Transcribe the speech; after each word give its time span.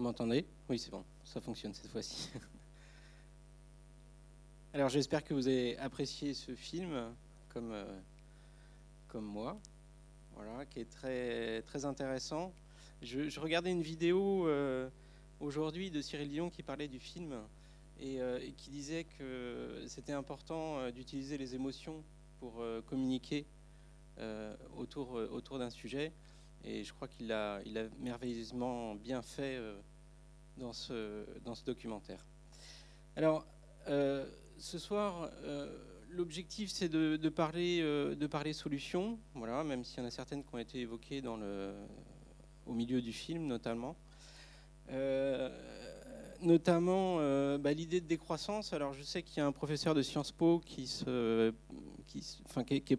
Vous 0.00 0.04
m'entendez? 0.04 0.46
Oui, 0.70 0.78
c'est 0.78 0.90
bon, 0.90 1.04
ça 1.24 1.42
fonctionne 1.42 1.74
cette 1.74 1.90
fois-ci. 1.90 2.30
Alors 4.72 4.88
j'espère 4.88 5.22
que 5.22 5.34
vous 5.34 5.46
avez 5.46 5.76
apprécié 5.76 6.32
ce 6.32 6.54
film 6.54 7.14
comme, 7.50 7.72
euh, 7.72 8.00
comme 9.08 9.26
moi, 9.26 9.60
voilà, 10.34 10.64
qui 10.64 10.80
est 10.80 10.90
très, 10.90 11.60
très 11.60 11.84
intéressant. 11.84 12.54
Je, 13.02 13.38
regardais 13.38 13.70
une 13.70 13.82
vidéo 13.82 14.48
euh, 14.48 14.88
aujourd'hui 15.38 15.90
de 15.90 16.00
Cyril 16.00 16.30
Dion 16.30 16.48
qui 16.48 16.62
parlait 16.62 16.88
du 16.88 16.98
film 16.98 17.34
et, 17.98 18.22
euh, 18.22 18.40
qui 18.56 18.70
disait 18.70 19.04
que 19.04 19.84
c'était 19.86 20.14
important 20.14 20.90
d'utiliser 20.92 21.36
les 21.36 21.54
émotions 21.54 22.02
pour 22.38 22.64
communiquer 22.86 23.44
autour, 24.78 25.12
autour 25.12 25.58
d'un 25.58 25.68
sujet. 25.68 26.14
Et 26.64 26.84
je 26.84 26.94
crois 26.94 27.06
qu'il 27.06 27.30
a, 27.32 27.60
il 27.66 27.76
a 27.76 27.86
merveilleusement 27.98 28.94
bien 28.94 29.20
fait 29.20 29.60
dans, 30.56 30.72
ce, 30.72 31.24
documentaire. 31.64 32.24
Alors, 33.16 33.46
ce 34.60 34.78
soir, 34.78 35.30
euh, 35.42 35.74
l'objectif 36.10 36.70
c'est 36.70 36.88
de, 36.88 37.28
parler, 37.28 37.80
euh, 37.80 38.14
de 38.14 38.26
parler 38.26 38.52
solutions, 38.52 39.18
voilà, 39.34 39.64
même 39.64 39.84
s'il 39.84 40.00
y 40.00 40.02
en 40.02 40.06
a 40.06 40.10
certaines 40.10 40.44
qui 40.44 40.54
ont 40.54 40.58
été 40.58 40.80
évoquées 40.80 41.22
au 42.66 42.72
milieu 42.72 43.00
du 43.00 43.12
film 43.12 43.46
notamment. 43.46 43.96
Euh, 44.90 45.48
notamment 46.42 47.16
bah, 47.58 47.72
l'idée 47.72 48.00
de 48.00 48.06
décroissance. 48.06 48.72
Alors 48.72 48.92
je 48.92 49.02
sais 49.02 49.22
qu'il 49.22 49.38
y 49.38 49.40
a 49.40 49.46
un 49.46 49.52
professeur 49.52 49.94
de 49.94 50.02
Sciences 50.02 50.32
Po 50.32 50.60
qui 50.64 50.86
se, 50.86 51.52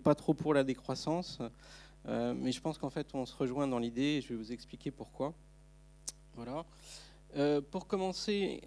pas 0.04 0.16
trop 0.16 0.34
pour 0.34 0.54
la 0.54 0.64
décroissance, 0.64 1.40
mais 2.08 2.52
je 2.52 2.62
pense 2.62 2.78
qu'en 2.78 2.90
fait 2.90 3.14
on 3.14 3.26
se 3.26 3.36
rejoint 3.36 3.68
dans 3.68 3.80
l'idée 3.80 4.18
et 4.18 4.22
je 4.22 4.30
vais 4.30 4.36
vous 4.36 4.52
expliquer 4.52 4.92
pourquoi. 4.92 5.34
Voilà. 6.36 6.66
Pour 7.72 7.88
commencer, 7.88 8.62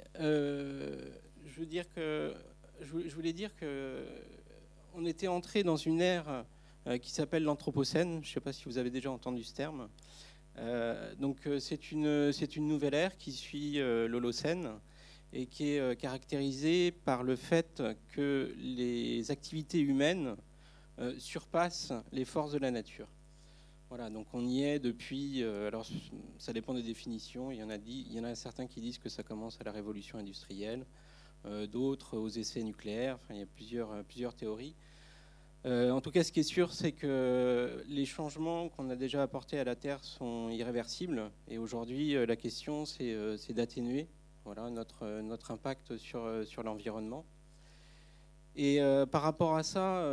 que 1.94 2.34
je 2.80 3.14
voulais 3.14 3.32
dire 3.32 3.50
qu'on 3.56 5.06
était 5.06 5.28
entré 5.28 5.62
dans 5.62 5.76
une 5.76 6.00
ère 6.00 6.44
euh, 6.86 6.98
qui 6.98 7.10
s'appelle 7.10 7.44
l'Anthropocène. 7.44 8.22
Je 8.22 8.28
ne 8.28 8.34
sais 8.34 8.40
pas 8.40 8.52
si 8.52 8.64
vous 8.66 8.78
avez 8.78 8.90
déjà 8.90 9.10
entendu 9.10 9.42
ce 9.42 9.54
terme. 9.54 9.88
Euh, 10.58 11.14
donc 11.16 11.46
euh, 11.46 11.58
c'est 11.58 11.90
une 11.90 12.68
nouvelle 12.68 12.94
ère 12.94 13.16
qui 13.16 13.32
suit 13.32 13.78
l'Holocène 13.78 14.70
et 15.32 15.46
qui 15.46 15.70
est 15.70 16.00
caractérisée 16.00 16.92
par 16.92 17.22
le 17.24 17.34
fait 17.34 17.82
que 18.12 18.54
les 18.58 19.30
activités 19.30 19.80
humaines 19.80 20.36
surpassent 21.18 21.92
les 22.12 22.24
forces 22.24 22.52
de 22.52 22.58
la 22.58 22.70
nature. 22.70 23.08
Voilà, 23.88 24.10
donc 24.10 24.26
on 24.32 24.44
y 24.44 24.62
est 24.62 24.78
depuis. 24.78 25.42
alors, 25.44 25.86
ça 26.38 26.52
dépend 26.52 26.74
des 26.74 26.82
définitions. 26.82 27.50
Il 27.50 27.58
y 27.58 27.62
en 27.62 27.70
a 27.70 27.78
dit, 27.78 28.06
il 28.08 28.14
y 28.14 28.20
en 28.20 28.24
a 28.24 28.34
certains 28.34 28.66
qui 28.66 28.80
disent 28.80 28.98
que 28.98 29.08
ça 29.08 29.22
commence 29.22 29.60
à 29.60 29.64
la 29.64 29.72
révolution 29.72 30.18
industrielle. 30.18 30.84
Euh, 31.46 31.66
d'autres 31.66 32.16
aux 32.16 32.28
essais 32.28 32.62
nucléaires. 32.62 33.16
Enfin, 33.16 33.34
il 33.34 33.40
y 33.40 33.42
a 33.42 33.46
plusieurs, 33.46 33.92
euh, 33.92 34.30
théories. 34.36 34.74
Euh, 35.66 35.90
en 35.90 36.00
tout 36.00 36.10
cas, 36.10 36.24
ce 36.24 36.32
qui 36.32 36.40
est 36.40 36.42
sûr, 36.42 36.72
c'est 36.72 36.92
que 36.92 37.84
les 37.86 38.06
changements 38.06 38.70
qu'on 38.70 38.88
a 38.88 38.96
déjà 38.96 39.22
apportés 39.22 39.58
à 39.58 39.64
la 39.64 39.76
Terre 39.76 40.02
sont 40.04 40.48
irréversibles. 40.48 41.30
Et 41.48 41.58
aujourd'hui, 41.58 42.14
la 42.26 42.36
question, 42.36 42.84
c'est 42.84 43.14
d'atténuer 43.50 44.08
notre, 44.46 45.50
impact 45.50 45.96
sur 45.96 46.62
l'environnement. 46.62 47.24
Et 48.56 48.78
par 49.10 49.22
rapport 49.22 49.56
à 49.56 49.62
ça, 49.62 50.08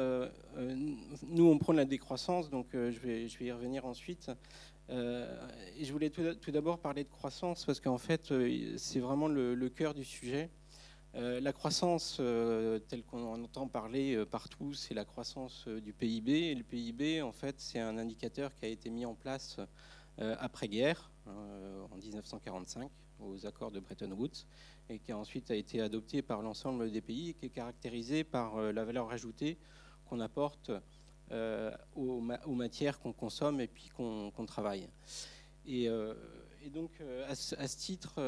nous, 1.28 1.46
on 1.46 1.58
prône 1.60 1.76
la 1.76 1.86
décroissance, 1.86 2.50
donc 2.50 2.68
je, 2.74 3.00
vais, 3.00 3.28
je 3.28 3.38
vais 3.38 3.46
y 3.46 3.52
revenir 3.52 3.86
ensuite. 3.86 4.32
je 4.90 5.92
voulais 5.92 6.10
tout, 6.10 6.52
d'abord 6.52 6.80
parler 6.80 7.04
de 7.04 7.10
croissance, 7.10 7.66
parce 7.66 7.80
qu'en 7.80 8.00
fait, 8.00 8.34
c'est 8.78 9.00
vraiment 9.00 9.28
le, 9.28 9.54
le, 9.54 9.70
cœur 9.70 9.94
du 9.94 10.04
sujet. 10.04 10.50
Euh, 11.16 11.42
la 11.42 11.52
croissance, 11.52 12.18
euh, 12.22 12.80
telle 12.80 13.04
qu'on 13.04 13.22
en 13.34 13.44
entend 13.44 13.68
parler 13.68 14.16
euh, 14.16 14.26
partout, 14.26 14.74
c'est 14.74 14.94
la 14.94 15.04
croissance 15.04 15.68
du 15.68 15.92
PIB. 15.92 16.32
Et 16.32 16.56
le 16.56 16.64
PIB, 16.64 17.22
en 17.22 17.34
fait, 17.34 17.56
c'est 17.60 17.80
un 17.80 17.98
indicateur 17.98 18.54
qui 18.56 18.66
a 18.66 18.70
été 18.70 18.90
mis 18.90 19.06
en 19.06 19.16
place 19.16 19.60
après-guerre, 20.18 21.10
en 21.26 21.96
1945, 21.96 22.92
aux 23.24 23.46
accords 23.46 23.72
de 23.72 23.80
Bretton 23.80 24.12
Woods, 24.12 24.46
et 24.90 25.00
qui 25.00 25.14
ensuite 25.14 25.52
a 25.52 25.56
été 25.56 25.82
adopté 25.82 26.22
par 26.22 26.42
l'ensemble 26.42 26.92
des 26.92 27.02
pays 27.02 27.30
et 27.30 27.34
qui 27.34 27.46
est 27.46 27.50
caractérisé 27.50 28.24
par 28.24 28.62
la 28.62 28.84
valeur 28.84 29.12
ajoutée 29.12 29.58
qu'on 30.06 30.20
apporte 30.20 30.72
aux, 31.96 32.20
matières 32.54 33.00
qu'on 33.00 33.14
consomme 33.14 33.62
et 33.62 33.68
puis 33.68 33.90
qu'on 33.96 34.46
travaille. 34.46 34.90
Et, 35.66 35.88
donc, 36.74 36.92
à 37.28 37.36
ce, 37.36 37.78
titre, 37.78 38.20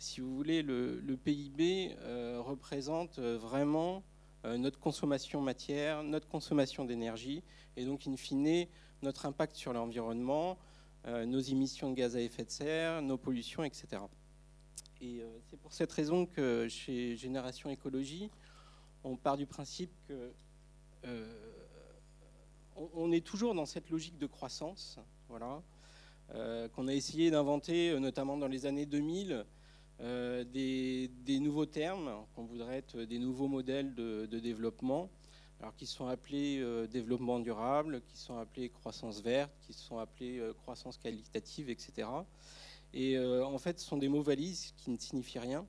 si 0.00 0.20
vous 0.20 0.34
voulez, 0.34 0.62
le, 0.62 1.16
PIB 1.22 1.94
euh, 2.00 2.40
représente 2.40 3.18
euh, 3.18 3.36
vraiment 3.36 4.02
euh, 4.44 4.56
notre 4.56 4.80
consommation 4.80 5.42
matière, 5.42 6.02
notre 6.02 6.26
consommation 6.26 6.84
d'énergie, 6.86 7.44
et 7.76 7.84
donc, 7.84 8.06
in 8.06 8.16
fine, 8.16 8.66
notre 9.02 9.26
impact 9.26 9.54
sur 9.56 9.72
l'environnement, 9.72 10.58
nos 11.06 11.40
émissions 11.40 11.90
de 11.90 11.94
gaz 11.94 12.16
à 12.16 12.20
effet 12.20 12.44
de 12.44 12.50
serre, 12.50 13.02
nos 13.02 13.16
pollutions, 13.16 13.64
etc. 13.64 14.02
Et 15.00 15.22
c'est 15.48 15.58
pour 15.58 15.72
cette 15.72 15.90
raison 15.92 16.26
que 16.26 16.68
chez 16.68 17.16
Génération 17.16 17.70
Écologie, 17.70 18.30
on 19.02 19.16
part 19.16 19.36
du 19.36 19.46
principe 19.46 19.90
que 20.06 20.32
on 22.94 23.10
est 23.12 23.24
toujours 23.24 23.54
dans 23.54 23.66
cette 23.66 23.90
logique 23.90 24.18
de 24.18 24.26
croissance, 24.26 24.98
voilà, 25.28 25.62
qu'on 26.74 26.88
a 26.88 26.94
essayé 26.94 27.30
d'inventer, 27.30 27.98
notamment 27.98 28.36
dans 28.36 28.48
les 28.48 28.66
années 28.66 28.86
2000, 28.86 29.44
euh, 30.02 30.44
des, 30.44 31.40
nouveaux 31.40 31.66
termes 31.66 32.24
qu'on 32.34 32.44
voudrait 32.44 32.78
être 32.78 33.02
des 33.02 33.18
nouveaux 33.18 33.48
modèles 33.48 33.94
de, 33.94 34.26
développement, 34.26 35.10
alors 35.60 35.74
qui 35.76 35.86
sont 35.86 36.06
appelés 36.06 36.58
euh, 36.60 36.86
développement 36.86 37.38
durable, 37.38 38.00
qui 38.08 38.16
sont 38.16 38.38
appelés 38.38 38.70
croissance 38.70 39.20
verte, 39.20 39.52
qui 39.60 39.72
sont 39.72 39.98
appelés 39.98 40.38
euh, 40.38 40.52
croissance 40.54 40.96
qualitative, 40.96 41.70
etc. 41.70 42.08
Et 42.92 43.16
en 43.18 43.56
fait, 43.58 43.78
ce 43.78 43.86
sont 43.86 43.98
des 43.98 44.08
mots 44.08 44.22
valises 44.22 44.74
qui 44.76 44.90
ne 44.90 44.98
signifient 44.98 45.38
rien, 45.38 45.64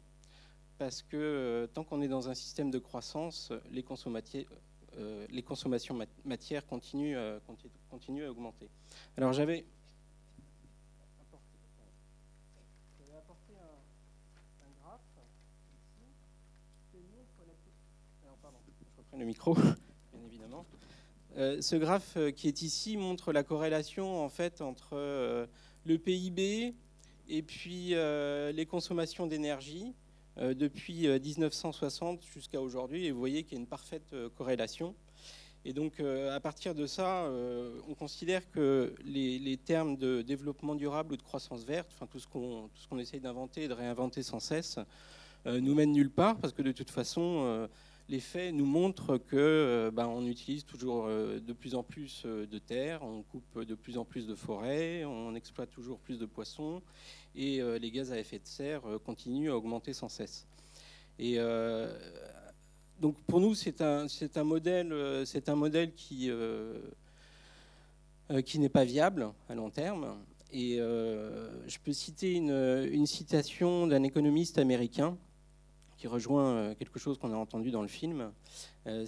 parce 0.80 1.04
que 1.04 1.70
tant 1.72 1.84
qu'on 1.84 2.02
est 2.02 2.08
dans 2.08 2.30
un 2.30 2.34
système 2.34 2.72
de 2.72 2.80
croissance, 2.80 3.54
les, 3.70 3.86
les 5.30 5.44
consommations 5.44 6.00
matières 6.26 6.66
continuent, 6.66 7.16
continuent 7.92 8.26
à 8.26 8.32
augmenter. 8.32 8.72
Alors 9.18 9.34
j'avais 9.34 9.68
le 19.18 19.26
micro, 19.26 19.54
bien 19.56 20.24
évidemment. 20.26 20.66
Euh, 21.38 21.62
ce 21.62 21.76
graphe 21.76 22.18
euh, 22.18 22.32
qui 22.32 22.48
est 22.48 22.62
ici 22.62 22.98
montre 22.98 23.32
la 23.32 23.44
corrélation 23.44 24.22
en 24.22 24.28
fait 24.28 24.62
entre 24.62 24.90
euh, 24.94 25.46
le 25.86 25.98
PIB 25.98 26.76
et 27.30 27.42
puis 27.42 27.94
les 27.94 28.66
consommations 28.66 29.26
d'énergie 29.26 29.94
depuis 30.38 31.08
1960 31.08 32.26
jusqu'à 32.34 32.60
aujourd'hui. 32.60 33.06
Et 33.06 33.12
vous 33.12 33.20
voyez 33.20 33.44
qu'il 33.44 33.54
y 33.54 33.56
a 33.56 33.62
une 33.62 33.68
parfaite 33.68 34.14
corrélation. 34.38 34.96
Et 35.64 35.72
donc, 35.72 36.02
à 36.02 36.40
partir 36.42 36.76
de 36.76 36.86
ça, 36.86 37.32
on 37.88 37.94
considère 37.94 38.52
que 38.52 38.94
les, 39.06 39.58
termes 39.64 39.96
de 39.96 40.22
développement 40.24 40.76
durable 40.76 41.14
ou 41.14 41.18
de 41.18 41.22
croissance 41.22 41.64
verte, 41.64 41.90
enfin 41.94 42.06
tout 42.06 42.20
ce 42.20 42.28
qu'on 42.28 42.70
qu'on 42.90 43.00
essaye 43.00 43.22
d'inventer 43.22 43.64
et 43.64 43.68
de 43.70 43.74
réinventer 43.74 44.24
sans 44.24 44.42
cesse, 44.42 44.78
nous 45.46 45.74
mènent 45.74 45.94
nulle 45.94 46.12
part 46.12 46.38
parce 46.38 46.52
que 46.52 46.64
de 46.64 46.74
toute 46.74 46.90
façon, 46.90 47.70
les 48.12 48.20
faits 48.20 48.54
nous 48.54 48.66
montrent 48.66 49.18
que 49.18 49.38
euh, 49.38 49.90
ben, 49.90 50.06
on 50.06 50.28
utilise 50.28 50.66
toujours 50.66 51.06
euh, 51.08 51.40
de 51.40 51.54
plus 51.54 51.76
en 51.76 51.82
plus 51.82 52.24
euh, 52.26 52.46
de 52.46 52.60
terres, 52.60 53.02
on 53.04 53.24
coupe 53.24 53.64
de 53.64 53.74
plus 53.74 53.98
en 53.98 54.04
plus 54.04 54.28
de 54.28 54.36
forêts, 54.36 55.06
on 55.06 55.34
exploite 55.34 55.72
toujours 55.72 55.98
plus 55.98 56.20
de 56.20 56.26
poissons 56.26 56.82
et 57.36 57.62
les 57.80 57.92
gaz 57.92 58.12
à 58.12 58.20
effet 58.20 58.40
de 58.40 58.46
serre 58.46 58.82
continuent 59.06 59.52
à 59.52 59.56
augmenter 59.56 59.94
sans 59.94 60.10
cesse. 60.10 60.46
Et 61.18 61.38
donc 63.00 63.16
pour 63.26 63.40
nous, 63.40 63.56
c'est 63.56 63.80
un, 63.80 64.08
un, 64.36 64.44
modèle, 64.44 64.92
un 65.48 65.56
modèle 65.56 65.94
qui, 65.94 66.30
qui 68.46 68.60
n'est 68.60 68.68
pas 68.68 68.84
viable 68.84 69.32
à 69.48 69.56
long 69.56 69.70
terme. 69.70 70.18
Et 70.52 70.76
je 70.76 71.78
peux 71.86 71.94
citer 71.94 72.34
une, 72.34 72.90
une 72.92 73.08
citation 73.08 73.88
d'un 73.88 74.04
économiste 74.04 74.58
américain 74.58 75.18
qui 76.02 76.08
rejoint 76.08 76.56
euh, 76.56 76.74
quelque 76.74 76.98
chose 76.98 77.20
qu'on 77.20 77.32
a 77.32 77.36
entendu 77.36 77.70
dans 77.70 77.84
le 77.84 77.88
film. 77.88 78.32
Euh, 78.88 79.06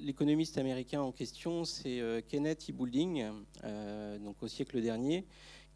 l'économiste 0.00 0.58
américain 0.58 1.00
en 1.00 1.12
question, 1.12 1.64
c'est 1.64 2.00
euh, 2.00 2.20
Kenneth 2.26 2.68
E. 2.68 2.72
Boulding, 2.72 3.24
donc 4.18 4.42
au 4.42 4.48
siècle 4.48 4.82
dernier, 4.82 5.24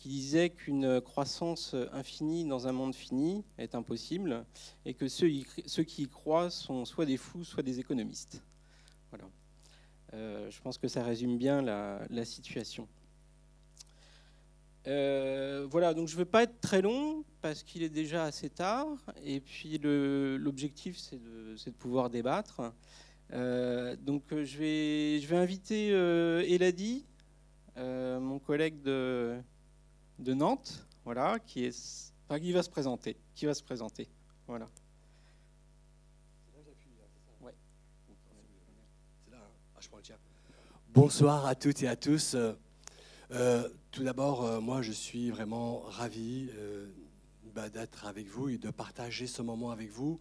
qui 0.00 0.08
disait 0.08 0.50
qu'une 0.50 1.00
croissance 1.00 1.76
infinie 1.92 2.44
dans 2.44 2.66
un 2.66 2.72
monde 2.72 2.92
fini 2.92 3.44
est 3.56 3.76
impossible 3.76 4.44
et 4.84 4.94
que 4.94 5.06
ceux, 5.06 5.28
qui 5.28 6.02
y 6.02 6.08
croient 6.08 6.50
sont 6.50 6.84
soit 6.84 7.06
des 7.06 7.18
fous, 7.18 7.44
soit 7.44 7.62
des 7.62 7.78
économistes. 7.78 8.42
Voilà. 9.10 9.30
je 10.12 10.60
pense 10.60 10.76
que 10.76 10.88
ça 10.88 11.04
résume 11.04 11.38
bien 11.38 11.62
la, 11.62 12.24
situation. 12.24 12.88
voilà, 14.84 15.94
donc 15.94 16.08
je 16.08 16.14
ne 16.14 16.18
veux 16.18 16.24
pas 16.24 16.42
être 16.42 16.60
très 16.60 16.82
long 16.82 17.24
parce 17.40 17.62
qu'il 17.62 17.82
est 17.82 17.88
déjà 17.88 18.24
assez 18.24 18.50
tard, 18.50 18.96
et 19.24 19.40
puis 19.40 19.78
l'objectif 19.82 20.98
c'est 20.98 21.20
de, 21.22 21.70
pouvoir 21.78 22.10
débattre. 22.10 22.72
Euh, 23.32 23.94
donc 23.96 24.22
je 24.30 24.58
vais, 24.58 25.20
je 25.20 25.26
vais 25.26 25.36
inviter 25.36 25.92
euh, 25.92 26.42
Eladi, 26.46 27.04
euh, 27.76 28.18
mon 28.18 28.38
collègue 28.38 28.82
de, 28.82 29.42
Nantes, 30.18 30.86
voilà, 31.04 31.38
qui, 31.38 31.64
est, 31.64 32.12
qui 32.40 32.52
va 32.52 32.62
se 32.62 32.70
présenter, 32.70 33.16
qui 33.34 33.46
va 33.46 33.54
se 33.54 33.62
présenter, 33.62 34.08
voilà. 34.46 34.68
Bonsoir 40.94 41.46
à 41.46 41.54
toutes 41.54 41.82
et 41.82 41.88
à 41.88 41.96
tous. 41.96 42.34
Euh, 43.30 43.68
tout 43.90 44.02
d'abord, 44.02 44.44
euh, 44.44 44.60
moi, 44.60 44.80
je 44.80 44.90
suis 44.90 45.30
vraiment 45.30 45.80
ravi 45.80 46.50
euh, 47.58 47.68
d'être 47.68 48.06
avec 48.06 48.26
vous 48.28 48.48
et 48.48 48.58
de 48.58 48.70
partager 48.70 49.26
ce 49.26 49.42
moment 49.42 49.70
avec 49.70 49.90
vous, 49.90 50.20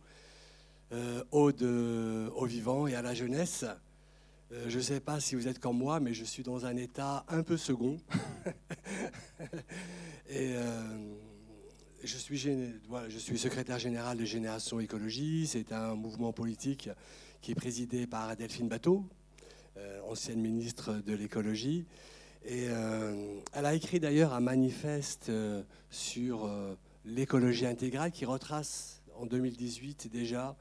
ode 1.31 1.63
aux 1.63 2.45
vivants 2.45 2.87
et 2.87 2.95
à 2.95 3.01
la 3.01 3.13
jeunesse. 3.13 3.65
je 4.67 4.77
ne 4.77 4.81
sais 4.81 5.01
pas 5.01 5.19
si 5.19 5.35
vous 5.35 5.49
êtes 5.49 5.59
comme 5.59 5.77
moi, 5.77 5.99
mais 5.99 6.13
je 6.13 6.23
suis 6.23 6.43
dans 6.43 6.65
un 6.65 6.77
état 6.77 7.25
un 7.27 7.43
peu 7.43 7.57
second. 7.57 7.97
et 10.29 10.53
je 12.05 12.17
suis, 12.17 12.37
je 12.37 13.17
suis 13.17 13.37
secrétaire 13.37 13.79
général 13.79 14.17
de 14.17 14.23
Génération 14.23 14.79
Écologie. 14.79 15.45
C'est 15.45 15.73
un 15.73 15.93
mouvement 15.95 16.31
politique 16.31 16.89
qui 17.41 17.51
est 17.51 17.55
présidé 17.55 18.07
par 18.07 18.37
Delphine 18.37 18.69
Bateau, 18.69 19.03
ancienne 20.05 20.39
ministre 20.39 20.93
de 21.05 21.13
l'écologie. 21.13 21.85
Et 22.47 22.67
euh, 22.69 23.41
elle 23.51 23.65
a 23.65 23.73
écrit 23.73 23.99
d'ailleurs 23.99 24.33
un 24.33 24.39
manifeste 24.39 25.27
euh, 25.27 25.63
sur 25.89 26.45
euh, 26.45 26.75
l'écologie 27.07 27.65
intégrale 27.65 28.12
qui 28.12 28.25
retrace 28.25 29.01
en 29.15 29.25
2018 29.25 30.12
déjà 30.12 30.56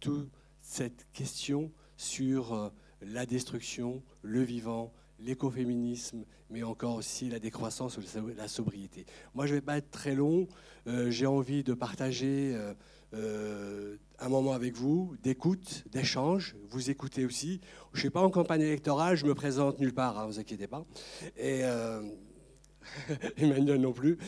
toute 0.00 0.30
cette 0.60 1.06
question 1.12 1.72
sur 1.96 2.72
la 3.00 3.26
destruction, 3.26 4.02
le 4.22 4.42
vivant, 4.42 4.92
l'écoféminisme, 5.18 6.24
mais 6.50 6.62
encore 6.62 6.96
aussi 6.96 7.28
la 7.28 7.38
décroissance 7.38 7.98
ou 7.98 8.02
la 8.36 8.48
sobriété. 8.48 9.06
Moi, 9.34 9.46
je 9.46 9.52
ne 9.52 9.58
vais 9.58 9.64
pas 9.64 9.78
être 9.78 9.90
très 9.90 10.14
long. 10.14 10.46
J'ai 10.86 11.26
envie 11.26 11.64
de 11.64 11.74
partager 11.74 12.56
un 13.12 14.28
moment 14.28 14.52
avec 14.52 14.74
vous, 14.76 15.16
d'écoute, 15.22 15.84
d'échange. 15.90 16.56
Vous 16.70 16.90
écoutez 16.90 17.26
aussi. 17.26 17.60
Je 17.92 17.98
ne 17.98 18.00
suis 18.00 18.10
pas 18.10 18.20
en 18.20 18.30
campagne 18.30 18.62
électorale, 18.62 19.16
je 19.16 19.26
me 19.26 19.34
présente 19.34 19.80
nulle 19.80 19.94
part, 19.94 20.14
ne 20.14 20.20
hein, 20.20 20.26
vous 20.26 20.38
inquiétez 20.38 20.68
pas. 20.68 20.84
Et 21.36 21.64
euh, 21.64 22.02
Emmanuel 23.36 23.80
non 23.80 23.92
plus. 23.92 24.18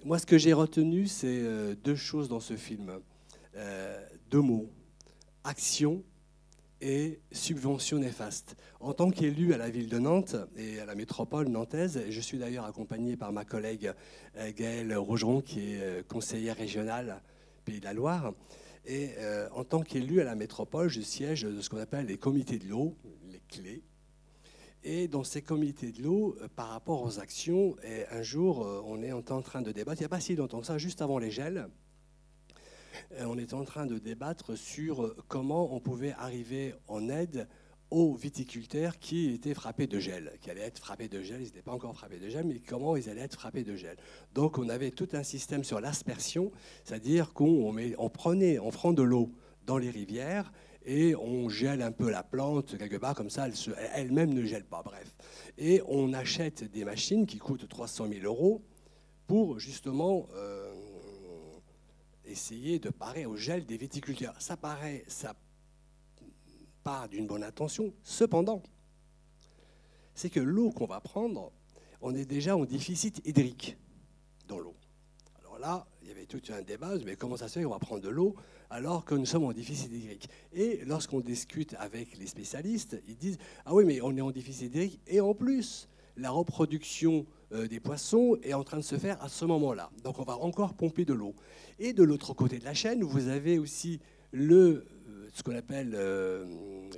Euh, 0.00 0.06
moi, 0.06 0.18
ce 0.18 0.26
que 0.26 0.38
j'ai 0.38 0.52
retenu, 0.52 1.06
c'est 1.06 1.26
euh, 1.28 1.74
deux 1.84 1.96
choses 1.96 2.28
dans 2.28 2.40
ce 2.40 2.56
film. 2.56 3.00
deux 4.30 4.40
mots. 4.40 4.70
Action 5.44 6.02
et 6.80 7.20
subvention 7.32 7.98
néfaste. 7.98 8.56
En 8.80 8.94
tant 8.94 9.10
qu'élu 9.10 9.52
à 9.52 9.58
la 9.58 9.68
ville 9.70 9.88
de 9.88 9.98
Nantes 9.98 10.36
et 10.56 10.80
à 10.80 10.86
la 10.86 10.94
métropole 10.94 11.48
nantaise, 11.48 12.00
je 12.08 12.20
suis 12.20 12.38
d'ailleurs 12.38 12.64
accompagné 12.64 13.16
par 13.16 13.32
ma 13.32 13.44
collègue 13.44 13.92
Gaëlle 14.56 14.96
Rogeron, 14.96 15.40
qui 15.42 15.72
est 15.74 16.06
conseillère 16.08 16.56
régionale 16.56 17.22
Pays 17.64 17.80
de 17.80 17.84
la 17.84 17.92
Loire. 17.92 18.32
Et 18.86 19.10
euh, 19.18 19.48
en 19.52 19.64
tant 19.64 19.82
qu'élu 19.82 20.20
à 20.20 20.24
la 20.24 20.34
métropole, 20.34 20.88
je 20.88 21.00
siège 21.00 21.42
de 21.42 21.60
ce 21.60 21.68
qu'on 21.68 21.78
appelle 21.78 22.06
les 22.06 22.18
comités 22.18 22.58
de 22.58 22.66
l'eau, 22.66 22.96
les 23.30 23.40
clés. 23.48 23.82
Et 24.82 25.08
dans 25.08 25.24
ces 25.24 25.42
comités 25.42 25.92
de 25.92 26.02
l'eau, 26.02 26.36
euh, 26.40 26.48
par 26.48 26.68
rapport 26.68 27.02
aux 27.02 27.20
actions, 27.20 27.76
un 28.10 28.22
jour, 28.22 28.64
euh, 28.64 28.82
on 28.86 29.02
est 29.02 29.12
en 29.12 29.42
train 29.42 29.62
de 29.62 29.72
débattre, 29.72 30.00
il 30.00 30.04
n'y 30.04 30.06
a 30.06 30.10
pas 30.10 30.20
si 30.20 30.36
longtemps 30.36 30.62
ça, 30.62 30.78
juste 30.78 31.02
avant 31.02 31.18
les 31.18 31.30
gels, 31.30 31.68
on 33.20 33.38
est 33.38 33.54
en 33.54 33.64
train 33.64 33.86
de 33.86 33.98
débattre 33.98 34.56
sur 34.56 35.14
comment 35.28 35.74
on 35.74 35.80
pouvait 35.80 36.12
arriver 36.12 36.74
en 36.86 37.08
aide 37.08 37.48
aux 37.90 38.14
viticulteurs 38.14 38.98
qui 38.98 39.30
étaient 39.30 39.54
frappés 39.54 39.86
de 39.86 39.98
gel, 39.98 40.32
qui 40.40 40.50
allaient 40.50 40.60
être 40.60 40.78
frappés 40.78 41.08
de 41.08 41.22
gel, 41.22 41.40
ils 41.40 41.46
n'étaient 41.46 41.62
pas 41.62 41.72
encore 41.72 41.94
frappés 41.94 42.18
de 42.18 42.28
gel, 42.28 42.46
mais 42.46 42.60
comment 42.60 42.96
ils 42.96 43.08
allaient 43.08 43.22
être 43.22 43.34
frappés 43.34 43.64
de 43.64 43.74
gel. 43.74 43.96
Donc 44.32 44.58
on 44.58 44.68
avait 44.68 44.92
tout 44.92 45.08
un 45.12 45.22
système 45.22 45.64
sur 45.64 45.80
l'aspersion, 45.80 46.52
c'est-à-dire 46.84 47.32
qu'on 47.32 47.74
on 47.98 48.10
prenait, 48.10 48.58
on 48.58 48.70
prend 48.70 48.92
de 48.92 49.02
l'eau 49.02 49.32
dans 49.66 49.78
les 49.78 49.90
rivières 49.90 50.52
et 50.90 51.14
on 51.14 51.48
gèle 51.48 51.82
un 51.82 51.92
peu 51.92 52.10
la 52.10 52.24
plante 52.24 52.76
quelque 52.76 52.96
part, 52.96 53.14
comme 53.14 53.30
ça 53.30 53.46
elle-même 53.94 54.34
ne 54.34 54.44
gèle 54.44 54.64
pas, 54.64 54.82
bref. 54.82 55.14
Et 55.56 55.80
on 55.86 56.12
achète 56.12 56.64
des 56.64 56.84
machines 56.84 57.26
qui 57.26 57.38
coûtent 57.38 57.68
300 57.68 58.08
000 58.08 58.24
euros 58.24 58.60
pour 59.28 59.60
justement 59.60 60.26
euh, 60.34 60.74
essayer 62.24 62.80
de 62.80 62.90
parer 62.90 63.24
au 63.24 63.36
gel 63.36 63.66
des 63.66 63.76
viticulteurs. 63.76 64.34
Ça 64.42 64.56
paraît, 64.56 65.04
ça 65.06 65.36
pas 66.82 67.06
d'une 67.06 67.28
bonne 67.28 67.44
intention. 67.44 67.92
Cependant, 68.02 68.60
c'est 70.16 70.30
que 70.30 70.40
l'eau 70.40 70.72
qu'on 70.72 70.86
va 70.86 71.00
prendre, 71.00 71.52
on 72.00 72.16
est 72.16 72.24
déjà 72.24 72.56
en 72.56 72.64
déficit 72.64 73.24
hydrique 73.24 73.76
dans 74.48 74.58
l'eau. 74.58 74.74
Alors 75.38 75.60
là, 75.60 75.86
il 76.02 76.08
y 76.08 76.10
avait 76.10 76.26
tout 76.26 76.42
un 76.52 76.62
débat, 76.62 76.94
mais 77.04 77.14
comment 77.14 77.36
ça 77.36 77.46
se 77.46 77.60
fait 77.60 77.64
qu'on 77.64 77.70
va 77.70 77.78
prendre 77.78 78.02
de 78.02 78.08
l'eau 78.08 78.34
alors 78.70 79.04
que 79.04 79.14
nous 79.14 79.26
sommes 79.26 79.44
en 79.44 79.52
déficit 79.52 79.92
hydrique 79.92 80.28
Et 80.52 80.80
lorsqu'on 80.86 81.20
discute 81.20 81.74
avec 81.78 82.16
les 82.18 82.26
spécialistes, 82.26 83.00
ils 83.08 83.16
disent 83.16 83.38
Ah 83.64 83.74
oui, 83.74 83.84
mais 83.84 84.00
on 84.00 84.16
est 84.16 84.20
en 84.20 84.30
déficit 84.30 84.74
hydrique, 84.74 85.00
et 85.06 85.20
en 85.20 85.34
plus, 85.34 85.88
la 86.16 86.30
reproduction 86.30 87.26
euh, 87.52 87.66
des 87.66 87.80
poissons 87.80 88.36
est 88.42 88.54
en 88.54 88.64
train 88.64 88.78
de 88.78 88.82
se 88.82 88.96
faire 88.96 89.22
à 89.22 89.28
ce 89.28 89.44
moment-là. 89.44 89.90
Donc 90.04 90.18
on 90.18 90.24
va 90.24 90.36
encore 90.38 90.74
pomper 90.74 91.04
de 91.04 91.14
l'eau. 91.14 91.34
Et 91.78 91.92
de 91.92 92.02
l'autre 92.02 92.34
côté 92.34 92.58
de 92.58 92.64
la 92.64 92.74
chaîne, 92.74 93.02
vous 93.02 93.28
avez 93.28 93.58
aussi 93.58 94.00
le 94.32 94.84
ce 95.32 95.42
qu'on 95.42 95.54
appelle 95.54 95.92
euh, 95.94 96.44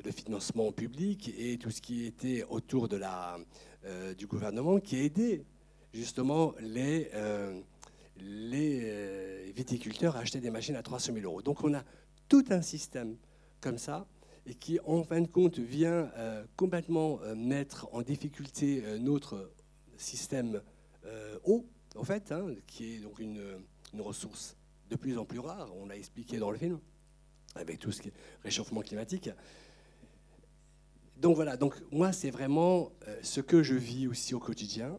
le 0.04 0.10
financement 0.10 0.72
public 0.72 1.32
et 1.38 1.58
tout 1.58 1.70
ce 1.70 1.80
qui 1.80 2.06
était 2.06 2.44
autour 2.48 2.88
euh, 2.92 4.14
du 4.14 4.26
gouvernement 4.26 4.80
qui 4.80 4.96
a 4.96 5.02
aidé 5.02 5.44
justement 5.92 6.54
les, 6.60 7.10
euh, 7.14 7.60
les 8.22 9.52
viticulteurs 9.54 10.16
à 10.16 10.20
acheter 10.20 10.40
des 10.40 10.50
machines 10.50 10.76
à 10.76 10.82
300 10.82 11.14
000 11.14 11.24
euros. 11.24 11.42
Donc 11.42 11.62
on 11.64 11.74
a 11.74 11.82
tout 12.28 12.44
un 12.50 12.62
système 12.62 13.16
comme 13.60 13.78
ça 13.78 14.06
et 14.46 14.54
qui 14.54 14.78
en 14.84 15.04
fin 15.04 15.20
de 15.20 15.26
compte 15.26 15.58
vient 15.58 16.10
complètement 16.56 17.20
mettre 17.36 17.88
en 17.92 18.02
difficulté 18.02 18.82
notre 18.98 19.52
système 19.96 20.60
eau, 21.44 21.66
en 21.96 22.04
fait, 22.04 22.32
hein, 22.32 22.46
qui 22.66 22.94
est 22.94 22.98
donc 22.98 23.18
une, 23.18 23.40
ressource 23.98 24.56
de 24.90 24.96
plus 24.96 25.18
en 25.18 25.24
plus 25.24 25.38
rare, 25.38 25.68
on 25.76 25.86
l'a 25.86 25.96
expliqué 25.96 26.38
dans 26.38 26.50
le 26.50 26.58
film 26.58 26.78
avec 27.54 27.78
tout 27.78 27.92
ce 27.92 28.02
qui 28.02 28.08
est 28.08 28.12
réchauffement 28.42 28.80
climatique. 28.80 29.30
Donc 31.16 31.36
voilà, 31.36 31.56
donc 31.56 31.74
moi 31.90 32.12
c'est 32.12 32.30
vraiment 32.30 32.92
euh, 33.06 33.18
ce 33.22 33.40
que 33.40 33.62
je 33.62 33.74
vis 33.74 34.06
aussi 34.06 34.34
au 34.34 34.40
quotidien. 34.40 34.98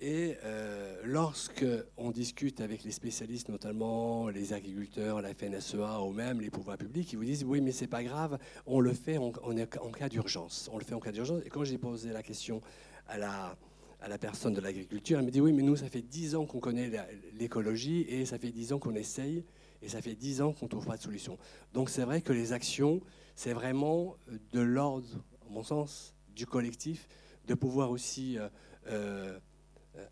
Et 0.00 0.36
euh, 0.44 1.00
lorsque 1.04 1.66
on 1.96 2.12
discute 2.12 2.60
avec 2.60 2.84
les 2.84 2.92
spécialistes, 2.92 3.48
notamment 3.48 4.28
les 4.28 4.52
agriculteurs, 4.52 5.20
la 5.20 5.34
FNSEA 5.34 6.02
ou 6.02 6.12
même 6.12 6.40
les 6.40 6.50
pouvoirs 6.50 6.78
publics, 6.78 7.12
ils 7.12 7.16
vous 7.16 7.24
disent 7.24 7.42
oui 7.44 7.60
mais 7.60 7.72
c'est 7.72 7.88
pas 7.88 8.04
grave, 8.04 8.38
on 8.66 8.78
le 8.78 8.92
fait 8.92 9.18
en, 9.18 9.32
en 9.42 9.90
cas 9.90 10.08
d'urgence. 10.08 10.70
On 10.72 10.78
le 10.78 10.84
fait 10.84 10.94
en 10.94 11.00
cas 11.00 11.10
d'urgence. 11.10 11.42
Et 11.44 11.48
quand 11.48 11.64
j'ai 11.64 11.78
posé 11.78 12.12
la 12.12 12.22
question 12.22 12.62
à 13.08 13.18
la, 13.18 13.56
à 14.00 14.08
la 14.08 14.18
personne 14.18 14.54
de 14.54 14.60
l'agriculture, 14.60 15.18
elle 15.18 15.24
me 15.24 15.32
dit 15.32 15.40
oui 15.40 15.52
mais 15.52 15.62
nous 15.62 15.74
ça 15.74 15.88
fait 15.88 16.02
dix 16.02 16.36
ans 16.36 16.46
qu'on 16.46 16.60
connaît 16.60 16.92
l'écologie 17.32 18.02
et 18.02 18.24
ça 18.24 18.38
fait 18.38 18.52
dix 18.52 18.72
ans 18.72 18.78
qu'on 18.78 18.94
essaye 18.94 19.44
et 19.82 19.88
ça 19.88 20.00
fait 20.00 20.14
dix 20.14 20.40
ans 20.42 20.52
qu'on 20.52 20.66
ne 20.66 20.70
trouve 20.70 20.86
pas 20.86 20.96
de 20.96 21.02
solution. 21.02 21.38
Donc 21.72 21.90
c'est 21.90 22.04
vrai 22.04 22.20
que 22.20 22.32
les 22.32 22.52
actions, 22.52 23.00
c'est 23.34 23.52
vraiment 23.52 24.16
de 24.52 24.60
l'ordre, 24.60 25.08
en 25.48 25.50
mon 25.50 25.62
sens, 25.64 26.14
du 26.36 26.46
collectif, 26.46 27.08
de 27.46 27.54
pouvoir 27.54 27.90
aussi 27.90 28.38
euh, 28.38 28.48
euh, 28.88 29.38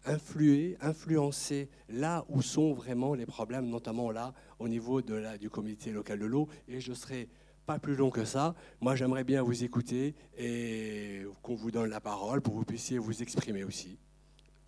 influer, 0.04 0.76
influencer 0.80 1.68
là 1.88 2.24
où 2.28 2.42
sont 2.42 2.72
vraiment 2.72 3.14
les 3.14 3.26
problèmes, 3.26 3.68
notamment 3.68 4.10
là 4.10 4.32
au 4.58 4.68
niveau 4.68 5.02
de 5.02 5.14
la, 5.14 5.38
du 5.38 5.50
comité 5.50 5.90
local 5.90 6.18
de 6.18 6.26
l'eau. 6.26 6.48
Et 6.68 6.80
je 6.80 6.92
serai 6.92 7.28
pas 7.66 7.78
plus 7.78 7.96
long 7.96 8.10
que 8.10 8.24
ça. 8.24 8.54
Moi, 8.80 8.94
j'aimerais 8.94 9.24
bien 9.24 9.42
vous 9.42 9.64
écouter 9.64 10.14
et 10.38 11.24
qu'on 11.42 11.54
vous 11.54 11.70
donne 11.70 11.90
la 11.90 12.00
parole 12.00 12.40
pour 12.40 12.54
que 12.54 12.58
vous 12.58 12.64
puissiez 12.64 12.98
vous 12.98 13.22
exprimer 13.22 13.64
aussi. 13.64 13.98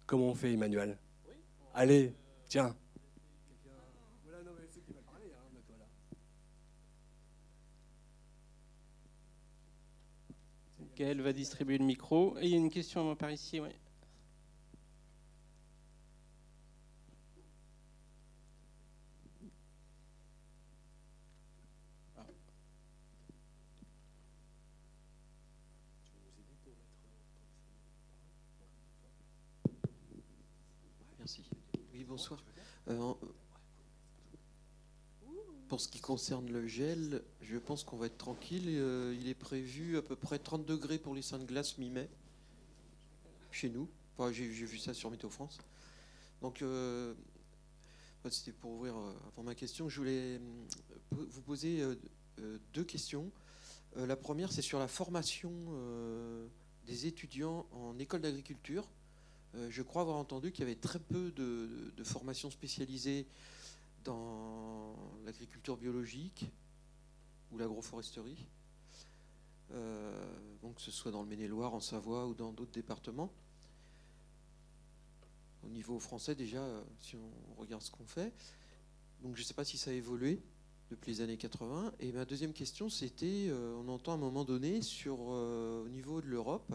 Comment 0.06 0.30
on 0.30 0.34
fait, 0.34 0.52
Emmanuel? 0.52 0.98
Allez, 1.74 2.14
tiens. 2.48 2.74
Gaël 10.96 11.20
va 11.20 11.32
distribuer 11.32 11.78
le 11.78 11.84
micro. 11.84 12.36
Et 12.38 12.46
il 12.46 12.50
y 12.50 12.54
a 12.54 12.56
une 12.56 12.70
question 12.70 13.14
par 13.14 13.30
ici. 13.30 13.60
Ouais. 13.60 13.76
Oui, 31.92 32.04
bonsoir. 32.04 32.42
Euh, 32.88 33.12
pour 35.68 35.80
ce 35.80 35.88
qui 35.88 36.00
concerne 36.00 36.50
le 36.50 36.66
gel, 36.66 37.22
je 37.42 37.58
pense 37.58 37.84
qu'on 37.84 37.98
va 37.98 38.06
être 38.06 38.16
tranquille. 38.16 38.64
Euh, 38.68 39.14
il 39.20 39.28
est 39.28 39.34
prévu 39.34 39.98
à 39.98 40.02
peu 40.02 40.16
près 40.16 40.38
30 40.38 40.64
degrés 40.64 40.98
pour 40.98 41.14
les 41.14 41.20
seins 41.20 41.38
de 41.38 41.44
glace 41.44 41.76
mi-mai, 41.76 42.08
chez 43.50 43.68
nous. 43.68 43.88
J'ai 44.32 44.46
vu 44.46 44.78
ça 44.78 44.94
sur 44.94 45.10
Météo 45.10 45.28
France. 45.28 45.58
Donc, 46.40 46.62
euh, 46.62 47.14
c'était 48.30 48.52
pour 48.52 48.72
ouvrir 48.72 48.94
avant 48.96 49.42
ma 49.42 49.54
question. 49.54 49.88
Je 49.88 49.98
voulais 49.98 50.40
vous 51.10 51.42
poser 51.42 51.82
deux 52.72 52.84
questions. 52.84 53.30
la 53.96 54.16
première, 54.16 54.50
c'est 54.50 54.62
sur 54.62 54.78
la 54.78 54.88
formation 54.88 55.52
des 56.86 57.06
étudiants 57.06 57.66
en 57.72 57.98
école 57.98 58.22
d'agriculture. 58.22 58.88
Je 59.70 59.82
crois 59.82 60.02
avoir 60.02 60.16
entendu 60.16 60.52
qu'il 60.52 60.60
y 60.60 60.64
avait 60.64 60.76
très 60.76 60.98
peu 60.98 61.30
de, 61.32 61.92
de 61.96 62.04
formations 62.04 62.50
spécialisées 62.50 63.26
dans 64.04 64.94
l'agriculture 65.24 65.76
biologique 65.76 66.46
ou 67.50 67.58
l'agroforesterie, 67.58 68.46
euh, 69.72 70.26
que 70.74 70.82
ce 70.82 70.90
soit 70.90 71.10
dans 71.10 71.22
le 71.22 71.28
Maine-et-Loire, 71.28 71.74
en 71.74 71.80
Savoie 71.80 72.26
ou 72.26 72.34
dans 72.34 72.52
d'autres 72.52 72.72
départements. 72.72 73.32
Au 75.64 75.68
niveau 75.68 75.98
français, 75.98 76.34
déjà, 76.34 76.60
euh, 76.60 76.82
si 77.00 77.16
on 77.16 77.60
regarde 77.60 77.82
ce 77.82 77.90
qu'on 77.90 78.06
fait, 78.06 78.32
donc 79.22 79.34
je 79.34 79.42
ne 79.42 79.46
sais 79.46 79.54
pas 79.54 79.64
si 79.64 79.76
ça 79.76 79.90
a 79.90 79.94
évolué 79.94 80.40
depuis 80.90 81.12
les 81.12 81.20
années 81.20 81.36
80. 81.36 81.92
Et 82.00 82.12
ma 82.12 82.24
deuxième 82.24 82.52
question, 82.52 82.88
c'était, 82.88 83.48
euh, 83.48 83.76
on 83.82 83.88
entend 83.88 84.12
à 84.12 84.14
un 84.14 84.18
moment 84.18 84.44
donné 84.44 84.82
sur 84.82 85.20
au 85.20 85.88
niveau 85.88 86.20
de 86.20 86.26
l'Europe, 86.26 86.74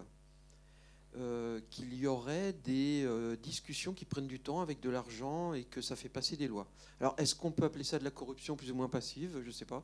euh, 1.16 1.60
qu'il 1.70 1.94
y 1.94 2.08
aurait 2.08 2.54
des 2.54 3.04
euh, 3.06 3.36
discussions 3.36 3.94
qui 3.94 4.04
prennent 4.04 4.26
du 4.26 4.40
temps 4.40 4.62
avec 4.62 4.80
de 4.80 4.90
l'argent 4.90 5.54
et 5.54 5.64
que 5.64 5.80
ça 5.80 5.96
fait 5.96 6.10
passer 6.10 6.38
des 6.38 6.48
lois. 6.48 6.66
Alors, 7.00 7.14
est-ce 7.20 7.36
qu'on 7.36 7.52
peut 7.52 7.66
appeler 7.66 7.84
ça 7.84 8.00
de 8.00 8.04
la 8.04 8.10
corruption 8.10 8.56
plus 8.56 8.72
ou 8.72 8.76
moins 8.76 8.90
passive? 8.90 9.40
Je 9.44 9.48
ne 9.48 9.52
sais 9.52 9.66
pas. 9.66 9.84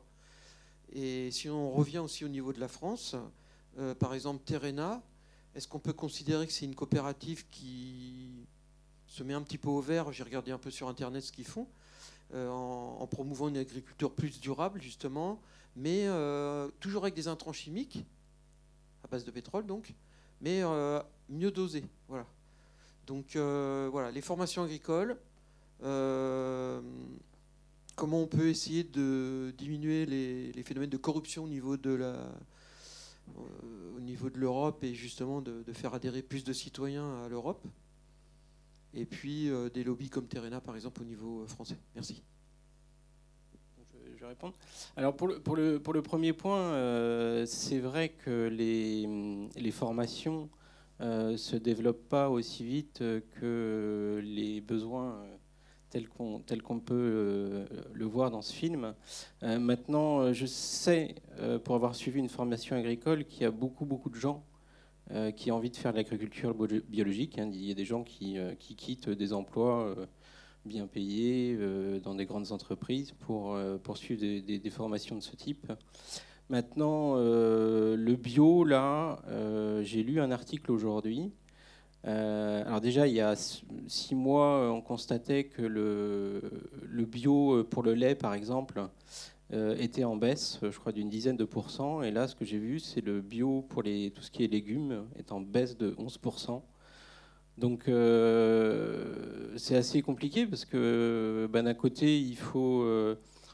Et 0.92 1.30
si 1.30 1.48
on 1.48 1.70
revient 1.70 1.98
aussi 1.98 2.24
au 2.24 2.28
niveau 2.28 2.52
de 2.52 2.58
la 2.58 2.66
France, 2.66 3.14
euh, 3.78 3.94
par 3.94 4.12
exemple, 4.12 4.42
Terena, 4.44 5.04
est-ce 5.54 5.68
qu'on 5.68 5.78
peut 5.78 5.92
considérer 5.92 6.48
que 6.48 6.52
c'est 6.52 6.64
une 6.64 6.74
coopérative 6.74 7.46
qui 7.48 8.44
se 9.06 9.22
met 9.22 9.34
un 9.34 9.42
petit 9.42 9.58
peu 9.58 9.68
au 9.68 9.80
vert? 9.80 10.10
J'ai 10.12 10.24
regardé 10.24 10.50
un 10.50 10.58
peu 10.58 10.72
sur 10.72 10.88
Internet 10.88 11.22
ce 11.22 11.30
qu'ils 11.30 11.46
font, 11.46 11.68
en, 12.34 12.96
en, 12.98 13.06
promouvant 13.06 13.46
une 13.48 13.56
agriculture 13.56 14.12
plus 14.12 14.40
durable, 14.40 14.82
justement, 14.82 15.40
mais 15.76 16.06
toujours 16.80 17.04
avec 17.04 17.14
des 17.14 17.28
intrants 17.28 17.52
chimiques, 17.52 18.04
à 19.04 19.08
base 19.08 19.24
de 19.24 19.30
pétrole 19.30 19.66
donc, 19.66 19.94
mais 20.40 20.62
mieux 21.30 21.50
doser. 21.50 21.84
Voilà. 22.08 22.26
Donc 23.06 23.34
euh, 23.34 23.88
voilà, 23.90 24.10
les 24.10 24.20
formations 24.20 24.62
agricoles, 24.62 25.16
euh, 25.82 26.80
comment 27.96 28.20
on 28.20 28.26
peut 28.26 28.48
essayer 28.48 28.84
de 28.84 29.52
diminuer 29.58 30.06
les, 30.06 30.62
phénomènes 30.62 30.90
de 30.90 30.96
corruption 30.96 31.42
au 31.44 31.48
niveau 31.48 31.76
de 31.76 31.90
la 31.90 32.14
euh, 33.36 33.96
au 33.96 34.00
niveau 34.00 34.30
de 34.30 34.38
l'Europe 34.38 34.84
et 34.84 34.94
justement 34.94 35.40
de, 35.40 35.64
faire 35.72 35.94
adhérer 35.94 36.22
plus 36.22 36.44
de 36.44 36.52
citoyens 36.52 37.24
à 37.24 37.28
l'Europe. 37.28 37.66
Et 38.94 39.06
puis 39.06 39.50
des 39.74 39.84
lobbies 39.84 40.10
comme 40.10 40.26
Terena 40.26 40.60
par 40.60 40.74
exemple 40.74 41.02
au 41.02 41.04
niveau 41.04 41.44
français. 41.46 41.78
Merci. 41.96 42.22
Je 44.14 44.20
vais 44.20 44.26
répondre. 44.26 44.54
Alors 44.96 45.16
pour 45.16 45.26
le, 45.26 45.40
pour 45.40 45.56
le, 45.56 45.80
pour 45.80 45.94
le 45.94 46.02
premier 46.02 46.32
point, 46.32 47.44
c'est 47.46 47.78
vrai 47.80 48.10
que 48.10 48.48
les, 48.48 49.48
les 49.56 49.70
formations 49.72 50.48
euh, 51.00 51.38
se 51.38 51.56
développe 51.56 52.08
pas 52.10 52.28
aussi 52.28 52.62
vite 52.62 52.98
que 52.98 54.20
les 54.22 54.60
besoins 54.60 55.14
euh, 55.14 55.36
tel 55.88 56.62
qu'on 56.62 56.80
peut 56.80 56.94
euh, 56.94 57.66
le 57.94 58.04
voir 58.04 58.30
dans 58.30 58.42
ce 58.42 58.52
film. 58.52 58.94
maintenant, 59.42 60.32
je 60.32 60.46
sais, 60.46 61.14
pour 61.64 61.74
avoir 61.74 61.94
suivi 61.94 62.20
une 62.20 62.28
formation 62.28 62.76
agricole, 62.76 63.24
qu'il 63.24 63.42
y 63.42 63.44
a 63.44 63.50
beaucoup, 63.50 63.86
beaucoup 63.86 64.10
de 64.10 64.16
gens 64.16 64.44
qui 65.34 65.50
ont 65.50 65.56
envie 65.56 65.70
de 65.70 65.76
faire 65.76 65.90
de 65.90 65.96
l'agriculture 65.96 66.54
biologique. 66.54 67.38
Hein. 67.40 67.50
Il 67.52 67.64
y 67.64 67.72
a 67.72 67.74
des 67.74 67.84
gens 67.84 68.04
qui, 68.04 68.36
qui 68.60 68.76
quittent 68.76 69.08
des 69.08 69.32
emplois 69.32 69.96
bien 70.64 70.86
payés 70.86 71.58
dans 72.04 72.14
des 72.14 72.26
grandes 72.26 72.52
entreprises 72.52 73.12
pour 73.18 73.58
poursuivre 73.82 74.20
des, 74.20 74.40
des, 74.40 74.70
formations 74.70 75.16
de 75.16 75.22
ce 75.22 75.34
type. 75.34 75.72
Maintenant, 76.50 77.12
euh, 77.14 77.94
le 77.96 78.16
bio, 78.16 78.64
là, 78.64 79.20
euh, 79.28 79.84
j'ai 79.84 80.02
lu 80.02 80.20
un 80.20 80.32
article 80.32 80.72
aujourd'hui. 80.72 81.30
Euh, 82.08 82.66
alors 82.66 82.80
déjà, 82.80 83.06
il 83.06 83.14
y 83.14 83.20
a 83.20 83.36
six 83.86 84.16
mois, 84.16 84.68
on 84.72 84.80
constatait 84.80 85.44
que 85.44 85.62
le, 85.62 86.42
bio 87.04 87.62
pour 87.62 87.84
le 87.84 87.94
lait, 87.94 88.16
par 88.16 88.34
exemple, 88.34 88.82
était 89.52 90.02
en 90.02 90.16
baisse, 90.16 90.58
je 90.62 90.76
crois, 90.76 90.90
d'une 90.90 91.08
dizaine 91.08 91.36
de 91.36 91.44
pourcents. 91.44 92.02
Et 92.02 92.10
là, 92.10 92.26
ce 92.26 92.34
que 92.34 92.44
j'ai 92.44 92.58
vu, 92.58 92.80
c'est 92.80 93.00
le 93.00 93.20
bio 93.20 93.64
pour 93.68 93.82
les, 93.82 94.10
tout 94.10 94.22
ce 94.22 94.32
qui 94.32 94.42
est 94.42 94.48
légumes 94.48 95.04
est 95.16 95.30
en 95.30 95.40
baisse 95.40 95.78
de 95.78 95.92
11%. 95.92 96.62
Donc 97.58 97.84
c'est 99.56 99.76
assez 99.76 100.02
compliqué 100.02 100.46
parce 100.48 100.64
que 100.64 101.48
ben, 101.52 101.62
d'un 101.62 101.74
côté, 101.74 102.18
il 102.18 102.36
faut 102.36 102.84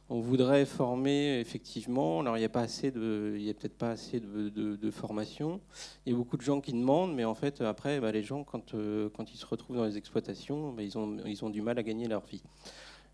on 0.09 0.21
voudrait 0.21 0.67
former 0.67 1.41
effectivement. 1.41 2.21
Alors 2.21 2.37
il 2.37 2.41
n'y 2.41 2.47
a 2.47 2.49
y 2.49 3.51
a 3.51 3.55
peut-être 3.55 3.77
pas 3.77 3.91
assez 3.91 4.21
de, 4.21 4.91
formation. 4.91 5.61
Il 6.05 6.13
y 6.13 6.15
a 6.15 6.19
beaucoup 6.19 6.37
de 6.37 6.43
gens 6.43 6.61
qui 6.61 6.73
demandent, 6.73 7.15
mais 7.15 7.25
en 7.25 7.35
fait 7.35 7.61
après, 7.61 8.01
bah, 8.01 8.13
les 8.13 8.23
gens 8.23 8.45
quand, 8.45 8.75
euh, 8.75 9.11
quand 9.11 9.33
ils 9.35 9.37
se 9.37 9.47
retrouvent 9.47 9.77
dans 9.77 9.85
les 9.85 9.97
exploitations, 9.97 10.73
bah, 10.73 10.83
ils, 10.83 10.97
ont, 10.97 11.51
du 11.51 11.63
mal 11.63 11.79
à 11.79 11.83
gagner 11.83 12.07
leur 12.07 12.25
vie. 12.25 12.43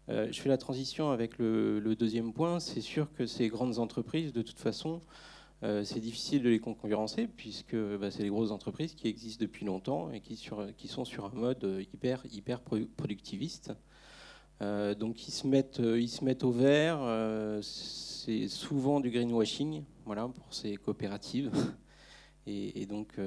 Euh, 0.08 0.28
je 0.30 0.40
fais 0.40 0.48
la 0.48 0.58
transition 0.58 1.10
avec 1.10 1.38
le, 1.38 1.94
deuxième 1.98 2.32
point. 2.32 2.60
C'est 2.60 2.80
sûr 2.80 3.12
que 3.12 3.26
ces 3.26 3.48
grandes 3.48 3.78
entreprises, 3.78 4.32
de 4.32 4.42
toute 4.42 4.58
façon, 4.58 5.00
euh, 5.62 5.84
c'est 5.84 6.00
difficile 6.00 6.42
de 6.42 6.50
les 6.50 6.58
concurrencer 6.58 7.26
puisque 7.26 7.76
bah, 7.76 8.10
c'est 8.10 8.22
les 8.22 8.28
grosses 8.28 8.50
entreprises 8.50 8.94
qui 8.94 9.08
existent 9.08 9.42
depuis 9.42 9.64
longtemps 9.64 10.10
et 10.10 10.20
qui, 10.20 10.38
qui 10.76 10.88
sont 10.88 11.04
sur 11.04 11.24
un 11.24 11.34
mode 11.34 11.86
hyper, 11.94 12.22
hyper 12.30 12.60
productiviste. 12.60 13.72
Euh, 14.62 14.94
donc 14.94 15.26
ils 15.26 15.32
se 15.32 15.46
mettent, 15.46 15.80
euh, 15.80 16.00
ils 16.00 16.08
se 16.08 16.24
mettent 16.24 16.44
au 16.44 16.52
vert. 16.52 16.98
Euh, 17.02 17.60
c'est 17.62 18.46
souvent 18.46 19.00
du 19.00 19.10
greenwashing, 19.10 19.82
voilà, 20.06 20.28
pour 20.28 20.54
ces 20.54 20.76
coopératives. 20.76 21.50
Et, 22.46 22.86
donc 22.86 23.20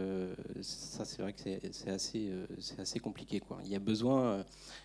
ça, 0.60 1.06
c'est 1.06 1.22
vrai 1.22 1.32
que 1.32 1.39
c'est 1.39 1.89
assez, 1.89 2.30
c'est 2.60 2.82
assez 2.82 3.00
compliqué. 3.00 3.42
Il 3.63 3.70
y 3.70 3.75
a 3.77 3.80
besoin, 3.80 4.44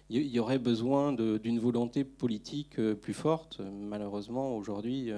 il 0.09 0.25
y 0.25 0.39
aurait 0.39 0.61
besoin 0.61 1.13
d'une 1.13 1.59
volonté 1.59 2.05
politique 2.05 2.81
plus 3.01 3.13
forte. 3.13 3.61
Malheureusement, 3.61 4.57
aujourd'hui, 4.57 5.11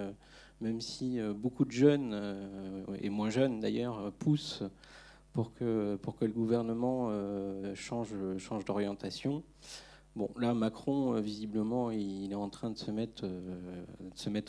même 0.62 0.80
si 0.80 1.18
beaucoup 1.34 1.66
de 1.66 1.72
jeunes 1.72 2.86
et 3.02 3.10
moins 3.10 3.28
jeunes 3.28 3.60
d'ailleurs 3.60 4.12
poussent 4.12 4.62
pour 5.34 5.52
que 5.52 5.96
pour 5.96 6.16
que 6.16 6.24
le 6.24 6.32
gouvernement 6.32 7.10
change 7.74 8.14
change 8.38 8.64
d'orientation. 8.64 9.42
Bon, 10.14 10.28
là, 10.38 10.52
Macron, 10.52 11.14
euh, 11.14 11.20
visiblement, 11.20 11.90
il 11.90 12.32
est 12.32 12.34
en 12.34 12.50
train 12.50 12.68
de 12.68 12.76
se 12.76 12.90
mettre, 12.90 13.24
euh, 13.24 13.84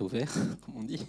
au 0.02 0.08
vert, 0.08 0.34
comme 0.66 0.76
on 0.78 0.84
dit. 0.84 1.06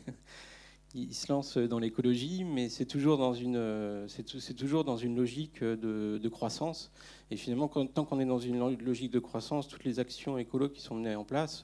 Il 0.94 1.12
se 1.12 1.32
lance 1.32 1.58
dans 1.58 1.80
l'écologie, 1.80 2.44
mais 2.44 2.68
c'est 2.68 2.84
toujours 2.84 3.18
dans 3.18 3.34
une, 3.34 3.56
une 3.56 5.16
logique 5.16 5.64
de, 5.64 6.28
croissance. 6.28 6.92
Et 7.32 7.36
finalement, 7.36 7.66
tant 7.66 8.04
qu'on 8.04 8.20
est 8.20 8.24
dans 8.24 8.38
une 8.38 8.60
logique 8.76 9.10
de 9.10 9.18
croissance, 9.18 9.66
toutes 9.66 9.82
les 9.82 9.98
actions 9.98 10.38
écolo 10.38 10.68
qui 10.68 10.80
sont 10.80 10.94
menées 10.94 11.16
en 11.16 11.24
place, 11.24 11.62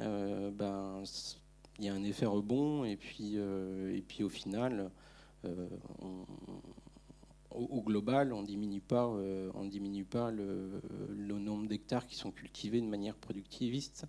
euh, 0.00 0.50
ben, 0.50 1.02
il 1.78 1.86
y 1.86 1.88
a 1.88 1.94
un 1.94 2.04
effet 2.04 2.26
rebond. 2.26 2.84
Et 2.84 2.96
puis, 2.96 3.36
et 3.36 4.04
puis 4.06 4.22
au 4.22 4.28
final, 4.28 4.90
on, 5.42 6.26
au, 7.54 7.82
global, 7.82 8.32
on 8.32 8.42
diminue 8.42 8.80
pas, 8.80 9.06
euh, 9.06 9.50
on 9.54 9.64
diminue 9.64 10.04
pas 10.04 10.30
le, 10.30 10.80
nombre 11.38 11.66
d'hectares 11.66 12.06
qui 12.06 12.16
sont 12.16 12.30
cultivés 12.30 12.80
de 12.80 12.86
manière 12.86 13.16
productiviste. 13.16 14.06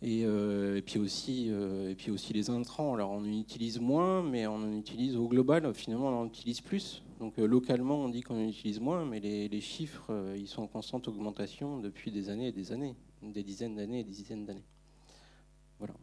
Et, 0.00 0.24
euh, 0.24 0.80
puis 0.80 0.98
aussi, 0.98 1.48
euh, 1.50 1.90
et 1.90 1.94
puis 1.94 2.10
aussi 2.10 2.32
les 2.32 2.50
intrants. 2.50 2.94
Alors 2.94 3.10
on 3.10 3.18
en 3.18 3.24
utilise 3.24 3.80
moins, 3.80 4.22
mais 4.22 4.46
on 4.46 4.56
en 4.56 4.72
utilise 4.72 5.16
au 5.16 5.28
global. 5.28 5.72
Finalement, 5.74 6.08
on 6.08 6.22
en 6.22 6.26
utilise 6.26 6.60
plus. 6.60 7.02
Donc 7.18 7.36
localement, 7.36 7.96
on 7.96 8.08
dit 8.08 8.22
qu'on 8.22 8.36
en 8.36 8.48
utilise 8.48 8.80
moins, 8.80 9.04
mais 9.04 9.18
les, 9.18 9.48
les 9.48 9.60
chiffres, 9.60 10.12
ils 10.36 10.46
sont 10.46 10.62
en 10.62 10.68
constante 10.68 11.08
augmentation 11.08 11.78
depuis 11.78 12.12
des 12.12 12.30
années 12.30 12.48
et 12.48 12.52
des 12.52 12.70
années, 12.72 12.94
des 13.22 13.42
dizaines 13.42 13.74
d'années 13.74 14.00
et 14.00 14.04
des 14.04 14.12
dizaines 14.12 14.46
d'années. 14.46 14.64
Voilà. 15.78 15.94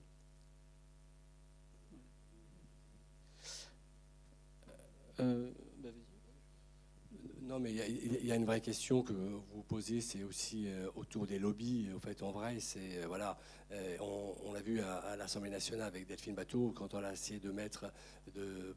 Non, 7.45 7.59
mais 7.59 7.71
il 7.71 8.25
y, 8.25 8.31
a 8.31 8.35
une 8.35 8.45
vraie 8.45 8.59
question 8.59 9.03
que 9.03 9.13
vous 9.13 9.61
posez, 9.67 10.01
c'est 10.01 10.23
aussi 10.23 10.67
euh, 10.67 10.89
autour 10.95 11.27
des 11.27 11.37
lobbies. 11.37 11.87
En 11.95 11.99
fait, 11.99 12.23
en 12.23 12.31
vrai, 12.31 12.59
c'est 12.59 13.03
euh, 13.03 13.07
voilà, 13.07 13.37
euh, 13.71 13.97
on, 14.43 14.51
l'a 14.51 14.61
vu 14.61 14.79
à, 14.79 15.15
l'Assemblée 15.15 15.51
nationale 15.51 15.85
avec 15.85 16.07
Delphine 16.07 16.33
Bateau 16.33 16.71
quand 16.75 16.95
on 16.95 17.03
a 17.03 17.13
essayé 17.13 17.39
de 17.39 17.51
mettre, 17.51 17.93
de 18.33 18.75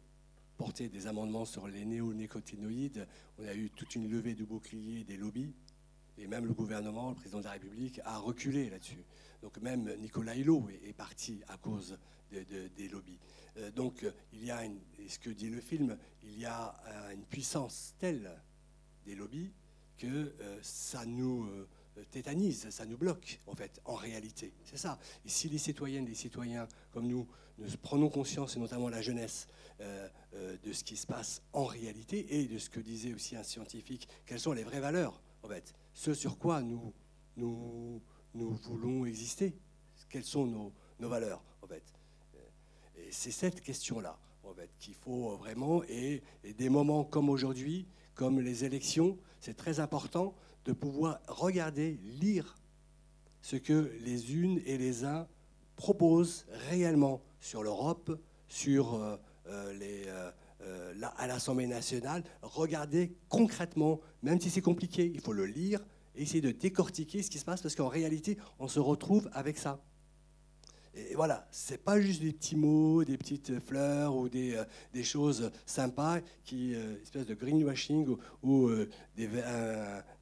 porter 0.59 0.91
des 0.91 1.07
amendements 1.07 1.47
sur 1.47 1.67
les 1.67 1.87
néonicotinoïdes. 1.87 3.07
On 3.39 3.47
a 3.47 3.55
eu 3.55 3.71
toute 3.71 3.95
une 3.95 4.11
levée 4.11 4.35
du 4.35 4.45
bouclier 4.45 5.03
des 5.03 5.17
lobbies 5.17 5.55
Et 6.19 6.27
même 6.27 6.45
le 6.45 6.53
gouvernement, 6.53 7.09
le 7.09 7.15
président 7.15 7.39
de 7.39 7.45
la 7.45 7.53
République, 7.53 8.03
a 8.05 8.19
reculé 8.19 8.69
là-dessus. 8.69 9.03
Donc 9.41 9.57
même 9.63 9.91
Nicolas 9.99 10.37
Hulot 10.37 10.69
est, 10.85 10.93
parti 10.93 11.41
à 11.49 11.57
cause 11.57 11.99
des 12.31 12.89
lobbies. 12.91 13.19
Donc 13.75 14.05
il 14.35 14.45
y 14.45 14.51
a, 14.51 14.63
une, 14.67 14.79
ce 15.09 15.19
que 15.19 15.31
dit 15.31 15.49
le 15.49 15.61
film, 15.63 15.97
il 16.23 16.39
y 16.39 16.45
a 16.45 16.77
une 17.15 17.25
puissance 17.25 17.95
telle 17.99 18.31
des 19.09 19.15
lobbies 19.15 19.51
que 19.97 20.07
euh, 20.07 20.59
ça 20.63 21.05
nous 21.07 21.45
euh, 21.45 21.67
tétanise, 22.11 22.69
ça 22.71 22.87
nous 22.87 22.97
bloque, 22.97 23.41
en 23.47 23.55
fait, 23.55 23.81
en 23.85 23.95
réalité. 23.95 24.53
C'est 24.65 24.77
ça. 24.77 24.99
Et 25.25 25.29
si 25.29 25.49
les 25.49 25.59
citoyennes, 25.59 26.07
les 26.07 26.15
citoyens 26.15 26.69
comme 26.93 27.09
nous, 27.09 27.27
nous 27.59 27.67
prenons 27.83 28.09
conscience, 28.09 28.57
et 28.57 28.61
notamment 28.61 28.89
la 28.89 29.03
jeunesse, 29.03 29.49
de 29.81 30.73
ce 30.73 30.83
qui 30.83 30.97
se 30.97 31.07
passe 31.07 31.41
en 31.53 31.65
réalité 31.65 32.41
et 32.41 32.47
de 32.47 32.59
ce 32.59 32.69
que 32.69 32.81
disait 32.81 33.15
aussi 33.15 33.37
un 33.37 33.45
scientifique, 33.45 34.09
quelles 34.27 34.41
sont 34.41 34.53
les 34.53 34.65
vraies 34.65 34.81
valeurs, 34.81 35.21
en 35.45 35.49
fait, 35.49 35.73
ce 35.93 36.15
sur 36.15 36.39
quoi 36.39 36.63
nous, 36.63 36.93
voulons 38.35 39.07
exister, 39.07 39.57
quelles 40.09 40.25
sont 40.25 40.47
nos, 40.47 40.73
nos 40.99 41.09
valeurs, 41.09 41.43
en 41.63 41.69
fait. 41.69 41.85
Et 42.97 43.13
c'est 43.13 43.31
cette 43.31 43.61
question-là, 43.61 44.19
en 44.43 44.55
fait, 44.55 44.71
qu'il 44.79 44.95
faut 44.95 45.37
vraiment, 45.37 45.83
et, 45.85 46.23
des 46.57 46.69
moments 46.69 47.05
comme 47.05 47.29
aujourd'hui, 47.29 47.87
comme 48.19 48.41
les 48.41 48.65
élections, 48.65 49.17
c'est 49.39 49.57
très 49.57 49.79
important 49.79 50.35
de 50.65 50.73
pouvoir 50.73 51.21
regarder, 51.29 52.01
lire 52.21 52.59
ce 53.43 53.55
que 53.55 53.93
les 54.01 54.35
unes 54.35 54.61
et 54.67 54.77
les 54.77 55.05
uns 55.05 55.29
proposent 55.77 56.45
réellement 56.69 57.23
sur 57.39 57.63
l'Europe, 57.63 58.11
euh, 58.67 59.17
euh, 59.47 60.33
euh, 60.63 60.95
à 61.17 61.27
l'Assemblée 61.29 61.69
nationale. 61.69 62.25
Regarder 62.43 63.15
concrètement, 63.29 64.01
même 64.23 64.41
si 64.41 64.51
c'est 64.51 64.63
compliqué, 64.63 65.09
il 65.15 65.21
faut 65.21 65.33
le 65.33 65.47
lire, 65.47 65.81
et 66.17 66.23
essayer 66.23 66.41
de 66.41 66.51
décortiquer 66.51 67.23
ce 67.23 67.31
qui 67.31 67.39
se 67.39 67.45
passe, 67.45 67.63
parce 67.63 67.77
qu'en 67.77 67.87
réalité, 67.87 68.37
on 68.59 68.67
se 68.67 68.81
retrouve 68.81 69.31
avec 69.33 69.57
ça. 69.59 69.81
Et 71.11 71.15
voilà, 71.15 71.47
c'est 71.51 71.83
pas 71.83 72.01
juste 72.01 72.23
des 72.23 72.33
petits 72.33 72.57
mots, 72.57 73.05
des 73.05 73.17
petites 73.17 73.61
fleurs 73.61 74.17
ou 74.17 74.29
des, 74.29 74.57
euh, 74.57 74.65
des 74.93 75.05
choses 75.05 75.51
sympas, 75.65 76.21
qui, 76.45 76.75
euh, 76.75 77.01
espèce 77.03 77.27
de 77.27 77.35
greenwashing 77.35 78.17
ou, 78.43 78.69
euh, 78.69 78.89
des, 79.17 79.29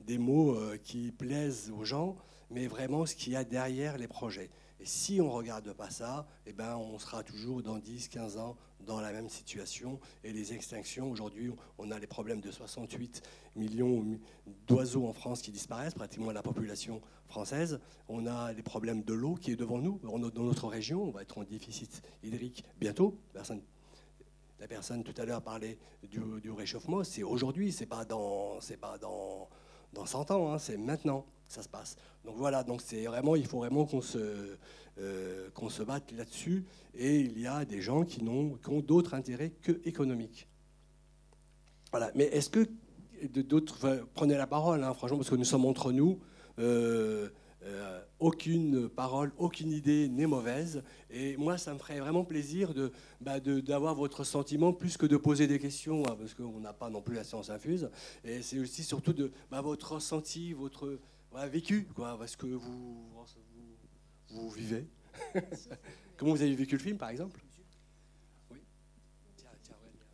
des, 0.07 0.19
mots 0.19 0.57
qui 0.83 1.13
plaisent 1.13 1.73
aux 1.77 1.85
gens, 1.85 2.17
mais 2.51 2.67
vraiment 2.67 3.07
ce 3.07 3.15
qu'il 3.15 3.33
y 3.33 3.37
a 3.37 3.45
derrière 3.45 3.97
les 3.97 4.09
projets. 4.09 4.51
Si 4.87 5.21
on 5.21 5.25
ne 5.25 5.33
regarde 5.33 5.73
pas 5.73 5.91
ça, 5.91 6.29
eh 6.47 6.53
ben, 6.53 6.77
on 6.77 6.97
sera 7.01 7.25
toujours 7.25 7.61
dans 7.61 7.77
10, 7.77 8.07
15 8.07 8.37
ans 8.37 8.57
dans 8.87 9.01
la 9.01 9.11
même 9.11 9.29
situation. 9.29 9.99
Et 10.23 10.33
les 10.33 10.53
extinctions, 10.53 11.11
aujourd'hui, 11.11 11.51
on 11.77 11.91
a 11.91 11.99
les 11.99 12.07
problèmes 12.07 12.41
de 12.41 12.53
68 12.53 13.21
millions 13.57 14.05
d'oiseaux 14.69 15.09
en 15.09 15.13
France 15.13 15.43
qui 15.43 15.51
disparaissent, 15.51 15.95
pratiquement 15.95 16.31
la 16.31 16.43
population 16.45 17.01
française. 17.27 17.81
On 18.09 18.29
a 18.29 18.53
les 18.53 18.63
problèmes 18.63 19.03
de 19.03 19.13
l'eau 19.13 19.35
qui 19.35 19.51
est 19.51 19.57
devant 19.57 19.79
nous. 19.79 19.99
Dans 20.05 20.45
notre 20.45 20.69
région, 20.69 21.03
on 21.03 21.11
va 21.11 21.23
être 21.23 21.37
en 21.39 21.43
déficit 21.43 22.01
hydrique 22.23 22.63
bientôt. 22.79 23.19
La 23.35 24.69
personne 24.69 25.03
tout 25.03 25.21
à 25.21 25.25
l'heure 25.25 25.43
parlait 25.43 25.79
du, 26.05 26.53
réchauffement. 26.53 27.03
C'est 27.03 27.25
aujourd'hui, 27.25 27.73
c'est 27.73 27.87
pas 27.87 28.05
dans, 28.05 28.61
pas 28.81 28.99
dans, 28.99 29.49
dans 29.93 30.07
100 30.07 30.31
ans, 30.31 30.53
hein, 30.53 30.59
c'est 30.61 30.77
maintenant 30.77 31.27
ça 31.49 31.63
se 31.63 31.69
passe. 31.69 31.97
Donc 32.25 32.37
voilà, 32.37 32.65
donc 32.65 32.83
c'est 32.83 33.05
vraiment, 33.05 33.37
il 33.37 33.47
faut 33.47 33.59
vraiment 33.59 33.85
qu'on 33.85 34.01
se, 34.01 34.57
euh, 34.99 35.51
qu'on 35.55 35.69
se 35.69 35.83
batte 35.83 36.13
là-dessus. 36.13 36.65
Et 36.95 37.21
il 37.21 37.39
y 37.39 37.47
a 37.47 37.65
des 37.65 37.81
gens 37.81 38.05
qui, 38.05 38.23
n'ont, 38.23 38.59
ont 38.69 38.81
d'autres 38.81 39.15
intérêts 39.15 39.51
que 39.63 39.81
économiques. 39.85 40.49
Voilà. 41.91 42.11
Mais 42.15 42.25
est-ce 42.25 42.51
que 42.51 42.69
d'autres, 43.29 44.07
prenez 44.15 44.37
la 44.37 44.47
parole, 44.47 44.83
hein, 44.83 44.95
franchement, 44.95 45.19
parce 45.19 45.31
que 45.31 45.37
nous 45.37 45.45
sommes 45.45 45.65
entre 45.65 45.93
nous. 45.93 46.19
Euh, 46.59 47.29
euh, 47.67 48.01
aucune 48.21 48.89
parole, 48.89 49.33
aucune 49.39 49.73
idée 49.73 50.09
n'est 50.09 50.27
mauvaise. 50.27 50.83
Et 51.11 51.37
moi, 51.37 51.59
ça 51.59 51.75
me 51.75 51.79
ferait 51.79 51.99
vraiment 51.99 52.25
plaisir 52.25 52.73
de, 52.73 52.93
bah, 53.21 53.41
d'avoir 53.41 53.95
votre 53.95 54.25
sentiment 54.25 54.73
plus 54.73 54.97
que 54.97 55.07
de 55.07 55.17
poser 55.17 55.47
des 55.47 55.59
questions, 55.59 56.05
hein, 56.07 56.17
parce 56.19 56.33
qu'on 56.33 56.61
n'a 56.61 56.73
pas 56.73 56.91
non 56.91 57.03
plus 57.03 57.15
la 57.15 57.25
science 57.25 57.51
infuse. 57.51 57.91
Et 58.25 58.41
c'est 58.43 58.59
aussi 58.59 58.85
surtout 58.85 59.13
de 59.13 59.33
bah, 59.51 59.61
votre 59.63 59.95
ressenti, 59.95 60.53
votre 60.53 60.99
vécu, 61.45 61.87
quoi, 61.95 62.17
parce 62.19 62.37
que 62.37 62.47
vous, 62.47 63.07
vous 64.31 64.51
vivez. 64.51 64.87
Comment 66.17 66.33
vous 66.33 66.43
avez 66.43 66.55
vécu 66.55 66.77
le 66.77 66.83
film, 66.83 66.97
par 66.97 67.11
exemple? 67.11 67.39
Oui. 68.51 68.61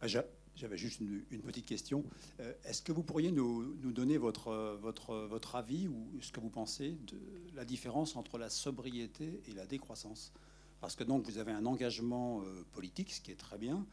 Ah, 0.00 0.06
j'avais 0.08 0.76
juste 0.76 1.00
une, 1.00 1.42
petite 1.42 1.66
question. 1.66 2.04
Euh, 2.40 2.52
est-ce 2.64 2.82
que 2.82 2.92
vous 2.92 3.02
pourriez 3.02 3.30
nous, 3.30 3.74
donner 3.92 4.18
votre, 4.18 4.78
votre, 4.80 5.14
votre 5.26 5.56
avis 5.56 5.88
ou 5.88 6.20
ce 6.20 6.32
que 6.32 6.40
vous 6.40 6.50
pensez 6.50 6.96
de 7.06 7.20
la 7.54 7.64
différence 7.64 8.16
entre 8.16 8.38
la 8.38 8.50
sobriété 8.50 9.40
et 9.46 9.52
la 9.54 9.66
décroissance? 9.66 10.32
Parce 10.80 10.96
que 10.96 11.04
donc 11.04 11.24
vous 11.26 11.38
avez 11.38 11.52
un 11.52 11.64
engagement 11.64 12.42
euh, 12.42 12.64
politique, 12.72 13.12
ce 13.12 13.20
qui 13.20 13.30
est 13.30 13.36
très 13.36 13.56
bien. 13.56 13.86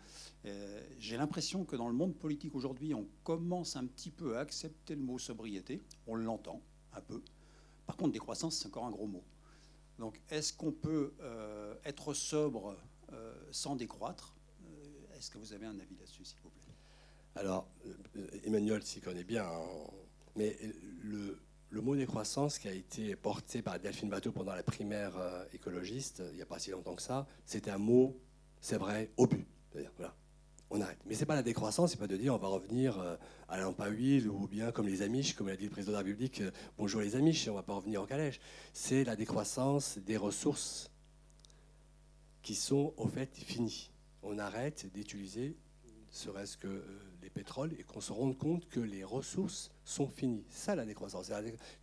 Euh, 0.46 0.82
j'ai 0.98 1.18
l'impression 1.18 1.63
que 1.63 1.76
dans 1.76 1.88
le 1.88 1.94
monde 1.94 2.15
politique 2.15 2.56
aujourd'hui, 2.56 2.96
on 2.96 3.08
commence 3.24 3.76
un 3.76 3.86
petit 3.86 4.10
peu 4.10 4.38
à 4.38 4.39
accepter 4.39 4.96
le 4.96 5.02
mot 5.02 5.20
sobriété. 5.20 5.84
On 6.08 6.15
l'entend 6.15 6.63
un 6.93 7.02
peu. 7.02 7.21
Par 7.86 7.97
contre, 7.97 8.13
décroissance, 8.13 8.58
c'est 8.58 8.67
encore 8.67 8.86
un 8.86 8.91
gros 8.91 9.08
mot. 9.08 9.23
Donc, 9.97 10.21
est-ce 10.30 10.54
qu'on 10.54 10.71
peut 10.71 11.13
euh, 11.21 11.75
être 11.84 12.13
sobre 12.13 12.78
euh, 13.12 13.34
sans 13.52 13.75
décroître? 13.75 14.36
Euh, 14.63 15.17
Est-ce 15.17 15.30
que 15.30 15.38
vous 15.38 15.54
avez 15.54 15.65
un 15.65 15.78
avis 15.80 15.95
là-dessus, 15.97 16.23
s'il 16.23 16.39
vous 16.41 16.49
plaît? 16.49 16.73
Alors, 17.36 17.67
Emmanuel 18.43 18.84
s'y 18.84 19.02
connaît 19.02 19.23
bien, 19.23 19.45
hein. 19.45 19.67
mais 20.36 20.58
le, 21.02 21.38
mot 21.82 21.95
décroissance 21.95 22.58
qui 22.58 22.67
a 22.67 22.73
été 22.73 23.15
porté 23.15 23.62
par 23.62 23.80
Delphine 23.80 24.10
Bateau 24.10 24.32
pendant 24.32 24.54
la 24.56 24.63
primaire 24.63 25.13
écologiste, 25.54 26.23
il 26.32 26.36
n'y 26.36 26.41
a 26.41 26.45
pas 26.45 26.60
si 26.60 26.71
longtemps 26.71 26.95
que 26.95 27.02
ça, 27.02 27.28
c'était 27.45 27.71
un 27.71 27.78
mot, 27.78 28.19
c'est 28.60 28.78
vrai, 28.78 29.12
but. 29.17 29.47
Voilà 29.95 30.13
on 30.70 30.82
arrête. 30.82 31.00
Mais 31.06 31.16
c'est 31.16 31.26
pas 31.26 31.36
la 31.36 31.44
décroissance, 31.44 31.92
c'est 31.92 31.98
pas 31.98 32.08
de 32.08 32.18
dire 32.18 32.34
on 32.34 32.38
va 32.38 32.48
revenir 32.48 33.00
euh, 33.00 33.16
à 33.48 33.58
la 33.58 33.64
lampe 33.64 33.82
à 33.82 33.88
huile 33.88 34.30
ou 34.30 34.48
bien 34.48 34.72
comme 34.72 34.88
les 34.88 35.02
Amish, 35.02 35.34
comme 35.34 35.48
l'a 35.48 35.56
dit 35.56 35.66
le 35.66 35.72
président 35.72 35.92
de 35.92 35.98
la 35.98 36.04
République, 36.04 36.42
euh, 36.42 36.52
bonjour 36.78 37.02
les 37.02 37.16
Amish, 37.16 37.48
on 37.48 37.56
va 37.56 37.64
pas 37.64 37.74
revenir 37.74 38.02
en 38.02 38.06
calèche. 38.06 38.40
C'est 38.74 39.04
la 39.04 39.16
décroissance 39.16 39.98
des 39.98 40.18
ressources 40.18 40.92
qui 42.44 42.56
sont 42.56 42.94
au 42.98 43.08
fait 43.08 43.36
finies. 43.36 43.90
On 44.22 44.38
arrête 44.38 44.92
d'utiliser, 44.94 45.56
serait-ce 46.12 46.58
que 46.58 46.68
euh, 46.68 46.84
les 47.22 47.30
pétroles, 47.30 47.74
et 47.80 47.84
qu'on 47.84 48.02
se 48.02 48.12
rende 48.12 48.38
compte 48.38 48.68
que 48.70 48.80
les 48.80 49.04
ressources 49.04 49.72
sont 49.84 50.08
finies. 50.08 50.46
Ça, 50.50 50.76
la 50.76 50.86
décroissance, 50.86 51.32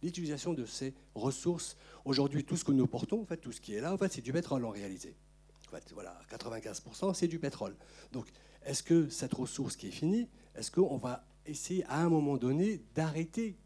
l'utilisation 0.03 0.55
de 0.55 0.65
ces 0.65 0.95
ressources. 1.15 1.77
Aujourd'hui, 2.05 2.45
tout 2.45 2.57
ce 2.57 2.65
que 2.65 2.73
nous 2.73 2.87
portons, 2.87 3.23
en 3.23 3.27
fait, 3.27 3.39
tout 3.39 3.53
ce 3.53 3.61
qui 3.61 3.75
est 3.75 3.81
là, 3.81 3.93
en 3.93 3.99
fait, 3.99 4.13
c'est 4.13 4.23
du 4.23 4.33
pétrole 4.33 4.65
en 4.65 4.71
réalité. 4.71 5.17
Voilà, 5.93 6.19
95%, 6.31 7.15
c'est 7.15 7.29
du 7.29 7.39
pétrole. 7.39 7.77
Donc, 8.13 8.27
est-ce 8.67 8.83
que 8.83 9.09
cette 9.09 9.33
ressource 9.33 9.77
qui 9.77 9.89
est 9.89 9.93
finie, 9.93 10.29
est-ce 10.55 10.71
qu'on 10.71 10.99
va 10.99 11.25
essayer 11.47 11.85
à 11.87 12.03
un 12.03 12.09
moment 12.09 12.37
donné 12.37 12.83
d'arrêter, 12.95 13.57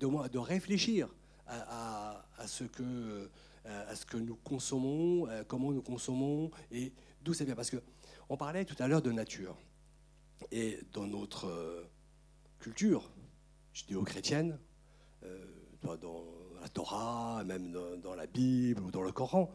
de, 0.00 0.28
de 0.28 0.38
réfléchir 0.38 1.14
à, 1.46 2.24
ce 2.46 2.64
que, 2.64 3.30
à 3.64 3.94
ce 3.94 4.04
que 4.04 4.16
nous 4.16 4.34
consommons, 4.34 5.28
comment 5.46 5.70
nous 5.70 5.82
consommons 5.82 6.50
et 6.72 6.92
d'où 7.22 7.34
ça 7.34 7.44
vient? 7.44 7.54
Parce 7.54 7.70
que 7.70 7.80
on 8.28 8.36
parlait 8.36 8.64
tout 8.64 8.76
à 8.82 8.88
l'heure 8.88 9.02
de 9.02 9.12
nature. 9.12 9.56
Et 10.50 10.78
dans 10.92 11.06
notre 11.06 11.46
euh, 11.46 11.84
culture 12.58 13.10
judéo-chrétienne, 13.72 14.58
euh, 15.24 15.44
dans 16.00 16.24
la 16.60 16.68
Torah, 16.68 17.44
même 17.44 17.72
dans 18.02 18.14
la 18.14 18.26
Bible 18.26 18.82
ou 18.82 18.90
dans 18.90 19.02
le 19.02 19.12
Coran, 19.12 19.54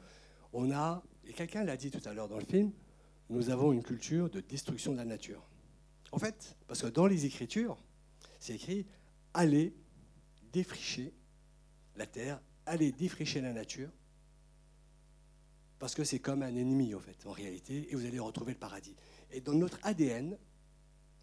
on 0.54 0.72
a, 0.72 1.04
et 1.26 1.34
quelqu'un 1.34 1.66
l'a 1.66 1.76
dit 1.76 1.92
tout 1.92 2.02
à 2.08 2.14
l'heure 2.14 2.30
dans 2.30 2.38
le 2.38 2.46
film, 2.46 2.72
nous 3.32 3.50
avons 3.50 3.72
une 3.72 3.82
culture 3.82 4.30
de 4.30 4.42
destruction 4.42 4.92
de 4.92 4.98
la 4.98 5.06
nature. 5.06 5.42
En 6.12 6.20
fait, 6.20 6.58
parce 6.68 6.82
que 6.82 6.88
dans 6.88 7.08
les 7.08 7.26
Écritures, 7.26 7.78
c'est 8.40 8.56
écrit 8.56 8.86
allez 9.34 9.74
défricher 10.52 11.14
la 11.96 12.06
terre, 12.06 12.42
allez 12.66 12.92
défricher 12.92 13.40
la 13.40 13.54
nature, 13.54 13.90
parce 15.80 15.96
que 15.96 16.04
c'est 16.04 16.20
comme 16.20 16.44
un 16.44 16.54
ennemi, 16.56 16.94
en 16.94 17.00
fait, 17.00 17.26
en 17.26 17.32
réalité, 17.32 17.92
et 17.92 17.96
vous 17.96 18.06
allez 18.06 18.20
retrouver 18.20 18.52
le 18.52 18.60
paradis. 18.60 18.96
Et 19.32 19.40
dans 19.40 19.54
notre 19.54 19.80
ADN, 19.84 20.38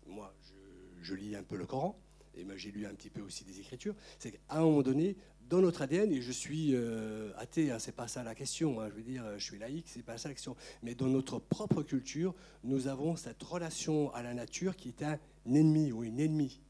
moi, 0.07 0.35
je, 0.42 1.03
je 1.03 1.14
lis 1.14 1.37
un 1.37 1.42
peu 1.42 1.57
le 1.57 1.66
Coran, 1.66 2.01
et 2.38 2.44
moi 2.44 2.57
j'ai 2.57 2.70
lu 2.70 2.87
un 2.87 2.94
petit 2.94 3.11
peu 3.11 3.20
aussi 3.20 3.44
des 3.44 3.61
Écritures, 3.61 3.94
c'est 4.18 4.33
qu'à 4.33 4.38
un 4.51 4.61
moment 4.61 4.83
donné, 4.83 5.16
dans 5.48 5.61
notre 5.61 5.83
ADN, 5.83 6.12
et 6.12 6.20
je 6.20 6.33
suis 6.33 6.74
euh, 6.74 7.33
athée, 7.37 7.70
hein, 7.70 7.79
c'est 7.79 7.94
pas 7.94 8.07
ça 8.07 8.22
la 8.22 8.35
question, 8.35 8.81
hein, 8.81 8.88
je 8.90 8.94
veux 8.94 9.03
dire, 9.03 9.24
je 9.38 9.44
suis 9.44 9.59
laïque, 9.59 9.87
c'est 9.88 10.03
pas 10.03 10.18
ça 10.18 10.29
la 10.29 10.35
question, 10.35 10.57
mais 10.83 10.94
dans 10.94 11.07
notre 11.07 11.38
propre 11.38 11.83
culture, 11.83 12.35
nous 12.64 12.87
avons 12.87 13.16
cette 13.16 13.42
relation 13.42 14.12
à 14.14 14.22
la 14.22 14.35
nature 14.35 14.77
qui 14.77 14.88
est 14.88 15.03
un 15.03 15.18
ennemi 15.46 15.90
ou 15.92 16.05
une 16.05 16.20
ennemie. 16.20 16.61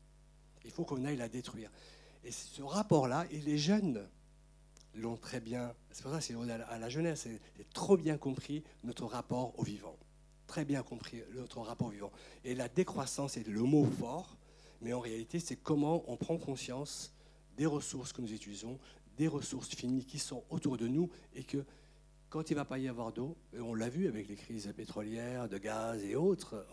Il 0.64 0.70
faut 0.70 0.84
qu'on 0.84 1.04
aille 1.04 1.16
la 1.16 1.28
détruire. 1.28 1.70
Et 2.24 2.30
ce 2.30 2.62
rapport-là, 2.62 3.26
et 3.30 3.38
les 3.40 3.58
jeunes 3.58 4.06
l'ont 4.94 5.16
très 5.16 5.40
bien, 5.40 5.74
c'est 5.90 6.02
pour 6.02 6.12
ça 6.12 6.18
que 6.18 6.24
c'est 6.24 6.34
à 6.34 6.78
la 6.78 6.88
jeunesse, 6.88 7.26
c'est 7.56 7.72
trop 7.72 7.96
bien 7.96 8.16
compris 8.16 8.62
notre 8.84 9.06
rapport 9.06 9.58
au 9.58 9.62
vivant. 9.62 9.96
Très 10.46 10.64
bien 10.64 10.82
compris 10.82 11.22
notre 11.34 11.60
rapport 11.60 11.88
au 11.88 11.90
vivant. 11.90 12.12
Et 12.44 12.54
la 12.54 12.68
décroissance 12.68 13.36
est 13.36 13.46
le 13.46 13.62
mot 13.62 13.84
fort, 13.84 14.37
mais 14.80 14.92
en 14.92 15.00
réalité, 15.00 15.40
c'est 15.40 15.56
comment 15.56 16.04
on 16.06 16.16
prend 16.16 16.38
conscience 16.38 17.14
des 17.56 17.66
ressources 17.66 18.12
que 18.12 18.22
nous 18.22 18.32
utilisons, 18.32 18.78
des 19.16 19.28
ressources 19.28 19.74
finies 19.74 20.04
qui 20.04 20.18
sont 20.18 20.44
autour 20.50 20.76
de 20.76 20.86
nous 20.86 21.10
et 21.34 21.42
que 21.42 21.64
quand 22.28 22.50
il 22.50 22.54
ne 22.54 22.58
va 22.58 22.64
pas 22.64 22.78
y 22.78 22.88
avoir 22.88 23.12
d'eau, 23.12 23.36
et 23.54 23.60
on 23.60 23.74
l'a 23.74 23.88
vu 23.88 24.06
avec 24.06 24.28
les 24.28 24.36
crises 24.36 24.70
pétrolières, 24.76 25.48
de 25.48 25.56
gaz 25.56 26.04
et 26.04 26.14
autres, 26.14 26.66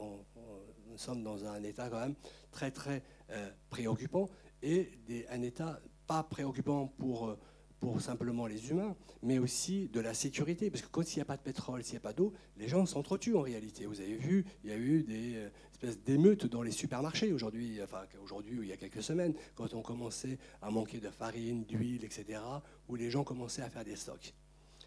nous 0.88 0.98
sommes 0.98 1.24
dans 1.24 1.46
un 1.46 1.64
état 1.64 1.90
quand 1.90 2.00
même 2.00 2.16
très 2.52 2.72
très 2.72 3.04
euh, 3.32 3.50
préoccupant 3.70 4.30
et 4.62 4.90
un 5.30 5.42
état 5.42 5.80
pas 6.08 6.24
préoccupant 6.24 6.88
pour, 6.88 7.30
euh, 7.30 7.40
pour 7.80 8.02
simplement 8.02 8.48
les 8.48 8.70
humains, 8.70 8.96
mais 9.22 9.38
aussi 9.38 9.90
de 9.90 10.00
la 10.00 10.14
sécurité. 10.14 10.70
Parce 10.70 10.82
que 10.82 10.88
quand 10.88 11.14
il 11.14 11.18
n'y 11.18 11.22
a 11.22 11.26
pas 11.26 11.38
de 11.38 11.42
pétrole, 11.42 11.84
s'il 11.84 11.94
n'y 11.94 11.98
a 11.98 12.02
pas 12.02 12.14
d'eau, 12.14 12.34
les 12.58 12.68
gens 12.68 12.86
s'entretuent 12.86 13.36
en 13.36 13.42
réalité. 13.42 13.86
Vous 13.86 14.00
avez 14.02 14.16
vu, 14.16 14.46
il 14.64 14.70
y 14.70 14.74
a 14.74 14.78
eu 14.78 15.04
des 15.04 15.36
euh, 15.36 15.50
espèces 15.72 16.00
d'émeutes 16.04 16.46
dans 16.46 16.62
les 16.62 16.72
supermarchés 16.72 17.34
aujourd'hui, 17.34 17.82
enfin 17.84 18.04
aujourd'hui 18.24 18.58
ou 18.58 18.64
il 18.64 18.70
y 18.70 18.74
a 18.74 18.78
quelques 18.78 19.04
semaines, 19.04 19.34
quand 19.56 19.74
on 19.74 19.82
commençait 19.82 20.38
à 20.62 20.72
manquer 20.72 21.00
de 21.00 21.10
farine, 21.10 21.64
d'huile, 21.66 22.04
etc., 22.04 22.40
où 22.88 22.96
les 22.96 23.10
gens 23.10 23.24
commençaient 23.24 23.62
à 23.62 23.70
faire 23.70 23.86
des 23.86 23.96
stocks. 23.96 24.34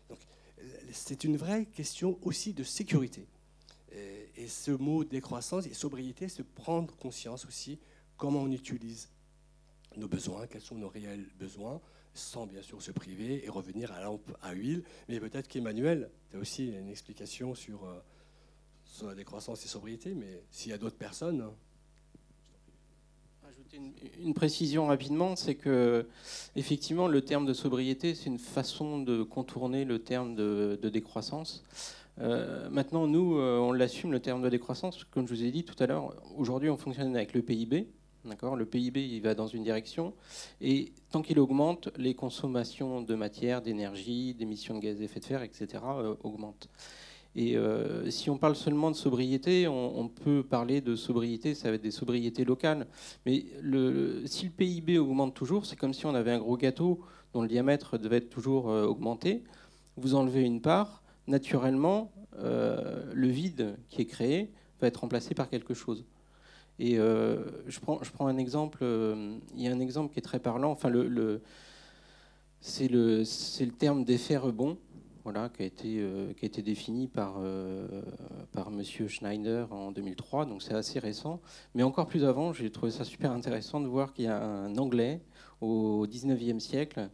Donc 0.09 0.19
c'est 0.93 1.25
une 1.25 1.37
vraie 1.37 1.67
question 1.67 2.19
aussi 2.23 2.53
de 2.53 2.63
sécurité. 2.63 3.27
Et, 3.93 4.47
ce 4.49 4.71
mot 4.71 5.05
décroissance 5.05 5.67
et 5.67 5.75
sobriété, 5.75 6.29
c'est 6.29 6.43
prendre 6.43 6.95
conscience 6.97 7.45
aussi 7.45 7.79
comment 8.17 8.41
on 8.41 8.51
utilise 8.51 9.11
nos 9.97 10.09
besoins, 10.09 10.47
quels 10.47 10.63
sont 10.63 10.77
nos 10.77 10.89
réels 10.89 11.29
besoins, 11.39 11.81
sans 12.19 12.47
bien 12.47 12.63
sûr 12.63 12.83
se 12.83 12.91
priver 12.91 13.45
et 13.45 13.49
revenir 13.49 13.93
à 13.93 13.99
la 13.99 14.05
lampe 14.05 14.37
à 14.43 14.53
huile. 14.53 14.83
Mais 15.09 15.21
peut-être 15.21 15.49
qu'Emmanuel, 15.49 16.11
tu 16.31 16.37
as 16.37 16.41
aussi 16.41 16.69
une 16.69 16.89
explication 16.89 17.55
sur, 17.55 17.85
euh, 17.85 17.99
sur 18.85 19.07
la 19.07 19.15
décroissance 19.15 19.65
et 19.65 19.69
sobriété, 19.69 20.15
mais 20.15 20.43
s'il 20.51 20.71
y 20.71 20.75
a 20.75 20.79
d'autres 20.79 20.97
personnes. 20.97 21.41
Hein. 21.43 21.53
Ajouter 23.49 23.81
une, 24.21 24.35
précision 24.35 24.87
rapidement, 24.87 25.35
c'est 25.37 25.55
que 25.55 26.07
effectivement 26.55 27.09
le 27.09 27.23
terme 27.23 27.47
de 27.47 27.55
sobriété, 27.55 28.15
c'est 28.15 28.27
une 28.27 28.39
façon 28.39 29.01
de 29.01 29.23
contourner 29.23 29.85
le 29.85 30.01
terme 30.01 30.35
de, 30.35 30.79
décroissance. 30.83 31.65
Euh, 32.21 32.69
maintenant, 32.69 33.07
nous, 33.07 33.39
euh, 33.39 33.59
on 33.59 33.73
l'assume 33.73 34.13
le 34.13 34.21
terme 34.21 34.43
de 34.43 34.49
décroissance, 34.49 35.05
comme 35.05 35.27
je 35.27 35.35
vous 35.35 35.45
ai 35.45 35.51
dit 35.51 35.65
tout 35.65 35.77
à 35.79 35.87
l'heure. 35.87 36.15
Aujourd'hui, 36.37 36.69
on 36.69 36.77
fonctionne 36.77 37.15
avec 37.17 37.33
le 37.33 37.43
PIB, 37.43 37.87
le 38.25 38.67
PIB, 38.67 39.07
il 39.07 39.23
va 39.23 39.35
dans 39.35 39.47
une 39.47 39.63
direction. 39.63 40.15
Et 40.61 40.93
tant 41.11 41.23
qu'il 41.23 41.39
augmente, 41.39 41.89
les 41.97 42.15
consommations 42.15 43.03
de 43.03 43.15
matière, 43.15 43.63
d'énergie, 43.63 44.35
d'émissions 44.35 44.77
de 44.77 44.81
gaz 44.81 45.01
à 45.01 45.05
effet 45.05 45.21
de 45.21 45.25
serre, 45.25 45.43
etc., 45.43 45.67
euh, 45.85 46.15
augmentent. 46.23 46.69
Et 47.35 47.57
euh, 47.57 48.11
si 48.11 48.31
on 48.31 48.39
parle 48.39 48.57
seulement 48.57 48.91
de 48.91 48.97
sobriété, 48.97 49.69
on, 49.69 50.09
peut 50.09 50.43
parler 50.43 50.81
de 50.81 50.97
sobriété, 50.97 51.55
ça 51.55 51.69
va 51.69 51.77
être 51.77 51.83
des 51.83 51.93
sobriétés 51.93 52.45
locales. 52.45 52.87
Mais 53.27 53.45
si 54.25 54.47
le 54.47 54.51
PIB 54.57 54.99
augmente 54.99 55.35
toujours, 55.35 55.67
c'est 55.67 55.77
comme 55.77 55.95
si 55.95 56.07
on 56.07 56.15
avait 56.15 56.33
un 56.33 56.39
gros 56.39 56.57
gâteau 56.57 57.01
dont 57.35 57.43
le 57.43 57.49
diamètre 57.49 57.99
devait 57.99 58.17
être 58.17 58.31
toujours 58.31 58.71
euh, 58.71 58.87
augmenté. 58.87 59.45
Vous 59.97 60.15
enlevez 60.15 60.43
une 60.43 60.61
part, 60.61 61.03
naturellement, 61.27 62.13
le 62.41 63.27
vide 63.27 63.77
qui 63.89 64.03
est 64.03 64.07
créé 64.07 64.53
va 64.81 64.87
être 64.87 64.99
remplacé 64.99 65.35
par 65.35 65.49
quelque 65.49 65.75
chose. 65.75 66.05
Et 66.79 66.99
euh, 66.99 67.45
je, 67.67 67.81
prends, 67.81 68.01
un 68.27 68.39
exemple, 68.39 68.79
euh, 68.83 69.37
il 69.55 69.63
y 69.63 69.69
a 69.69 69.73
un 69.73 69.81
exemple 69.81 70.13
qui 70.13 70.21
est 70.21 70.23
très 70.23 70.39
parlant, 70.39 70.71
enfin, 70.71 70.93
c'est 72.61 72.89
le, 72.89 73.25
terme 73.79 74.05
d'effet 74.05 74.37
rebond. 74.37 74.79
Voilà, 75.25 75.51
qui, 75.51 75.63
a 75.63 75.67
été, 75.67 75.99
euh, 75.99 76.33
qui 76.33 76.47
a 76.47 76.49
été 76.49 76.63
défini 76.63 77.07
par, 77.07 77.39
par 78.53 78.69
M. 78.69 78.83
Schneider 78.83 79.71
en 79.71 79.91
2003, 79.93 80.47
donc 80.47 80.63
c'est 80.63 80.73
assez 80.73 80.99
récent. 80.99 81.41
Mais 81.75 81.83
encore 81.83 82.07
plus 82.07 82.25
avant, 82.25 82.55
j'ai 82.55 82.71
trouvé 82.71 82.91
ça 82.91 83.05
super 83.05 83.33
intéressant 83.33 83.81
de 83.81 83.89
voir 83.89 84.15
qu'il 84.15 84.25
y 84.25 84.29
a 84.29 84.43
un 84.43 84.75
Anglais 84.79 85.21
au 85.61 86.07
19e 86.07 86.61
siècle 86.61 87.11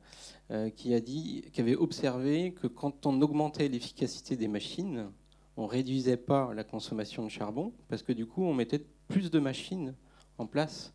qui, 0.77 0.95
a 0.95 1.01
dit, 1.01 1.45
qui 1.53 1.61
avait 1.61 1.75
observé 1.75 2.53
que 2.53 2.69
quand 2.69 3.05
on 3.05 3.21
augmentait 3.21 3.67
l'efficacité 3.67 4.37
des 4.37 4.47
machines, 4.47 5.11
on 5.57 5.67
réduisait 5.67 6.17
pas 6.17 6.53
la 6.55 6.63
consommation 6.63 7.25
de 7.25 7.31
charbon, 7.31 7.73
parce 7.89 8.05
que 8.05 8.13
du 8.13 8.27
coup, 8.27 8.45
on 8.45 8.55
mettait 8.55 8.85
plus 9.09 9.31
de 9.31 9.39
machines 9.39 9.95
en 10.39 10.47
place 10.47 10.93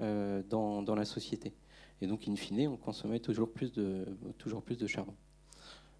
euh, 0.00 0.42
dans, 0.50 0.94
la 0.94 1.04
société. 1.04 1.52
Et 2.00 2.06
donc, 2.06 2.26
in 2.28 2.36
fine, 2.36 2.68
on 2.68 2.76
consommait 2.76 3.20
toujours 3.20 3.50
plus 3.50 3.72
de, 3.72 4.04
toujours 4.38 4.62
plus 4.62 4.76
de 4.76 4.86
charbon. 4.86 5.14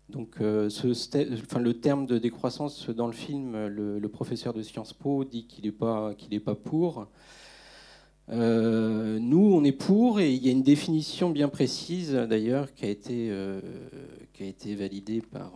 Donc, 0.09 0.41
euh, 0.41 0.69
le 0.75 1.73
terme 1.73 2.07
de 2.07 2.19
décroissance 2.19 2.91
dans 2.91 3.07
le 3.07 3.13
film, 3.13 3.67
le, 3.67 4.09
professeur 4.09 4.53
de 4.53 4.63
Sciences 4.63 4.93
Po 4.93 5.25
dit 5.25 5.47
qu'il 5.47 5.65
n'est 5.65 5.73
pas, 5.73 6.15
pas 6.45 6.55
pour. 6.55 7.07
Euh, 8.31 9.19
nous, 9.19 9.55
on 9.55 9.65
est 9.65 9.73
pour, 9.73 10.21
et 10.21 10.33
il 10.33 10.45
y 10.45 10.49
a 10.49 10.53
une 10.53 10.63
définition 10.63 11.31
bien 11.31 11.49
précise, 11.49 12.13
d'ailleurs, 12.13 12.75
qui 12.75 12.85
a 12.85 12.89
été, 12.89 13.33
qui 14.33 14.43
a 14.43 14.47
été 14.47 14.75
validée 14.75 15.23
par, 15.23 15.53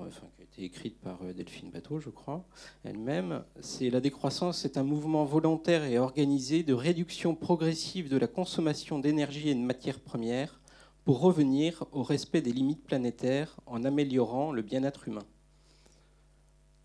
écrite 0.64 0.98
par 1.00 1.20
euh, 1.22 1.32
Delphine 1.32 1.70
Bateau, 1.70 2.00
je 2.00 2.10
crois, 2.10 2.44
elle-même. 2.84 3.42
C'est 3.60 3.90
la 3.90 4.00
décroissance, 4.00 4.58
c'est 4.58 4.76
un 4.76 4.82
mouvement 4.82 5.24
volontaire 5.24 5.84
et 5.84 5.98
organisé 5.98 6.62
de 6.62 6.74
réduction 6.74 7.34
progressive 7.34 8.08
de 8.08 8.16
la 8.16 8.26
consommation 8.26 8.98
d'énergie 8.98 9.50
et 9.50 9.54
de 9.54 9.60
matières 9.60 10.00
premières 10.00 10.60
pour 11.04 11.20
revenir 11.20 11.84
au 11.92 12.02
respect 12.02 12.42
des 12.42 12.52
limites 12.52 12.84
planétaires 12.84 13.56
en 13.66 13.84
améliorant 13.84 14.52
le 14.52 14.62
bien-être 14.62 15.08
humain. 15.08 15.24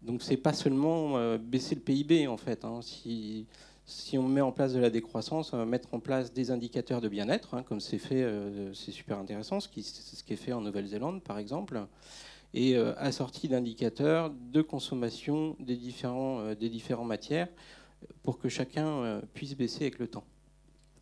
Donc 0.02 0.22
c'est 0.22 0.38
pas 0.38 0.54
seulement 0.54 1.18
euh, 1.18 1.38
baisser 1.38 1.76
le 1.76 1.82
PIB 1.82 2.28
en 2.28 2.38
fait. 2.38 2.66
Hein. 2.66 2.80
Si, 2.82 4.18
on 4.18 4.28
met 4.28 4.42
en 4.42 4.52
place 4.52 4.74
de 4.74 4.80
la 4.80 4.90
décroissance, 4.90 5.52
on 5.52 5.58
va 5.58 5.66
mettre 5.66 5.94
en 5.94 6.00
place 6.00 6.32
des 6.32 6.52
indicateurs 6.52 7.02
de 7.02 7.10
bien-être, 7.10 7.54
hein, 7.54 7.64
comme 7.64 7.82
c'est 7.82 7.98
fait, 7.98 8.24
euh, 8.24 8.74
c'est 8.74 8.92
super 8.92 9.18
intéressant, 9.18 9.60
ce 9.60 9.68
qui 9.68 9.82
est 9.82 10.36
fait 10.38 10.54
en 10.54 10.62
Nouvelle-Zélande 10.62 11.22
par 11.22 11.38
exemple 11.38 11.86
et 12.54 12.76
euh, 12.76 12.94
assorti 12.98 13.48
d'indicateurs 13.48 14.30
de 14.30 14.62
consommation 14.62 15.56
des, 15.60 15.76
différents, 15.76 16.40
euh, 16.40 16.56
des 16.56 16.70
différentes 16.70 17.08
matières 17.08 17.48
pour 18.22 18.38
que 18.38 18.50
chacun 18.50 18.88
euh, 18.88 19.22
puisse 19.34 19.56
baisser 19.56 19.84
avec 19.84 20.00
le 20.00 20.08
temps. 20.08 20.26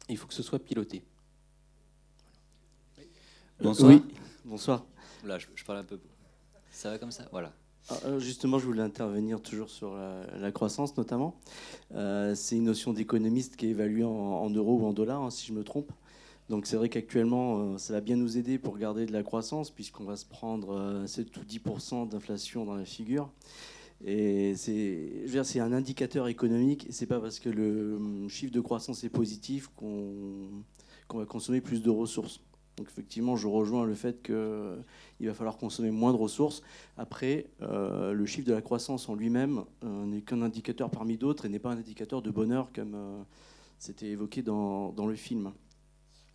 Il 0.07 0.17
faut 0.17 0.27
que 0.27 0.33
ce 0.33 0.43
soit 0.43 0.59
piloté. 0.59 1.03
Bonsoir. 3.59 3.91
Oui, 3.91 4.01
bonsoir. 4.45 4.85
Là, 5.25 5.37
je, 5.37 5.47
parle 5.65 5.79
un 5.79 5.83
peu. 5.83 5.99
Ça 6.71 6.89
va 6.89 6.97
comme 6.97 7.11
ça? 7.11 7.27
Voilà. 7.31 7.53
Ah, 7.89 8.17
justement, 8.17 8.57
je 8.57 8.65
voulais 8.65 8.81
intervenir 8.81 9.41
toujours 9.41 9.69
sur 9.69 9.95
la, 9.95 10.51
croissance, 10.51 10.97
notamment. 10.97 11.39
c'est 11.91 12.55
une 12.55 12.63
notion 12.63 12.93
d'économiste 12.93 13.55
qui 13.55 13.67
est 13.67 13.69
évaluée 13.69 14.03
en, 14.03 14.49
euros 14.49 14.79
ou 14.79 14.85
en 14.85 14.93
dollars, 14.93 15.21
hein, 15.21 15.29
si 15.29 15.45
je 15.45 15.53
me 15.53 15.63
trompe. 15.63 15.91
Donc 16.51 16.65
c'est 16.65 16.75
vrai 16.75 16.89
qu'actuellement, 16.89 17.59
euh, 17.59 17.77
ça 17.77 17.93
va 17.93 18.01
bien 18.01 18.17
nous 18.17 18.37
aider 18.37 18.59
pour 18.59 18.77
garder 18.77 19.05
de 19.05 19.13
la 19.13 19.23
croissance, 19.23 19.71
puisqu'on 19.71 20.03
va 20.03 20.17
se 20.17 20.25
prendre 20.25 21.05
7 21.07 21.27
euh, 21.37 21.39
ou 21.39 21.43
10% 21.45 22.09
d'inflation 22.09 22.65
dans 22.65 22.75
la 22.75 22.83
figure. 22.83 23.31
Et 24.03 24.55
c'est 24.57 25.59
un 25.61 25.71
indicateur 25.71 26.27
économique, 26.27 26.89
et 26.89 26.91
c'est 26.91 27.05
pas 27.05 27.21
parce 27.21 27.39
que 27.39 27.47
le 27.47 27.95
hum, 27.95 28.29
chiffre 28.29 28.51
de 28.51 28.59
croissance 28.59 29.05
est 29.05 29.09
positif 29.09 29.69
qu'on 29.77 30.65
va 31.13 31.25
consommer 31.25 31.61
plus 31.61 31.81
de 31.81 31.89
ressources. 31.89 32.41
Donc 32.75 32.89
effectivement, 32.89 33.37
je 33.37 33.47
rejoins 33.47 33.85
le 33.85 33.95
fait 33.95 34.21
qu'il 34.21 35.27
va 35.27 35.33
falloir 35.33 35.55
consommer 35.55 35.91
moins 35.91 36.11
de 36.11 36.17
ressources. 36.17 36.63
Après, 36.97 37.45
euh, 37.61 38.11
le 38.11 38.25
chiffre 38.25 38.47
de 38.47 38.53
la 38.53 38.61
croissance 38.61 39.07
en 39.07 39.15
lui-même 39.15 39.63
n'est 39.83 40.21
qu'un 40.21 40.41
indicateur 40.41 40.89
parmi 40.89 41.17
d'autres 41.17 41.45
et 41.45 41.49
n'est 41.49 41.59
pas 41.59 41.71
un 41.71 41.77
indicateur 41.77 42.21
de 42.21 42.29
bonheur 42.29 42.73
comme 42.75 43.23
c'était 43.79 44.07
évoqué 44.07 44.41
dans 44.41 45.07
le 45.07 45.15
film. 45.15 45.53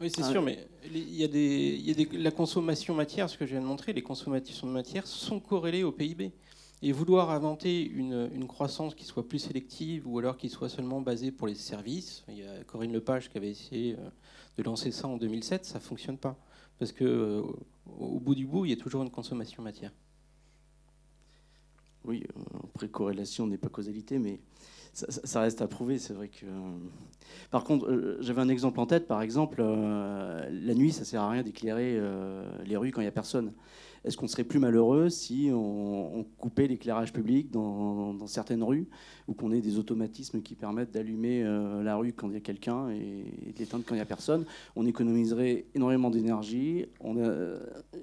Oui, 0.01 0.11
c'est 0.15 0.23
ah, 0.25 0.31
sûr, 0.31 0.43
mais 0.43 0.67
il 0.85 1.15
y 1.15 1.25
a, 1.25 1.29
des, 1.29 1.77
il 1.79 1.89
y 1.89 1.91
a 1.91 1.95
des, 1.95 2.19
la 2.19 2.31
consommation 2.31 2.95
matière, 2.95 3.31
ce 3.31 3.39
que 3.39 3.47
je 3.47 3.53
viens 3.53 3.63
de 3.63 3.67
montrer, 3.67 3.95
les 3.95 4.03
consommations 4.03 4.67
de 4.67 4.73
matière 4.73 5.07
sont 5.07 5.41
corrélées 5.41 5.85
au 5.85 5.93
PIB. 5.93 6.33
Et 6.83 6.93
vouloir 6.93 7.31
inventer 7.31 7.83
une, 7.83 8.31
une, 8.35 8.47
croissance 8.47 8.95
qui 8.95 9.07
soit 9.07 9.27
plus 9.27 9.39
sélective 9.39 10.07
ou 10.07 10.19
alors 10.19 10.37
qui 10.37 10.51
soit 10.51 10.69
seulement 10.69 11.01
basée 11.01 11.33
pour 11.33 11.47
les 11.47 11.55
services, 11.55 12.23
il 12.29 12.37
y 12.37 12.43
a 12.43 12.65
Corinne 12.65 12.93
Lepage 12.93 13.31
qui 13.31 13.39
avait 13.39 13.51
essayé 13.51 13.95
euh, 13.95 14.11
de 14.59 14.63
lancer 14.63 14.91
ça 14.91 15.09
en 15.09 15.17
2007, 15.17 15.65
ça 15.65 15.79
ne 15.79 15.83
fonctionne 15.83 16.19
pas. 16.19 16.37
Parce 16.79 16.93
qu'au 16.93 17.05
euh, 17.05 17.43
au 17.99 18.21
bout 18.21 18.35
du 18.35 18.47
bout, 18.47 18.67
il 18.67 18.71
y 18.71 18.75
a 18.75 18.77
toujours 18.77 19.03
une 19.03 19.11
consommation 19.11 19.63
matière. 19.63 19.91
Oui, 22.05 22.25
euh, 22.37 22.59
après 22.75 22.89
corrélation 22.89 23.47
n'est 23.47 23.57
pas 23.57 23.71
causalité, 23.71 24.19
mais 24.19 24.39
ça, 24.97 25.41
reste 25.41 25.61
à 25.61 25.69
prouver. 25.69 25.99
C'est 25.99 26.15
vrai 26.15 26.29
que. 26.29 26.47
Par 27.51 27.65
contre, 27.65 27.91
euh, 27.91 28.17
j'avais 28.21 28.41
un 28.41 28.49
exemple 28.49 28.81
en 28.81 28.87
tête. 28.87 29.07
Par 29.07 29.21
exemple, 29.21 29.59
euh, 29.61 30.49
la 30.51 30.75
nuit, 30.75 30.93
ça 30.93 31.05
sert 31.05 31.21
à 31.23 31.31
rien 31.31 31.43
d'éclairer 31.43 31.97
euh, 31.99 32.45
les 32.65 32.77
rues 32.77 32.93
quand 32.93 33.01
il 33.01 33.05
n'y 33.05 33.09
a 33.09 33.13
personne. 33.13 33.53
Est-ce 34.05 34.17
qu'on 34.17 34.29
serait 34.29 34.45
plus 34.45 34.61
malheureux 34.61 35.09
si 35.09 35.51
on, 35.53 36.25
coupait 36.39 36.69
l'éclairage 36.69 37.13
public 37.13 37.51
dans, 37.51 38.25
certaines 38.29 38.63
rues 38.63 38.87
ou 39.27 39.35
qu'on 39.35 39.51
ait 39.51 39.61
des 39.61 39.79
automatismes 39.79 40.43
qui 40.43 40.55
permettent 40.55 40.93
d'allumer 40.93 41.43
la 41.43 41.97
rue 41.97 42.13
quand 42.13 42.29
il 42.29 42.35
y 42.35 42.37
a 42.37 42.41
quelqu'un 42.41 42.89
et, 42.91 43.53
d'éteindre 43.57 43.83
quand 43.85 43.97
il 43.97 43.99
n'y 43.99 44.03
a 44.03 44.07
personne? 44.07 44.45
On 44.77 44.87
économiserait 44.87 45.65
énormément 45.75 46.11
d'énergie. 46.11 46.87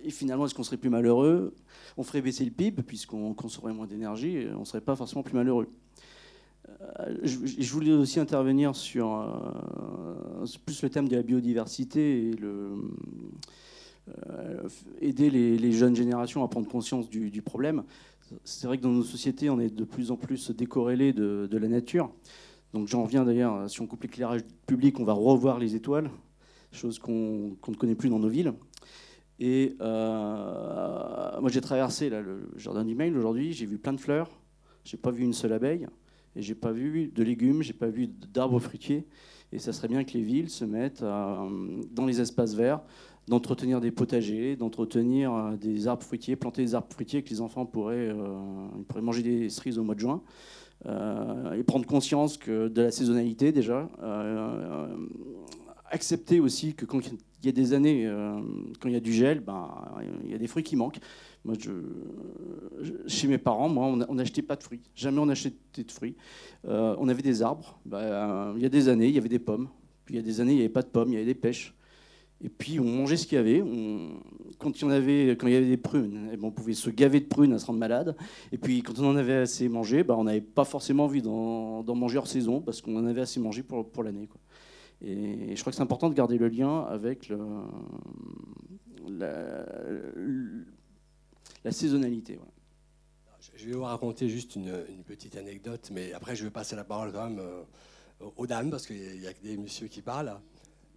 et 0.03 0.09
finalement, 0.09 0.45
est-ce 0.45 0.55
qu'on 0.55 0.63
serait 0.63 0.75
plus 0.75 0.89
malheureux? 0.89 1.55
On 1.95 2.03
ferait 2.03 2.21
baisser 2.21 2.43
le 2.43 2.51
PIB 2.51 2.83
puisqu'on 2.83 3.33
consommerait 3.33 3.73
moins 3.73 3.87
d'énergie 3.87 4.35
et 4.35 4.49
on 4.53 4.61
ne 4.61 4.65
serait 4.65 4.81
pas 4.81 4.97
forcément 4.97 5.23
plus 5.23 5.35
malheureux. 5.35 5.69
Je, 7.23 7.71
voulais 7.71 7.93
aussi 7.93 8.19
intervenir 8.19 8.75
sur 8.75 9.31
plus 10.65 10.81
le 10.81 10.89
thème 10.89 11.07
de 11.07 11.15
la 11.15 11.23
biodiversité 11.23 12.29
et 12.29 12.33
le, 12.33 12.75
aider 15.01 15.29
les, 15.29 15.71
jeunes 15.71 15.95
générations 15.95 16.43
à 16.43 16.47
prendre 16.47 16.67
conscience 16.67 17.09
du, 17.09 17.41
problème. 17.41 17.83
C'est 18.43 18.67
vrai 18.67 18.77
que 18.77 18.83
dans 18.83 18.89
nos 18.89 19.03
sociétés, 19.03 19.49
on 19.49 19.59
est 19.59 19.73
de 19.73 19.83
plus 19.83 20.11
en 20.11 20.17
plus 20.17 20.51
décorrélé 20.51 21.13
de, 21.13 21.57
la 21.57 21.67
nature. 21.67 22.11
Donc 22.73 22.87
j'en 22.87 23.03
reviens 23.03 23.23
d'ailleurs, 23.23 23.69
si 23.69 23.81
on 23.81 23.87
coupe 23.87 24.03
l'éclairage 24.03 24.41
public, 24.65 24.99
on 24.99 25.03
va 25.03 25.13
revoir 25.13 25.59
les 25.59 25.75
étoiles, 25.75 26.09
chose 26.71 26.97
qu'on 26.97 27.55
ne 27.67 27.75
connaît 27.75 27.95
plus 27.95 28.09
dans 28.09 28.19
nos 28.19 28.29
villes. 28.29 28.53
Et 29.39 29.75
euh, 29.81 31.39
moi 31.39 31.49
j'ai 31.49 31.61
traversé 31.61 32.09
le 32.09 32.49
jardin 32.55 32.83
du 32.83 32.95
mail 32.95 33.17
aujourd'hui, 33.17 33.53
j'ai 33.53 33.65
vu 33.65 33.77
plein 33.77 33.93
de 33.93 33.99
fleurs, 33.99 34.29
j'ai 34.83 34.97
pas 34.97 35.11
vu 35.11 35.23
une 35.23 35.33
seule 35.33 35.53
abeille, 35.53 35.87
et 36.35 36.41
j'ai 36.41 36.55
pas 36.55 36.71
vu 36.71 37.11
de 37.13 37.23
légumes, 37.23 37.61
j'ai 37.61 37.73
pas 37.73 37.87
vu 37.87 38.07
d'arbres 38.07 38.59
fruitiers. 38.59 39.05
Et 39.51 39.59
ça 39.59 39.71
serait 39.71 39.87
bien 39.87 40.03
que 40.03 40.13
les 40.13 40.23
villes 40.23 40.49
se 40.49 40.65
mettent 40.65 41.03
dans 41.03 42.05
les 42.07 42.21
espaces 42.21 42.55
verts, 42.55 42.81
d'entretenir 43.27 43.79
des 43.79 43.91
potagers, 43.91 44.55
d'entretenir 44.55 45.33
euh, 45.33 45.55
des 45.55 45.87
arbres 45.87 46.03
fruitiers, 46.03 46.35
planter 46.35 46.63
des 46.63 46.75
arbres 46.75 46.91
fruitiers 46.91 47.23
que 47.23 47.29
les 47.29 47.41
enfants 47.41 47.65
pourraient, 47.65 48.09
euh, 48.09 48.67
pourraient 48.87 49.01
manger 49.01 49.23
des 49.23 49.49
cerises 49.49 49.79
au 49.79 49.83
mois 49.83 49.95
de 49.95 49.99
juin. 49.99 50.21
Euh, 50.85 51.53
et 51.53 51.63
prendre 51.63 51.85
conscience 51.85 52.37
que 52.37 52.67
de 52.67 52.81
la 52.81 52.91
saisonnalité 52.91 53.53
déjà. 53.53 53.89
Euh, 54.01 54.87
accepter 55.93 56.39
aussi 56.39 56.73
que 56.73 56.85
quand 56.85 56.99
il 57.07 57.45
y 57.45 57.49
a 57.49 57.51
des 57.51 57.73
années, 57.73 58.05
euh, 58.05 58.39
quand 58.79 58.89
il 58.89 58.93
y 58.93 58.97
a 58.97 59.01
du 59.01 59.13
gel, 59.13 59.39
ben, 59.39 59.69
il 60.25 60.31
y 60.31 60.35
a 60.35 60.37
des 60.37 60.47
fruits 60.47 60.63
qui 60.63 60.75
manquent. 60.75 60.99
Moi, 61.45 61.55
je, 61.59 61.71
chez 63.07 63.27
mes 63.27 63.37
parents, 63.37 63.69
moi, 63.69 63.85
on 64.07 64.15
n'achetait 64.15 64.41
pas 64.41 64.55
de 64.55 64.63
fruits. 64.63 64.81
Jamais 64.95 65.19
on 65.19 65.29
achetait 65.29 65.53
de 65.83 65.91
fruits. 65.91 66.15
on 66.65 67.07
avait 67.07 67.21
des 67.21 67.41
arbres. 67.41 67.79
Ben, 67.85 68.53
il 68.55 68.61
y 68.61 68.65
a 68.65 68.69
des 68.69 68.89
années, 68.89 69.07
il 69.07 69.15
y 69.15 69.17
avait 69.17 69.29
des 69.29 69.39
pommes. 69.39 69.67
Puis 70.05 70.15
il 70.15 70.17
y 70.17 70.19
a 70.19 70.23
des 70.23 70.41
années, 70.41 70.53
il 70.53 70.57
n'y 70.57 70.61
avait 70.61 70.69
pas 70.69 70.81
de 70.81 70.87
pommes, 70.87 71.09
il 71.09 71.13
y 71.13 71.17
avait 71.17 71.25
des 71.25 71.33
pêches. 71.33 71.73
Et 72.43 72.49
puis 72.49 72.79
on 72.79 72.83
mangeait 72.83 73.15
ce 73.15 73.25
qu'il 73.25 73.37
y 73.37 73.39
avait. 73.39 73.63
quand, 74.59 74.77
il 74.77 74.81
y 74.81 74.85
en 74.85 74.89
avait, 74.89 75.29
quand 75.31 75.47
il 75.47 75.53
y 75.53 75.55
avait 75.55 75.65
des 75.65 75.77
prunes, 75.77 76.29
eh 76.33 76.37
ben, 76.37 76.47
on 76.47 76.51
pouvait 76.51 76.73
se 76.73 76.89
gaver 76.89 77.21
de 77.21 77.25
prunes 77.25 77.53
à 77.53 77.59
se 77.59 77.65
rendre 77.65 77.79
malade. 77.79 78.15
Et 78.51 78.57
puis 78.57 78.81
quand 78.83 78.99
on 78.99 79.05
en 79.05 79.15
avait 79.15 79.35
assez 79.35 79.69
mangé, 79.69 80.03
ben, 80.03 80.15
on 80.15 80.25
n'avait 80.25 80.41
pas 80.41 80.65
forcément 80.65 81.05
envie 81.05 81.21
d'en 81.21 81.95
manger 81.95 82.17
hors 82.17 82.27
saison 82.27 82.59
parce 82.61 82.81
qu'on 82.81 82.97
en 82.97 83.05
avait 83.05 83.21
assez 83.21 83.39
mangé 83.39 83.63
pour, 83.63 83.89
pour 83.89 84.03
l'année. 84.03 84.27
Et 85.03 85.55
je 85.55 85.61
crois 85.61 85.71
que 85.71 85.75
c'est 85.75 85.83
important 85.83 86.09
de 86.09 86.13
garder 86.13 86.37
le 86.37 86.47
lien 86.47 86.81
avec 86.81 87.31
la, 89.07 89.65
saisonnalité. 91.71 92.39
Je 93.55 93.65
vais 93.65 93.73
vous 93.73 93.83
raconter 93.83 94.29
juste 94.29 94.55
une, 94.55 94.71
petite 95.05 95.35
anecdote, 95.35 95.89
mais 95.91 96.13
après 96.13 96.35
je 96.35 96.45
vais 96.45 96.51
passer 96.51 96.75
la 96.77 96.85
parole 96.85 97.11
quand 97.11 97.29
même 97.29 97.39
euh, 97.39 97.63
aux 98.37 98.47
dames 98.47 98.71
parce 98.71 98.87
qu'il 98.87 99.21
y 99.21 99.27
a 99.27 99.33
des 99.33 99.57
messieurs 99.57 99.87
qui 99.87 100.01
parlent. 100.01 100.39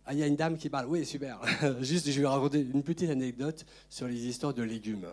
Ah, 0.04 0.12
il 0.12 0.20
y 0.20 0.22
a 0.22 0.28
une 0.28 0.36
dame 0.36 0.56
qui 0.56 0.70
parle. 0.70 0.86
Oui, 0.86 1.04
super. 1.04 1.40
Juste, 1.80 2.08
je 2.08 2.20
vais 2.20 2.28
raconter 2.28 2.60
une 2.60 2.84
petite 2.84 3.10
anecdote 3.10 3.66
sur 3.90 4.06
les 4.06 4.26
histoires 4.26 4.54
de 4.54 4.62
légumes. 4.62 5.08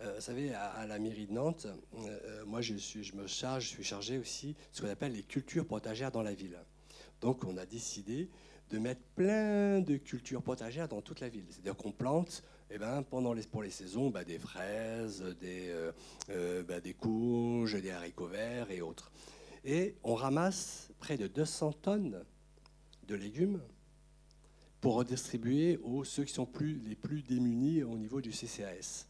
Euh, 0.00 0.14
vous 0.16 0.20
savez, 0.20 0.52
à, 0.52 0.84
la 0.88 0.98
mairie 0.98 1.26
de 1.26 1.32
Nantes, 1.32 1.68
euh, 1.94 2.44
moi, 2.44 2.60
je 2.60 2.74
me 3.14 3.26
charge, 3.28 3.64
je 3.64 3.68
suis 3.68 3.84
chargé 3.84 4.18
aussi 4.18 4.48
de 4.48 4.56
ce 4.72 4.82
qu'on 4.82 4.88
appelle 4.88 5.12
les 5.12 5.22
cultures 5.22 5.64
potagères 5.64 6.10
dans 6.10 6.22
la 6.22 6.34
ville. 6.34 6.58
Donc, 7.22 7.44
on 7.44 7.56
a 7.56 7.64
décidé 7.64 8.28
de 8.70 8.78
mettre 8.78 9.00
plein 9.14 9.80
de 9.80 9.96
cultures 9.96 10.42
potagères 10.42 10.88
dans 10.88 11.00
toute 11.00 11.20
la 11.20 11.28
ville. 11.28 11.44
C'est-à-dire 11.48 11.76
qu'on 11.76 11.92
plante 11.92 12.42
eh 12.70 12.78
ben, 12.78 13.02
pour 13.02 13.62
les 13.62 13.70
saisons 13.70 14.10
bah, 14.10 14.24
des 14.24 14.38
fraises, 14.38 15.22
des, 15.40 15.68
euh, 16.30 16.62
bah, 16.64 16.80
des 16.80 16.94
haricots 17.90 18.26
verts 18.26 18.70
et 18.70 18.80
autres. 18.80 19.12
Et 19.64 19.94
on 20.02 20.14
ramasse 20.14 20.90
près 20.98 21.16
de 21.16 21.28
200 21.28 21.72
tonnes 21.74 22.24
de 23.06 23.14
légumes 23.14 23.60
pour 24.80 24.94
redistribuer 24.94 25.78
aux 25.84 26.02
ceux 26.02 26.24
qui 26.24 26.32
sont 26.32 26.48
les 26.60 26.96
plus 26.96 27.22
démunis 27.22 27.84
au 27.84 27.96
niveau 27.96 28.20
du 28.20 28.30
CCAS. 28.30 29.06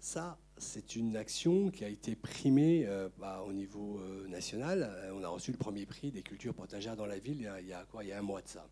Ça, 0.00 0.38
c'est 0.62 0.96
une 0.96 1.16
action 1.16 1.70
qui 1.70 1.84
a 1.84 1.88
été 1.88 2.14
primée 2.14 2.84
euh, 2.86 3.08
bah, 3.18 3.44
au 3.46 3.52
niveau 3.52 3.98
euh, 3.98 4.26
national. 4.28 4.88
Euh, 4.90 5.12
on 5.14 5.24
a 5.24 5.28
reçu 5.28 5.50
le 5.50 5.58
premier 5.58 5.86
prix 5.86 6.10
des 6.10 6.22
cultures 6.22 6.54
potagères 6.54 6.96
dans 6.96 7.06
la 7.06 7.18
ville 7.18 7.50
il 7.60 7.66
y 7.66 7.72
a, 7.72 8.18
un 8.18 8.22
mois 8.22 8.40
de 8.42 8.48
ça. 8.48 8.66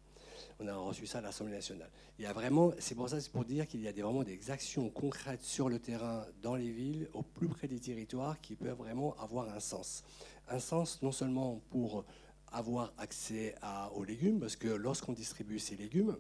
On 0.61 0.69
a 0.69 0.77
reçu 0.77 1.07
ça 1.07 1.19
à 1.19 1.21
l'Assemblée 1.21 1.55
nationale. 1.55 1.91
Il 2.19 2.25
y 2.25 2.27
a 2.27 2.33
vraiment, 2.33 2.73
c'est 2.79 2.95
pour 2.95 3.09
ça, 3.09 3.21
c'est 3.21 3.33
pour 3.33 3.45
dire 3.45 3.67
qu'il 3.67 3.81
y 3.81 3.89
a 3.89 3.93
vraiment 3.93 4.23
des 4.23 4.51
actions 4.51 4.89
concrètes 4.89 5.43
sur 5.43 5.69
le 5.69 5.79
terrain, 5.79 6.25
dans 6.43 6.55
les 6.55 6.71
villes, 6.71 7.09
au 7.13 7.23
plus 7.23 7.49
près 7.49 7.67
des 7.67 7.81
territoires, 7.81 8.41
qui 8.41 8.57
peuvent 8.57 8.77
vraiment 8.77 9.17
avoir 9.17 9.49
un 9.49 9.61
sens. 9.61 10.05
Un 10.49 10.59
sens 10.59 11.03
non 11.03 11.13
seulement 11.13 11.61
pour 11.71 12.05
avoir 12.53 12.93
accès 12.99 13.55
aux 13.95 14.05
légumes, 14.05 14.39
parce 14.39 14.57
que 14.57 14.69
lorsqu'on 14.69 15.13
distribue 15.13 15.59
ces 15.59 15.77
légumes, 15.77 16.17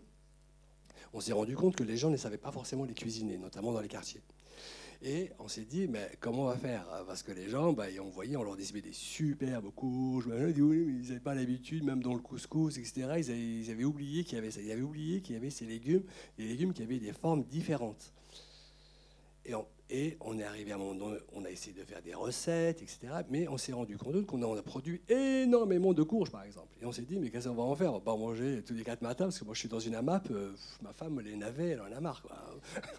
on 1.12 1.20
s'est 1.20 1.32
rendu 1.32 1.54
compte 1.54 1.76
que 1.76 1.84
les 1.84 1.96
gens 1.96 2.10
ne 2.10 2.16
savaient 2.16 2.38
pas 2.38 2.52
forcément 2.52 2.84
les 2.84 2.94
cuisiner, 2.94 3.36
notamment 3.36 3.72
dans 3.72 3.80
les 3.80 3.88
quartiers. 3.88 4.22
Et 5.02 5.30
on 5.38 5.48
s'est 5.48 5.64
dit, 5.64 5.88
mais 5.88 6.10
comment 6.20 6.42
on 6.42 6.48
va 6.48 6.58
faire? 6.58 6.84
Parce 7.06 7.22
que 7.22 7.32
les 7.32 7.48
gens, 7.48 7.72
bah, 7.72 7.86
on 8.02 8.10
voyait, 8.10 8.36
on 8.36 8.42
leur 8.42 8.56
distribuait 8.56 8.86
des 8.86 8.94
superbes 8.94 9.70
courges, 9.74 10.26
ils 10.28 11.02
n'avaient 11.08 11.20
pas 11.20 11.34
l'habitude, 11.34 11.84
même 11.84 12.02
dans 12.02 12.12
le 12.12 12.20
couscous, 12.20 12.76
etc. 12.76 13.14
Ils 13.16 13.70
avaient, 13.70 13.84
oublié 13.84 14.24
qu'il 14.24 14.36
y 14.36 14.38
avait. 14.38 14.50
Ils 14.50 14.70
avaient 14.70 14.82
oublié 14.82 15.22
qu'il 15.22 15.34
y 15.34 15.38
avait 15.38 15.50
ces 15.50 15.64
légumes, 15.64 16.02
des 16.36 16.48
légumes 16.48 16.74
qui 16.74 16.82
avaient 16.82 16.98
des 16.98 17.14
formes 17.14 17.44
différentes. 17.44 18.12
Et 19.46 19.54
on, 19.54 19.66
et 19.90 20.16
on 20.20 20.38
est 20.38 20.44
arrivé 20.44 20.72
à 20.72 20.76
un 20.76 20.78
moment 20.78 21.14
on 21.32 21.44
a 21.44 21.50
essayé 21.50 21.72
de 21.72 21.84
faire 21.84 22.00
des 22.00 22.14
recettes, 22.14 22.82
etc. 22.82 23.08
Mais 23.28 23.48
on 23.48 23.58
s'est 23.58 23.72
rendu 23.72 23.96
compte 23.96 24.24
qu'on 24.24 24.56
a, 24.56 24.62
produit 24.62 25.00
énormément 25.08 25.92
de 25.92 26.02
courges, 26.02 26.30
par 26.30 26.44
exemple. 26.44 26.68
Et 26.80 26.86
on 26.86 26.92
s'est 26.92 27.02
dit, 27.02 27.18
mais 27.18 27.30
qu'est-ce 27.30 27.48
qu'on 27.48 27.54
va 27.54 27.62
en 27.64 27.74
faire? 27.74 27.90
On 27.90 27.98
va 27.98 28.00
pas 28.00 28.16
manger 28.16 28.62
tous 28.64 28.74
les 28.74 28.84
quatre 28.84 29.02
matins, 29.02 29.24
parce 29.24 29.38
que 29.38 29.44
moi 29.44 29.54
je 29.54 29.60
suis 29.60 29.68
dans 29.68 29.80
une 29.80 29.94
AMAP, 29.94 30.30
euh, 30.30 30.52
ma 30.82 30.92
femme, 30.92 31.20
les 31.20 31.36
navets, 31.36 31.70
elle 31.70 31.80
en 31.80 31.92
a 31.92 32.00
marre. 32.00 32.22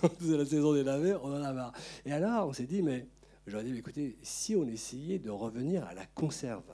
Quand 0.00 0.10
c'est 0.20 0.36
la 0.36 0.44
saison 0.44 0.74
des 0.74 0.84
navets, 0.84 1.14
on 1.14 1.32
en 1.32 1.42
a 1.42 1.52
marre. 1.52 1.72
Et 2.04 2.12
alors, 2.12 2.48
on 2.48 2.52
s'est 2.52 2.66
dit, 2.66 2.82
mais 2.82 3.06
j'aurais 3.46 3.64
dit, 3.64 3.76
écoutez, 3.76 4.18
si 4.22 4.54
on 4.56 4.66
essayait 4.66 5.18
de 5.18 5.30
revenir 5.30 5.84
à 5.86 5.94
la 5.94 6.04
conserve, 6.06 6.64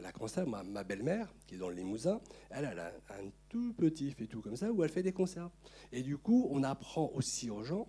la 0.00 0.12
conserve, 0.12 0.48
ma, 0.48 0.82
belle-mère, 0.82 1.32
qui 1.46 1.54
est 1.54 1.58
dans 1.58 1.68
le 1.68 1.76
Limousin, 1.76 2.20
elle, 2.50 2.68
elle 2.72 2.78
a 2.78 2.92
un 3.10 3.30
tout 3.48 3.74
petit 3.74 4.10
fait 4.12 4.26
tout 4.26 4.40
comme 4.40 4.56
ça, 4.56 4.72
où 4.72 4.82
elle 4.82 4.90
fait 4.90 5.02
des 5.02 5.12
conserves. 5.12 5.50
Et 5.92 6.02
du 6.02 6.16
coup, 6.16 6.48
on 6.50 6.62
apprend 6.62 7.10
aussi 7.14 7.50
aux 7.50 7.62
gens 7.62 7.86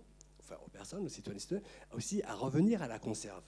personnes, 0.76 1.04
aux 1.04 1.08
citoyens, 1.08 1.40
aussi 1.92 2.22
à 2.22 2.34
revenir 2.34 2.82
à 2.82 2.88
la 2.88 2.98
conserve. 2.98 3.42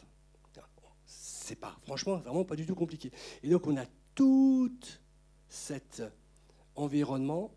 C'est 1.07 1.57
pas, 1.57 1.75
franchement, 1.83 2.17
vraiment 2.17 2.45
pas 2.45 2.57
du 2.57 2.67
tout 2.67 2.75
compliqué. 2.75 3.11
Et 3.43 3.49
donc 3.49 3.67
on 3.67 3.77
a 3.77 3.87
tout 4.15 4.71
cet 5.49 6.03
environnement 6.75 7.51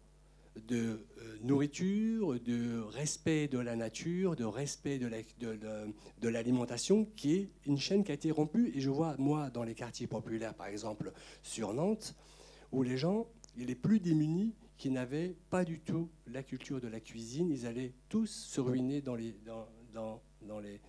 de 0.67 1.05
euh, 1.17 1.37
nourriture, 1.41 2.39
de 2.39 2.81
respect 2.81 3.47
de 3.47 3.59
la 3.59 3.75
nature, 3.75 4.35
de 4.35 4.43
respect 4.43 4.99
de 4.99 6.27
l'alimentation, 6.27 7.05
qui 7.15 7.33
est 7.35 7.49
une 7.65 7.77
chaîne 7.77 8.03
qui 8.03 8.11
a 8.11 8.15
été 8.15 8.31
rompue. 8.31 8.71
Et 8.75 8.81
je 8.81 8.89
vois, 8.89 9.15
moi, 9.17 9.49
dans 9.49 9.63
les 9.63 9.75
quartiers 9.75 10.07
populaires, 10.07 10.53
par 10.53 10.67
exemple, 10.67 11.11
sur 11.41 11.73
Nantes, 11.73 12.15
où 12.71 12.83
les 12.83 12.97
gens, 12.97 13.27
les 13.57 13.75
plus 13.75 13.99
démunis, 13.99 14.53
qui 14.81 14.89
n'avaient 14.89 15.35
pas 15.51 15.63
du 15.63 15.79
tout 15.79 16.09
la 16.25 16.41
culture 16.41 16.81
de 16.81 16.87
la 16.87 16.99
cuisine. 16.99 17.51
Ils 17.51 17.67
allaient 17.67 17.93
tous 18.09 18.25
se 18.25 18.59
ruiner 18.59 18.99
dans 18.99 19.13
les, 19.13 19.35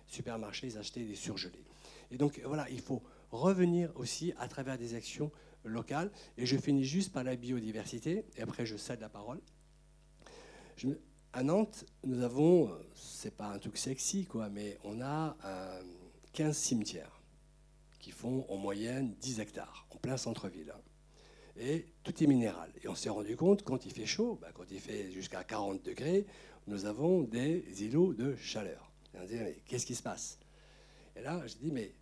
supermarchés, 0.07 0.65
ils 0.65 0.79
achetaient 0.79 1.05
des 1.05 1.13
surgelés. 1.13 1.63
Et 2.09 2.17
donc 2.17 2.41
voilà, 2.43 2.67
il 2.71 2.81
faut 2.81 3.03
revenir 3.29 3.91
aussi 3.93 4.33
à 4.39 4.47
travers 4.47 4.79
des 4.79 4.95
actions 4.95 5.31
locales. 5.63 6.11
Et 6.39 6.47
je 6.47 6.57
finis 6.57 6.83
juste 6.83 7.13
par 7.13 7.23
la 7.23 7.35
biodiversité, 7.35 8.25
et 8.35 8.41
après 8.41 8.65
je 8.65 8.77
cède 8.77 8.99
la 8.99 9.09
parole. 9.09 9.39
à 11.31 11.43
Nantes, 11.43 11.85
nous 12.03 12.23
avons, 12.23 12.75
c'est 12.95 13.37
pas 13.37 13.53
un 13.53 13.59
truc 13.59 13.77
sexy, 13.77 14.25
quoi, 14.25 14.49
mais 14.49 14.79
on 14.83 15.01
a 15.01 15.37
15 16.31 16.57
cimetières 16.57 17.21
qui 17.99 18.09
font 18.09 18.43
en 18.49 18.57
moyenne 18.57 19.13
10 19.21 19.39
hectares, 19.39 19.85
en 19.91 19.97
plein 19.97 20.17
centre-ville 20.17 20.73
et 21.57 21.87
tout 22.03 22.23
est 22.23 22.27
minéral. 22.27 22.71
Et 22.83 22.87
on 22.87 22.95
s'est 22.95 23.09
rendu 23.09 23.35
compte, 23.35 23.63
quand 23.63 23.85
il 23.85 23.91
fait 23.91 24.05
chaud, 24.05 24.37
bah, 24.41 24.49
quand 24.53 24.69
il 24.71 24.79
fait 24.79 25.11
jusqu'à 25.11 25.43
40 25.43 25.83
degrés, 25.83 26.25
nous 26.67 26.85
avons 26.85 27.23
des 27.23 27.63
îlots 27.83 28.13
de 28.13 28.35
chaleur. 28.35 28.91
Et 29.13 29.19
on 29.19 29.25
dit, 29.25 29.35
mais 29.35 29.61
qu'est-ce 29.65 29.85
qui 29.85 29.95
se 29.95 30.03
passe? 30.03 30.39
Et 31.15 31.21
là, 31.21 31.45
je 31.45 31.55
dis, 31.55 31.71
mais 31.71 31.93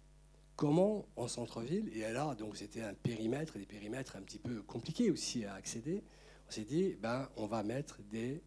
comment 0.55 1.05
en 1.15 1.27
centre-ville 1.27 1.89
Et 1.95 2.01
là, 2.11 2.35
donc 2.35 2.55
c'était 2.55 2.81
un 2.81 2.93
périmètre, 2.93 3.57
des 3.57 3.65
périmètres 3.65 4.15
un 4.15 4.21
petit 4.21 4.39
peu 4.39 4.61
compliqués 4.61 5.11
aussi 5.11 5.43
à 5.45 5.55
accéder. 5.55 6.03
On 6.47 6.51
s'est 6.51 6.63
dit, 6.63 6.95
ben, 7.01 7.29
on 7.35 7.45
va 7.45 7.63
mettre 7.63 8.01
des 8.03 8.41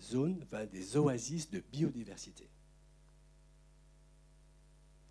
zones, 0.00 0.44
des 0.70 0.96
oasis 0.96 1.50
de 1.50 1.60
biodiversité. 1.60 2.48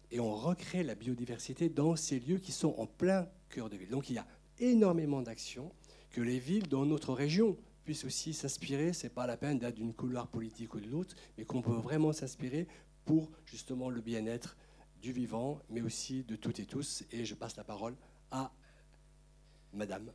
Et 0.10 0.20
on 0.20 0.36
recrée 0.36 0.84
la 0.84 0.96
biodiversité 0.96 1.68
dans 1.68 1.96
ces 1.96 2.20
lieux 2.20 2.38
qui 2.38 2.54
sont 2.54 2.74
en 2.78 2.86
plein 2.86 3.28
cœur 3.50 3.70
de 3.70 3.76
ville. 3.76 3.90
Donc 3.90 4.10
il 4.10 4.16
y 4.16 4.20
a 4.20 4.28
énormément 4.60 5.22
d'actions, 5.22 5.72
que 6.12 6.22
les 6.22 6.40
villes 6.40 6.68
dans 6.68 6.86
notre 6.86 7.14
région 7.14 7.58
puissent 7.84 8.06
aussi 8.06 8.34
s'inspirer. 8.34 8.94
Ce 8.94 9.04
n'est 9.04 9.10
pas 9.10 9.28
la 9.28 9.38
peine 9.38 9.60
d'être 9.60 9.76
d'une 9.76 9.94
couleur 9.94 10.28
politique 10.28 10.74
ou 10.74 10.80
de 10.80 10.88
l'autre, 10.88 11.16
mais 11.38 11.46
qu'on 11.46 11.62
peut 11.62 11.72
vraiment 11.72 12.14
s'inspirer 12.14 12.68
pour 13.06 13.30
justement 13.46 13.90
le 13.90 14.02
bien-être 14.02 14.58
du 15.02 15.12
vivant, 15.12 15.62
mais 15.70 15.82
aussi 15.82 16.24
de 16.24 16.36
toutes 16.36 16.60
et 16.60 16.66
tous. 16.66 17.04
Et 17.12 17.24
je 17.24 17.36
passe 17.36 17.56
la 17.56 17.64
parole 17.64 17.96
à 18.32 18.52
Madame. 19.74 20.12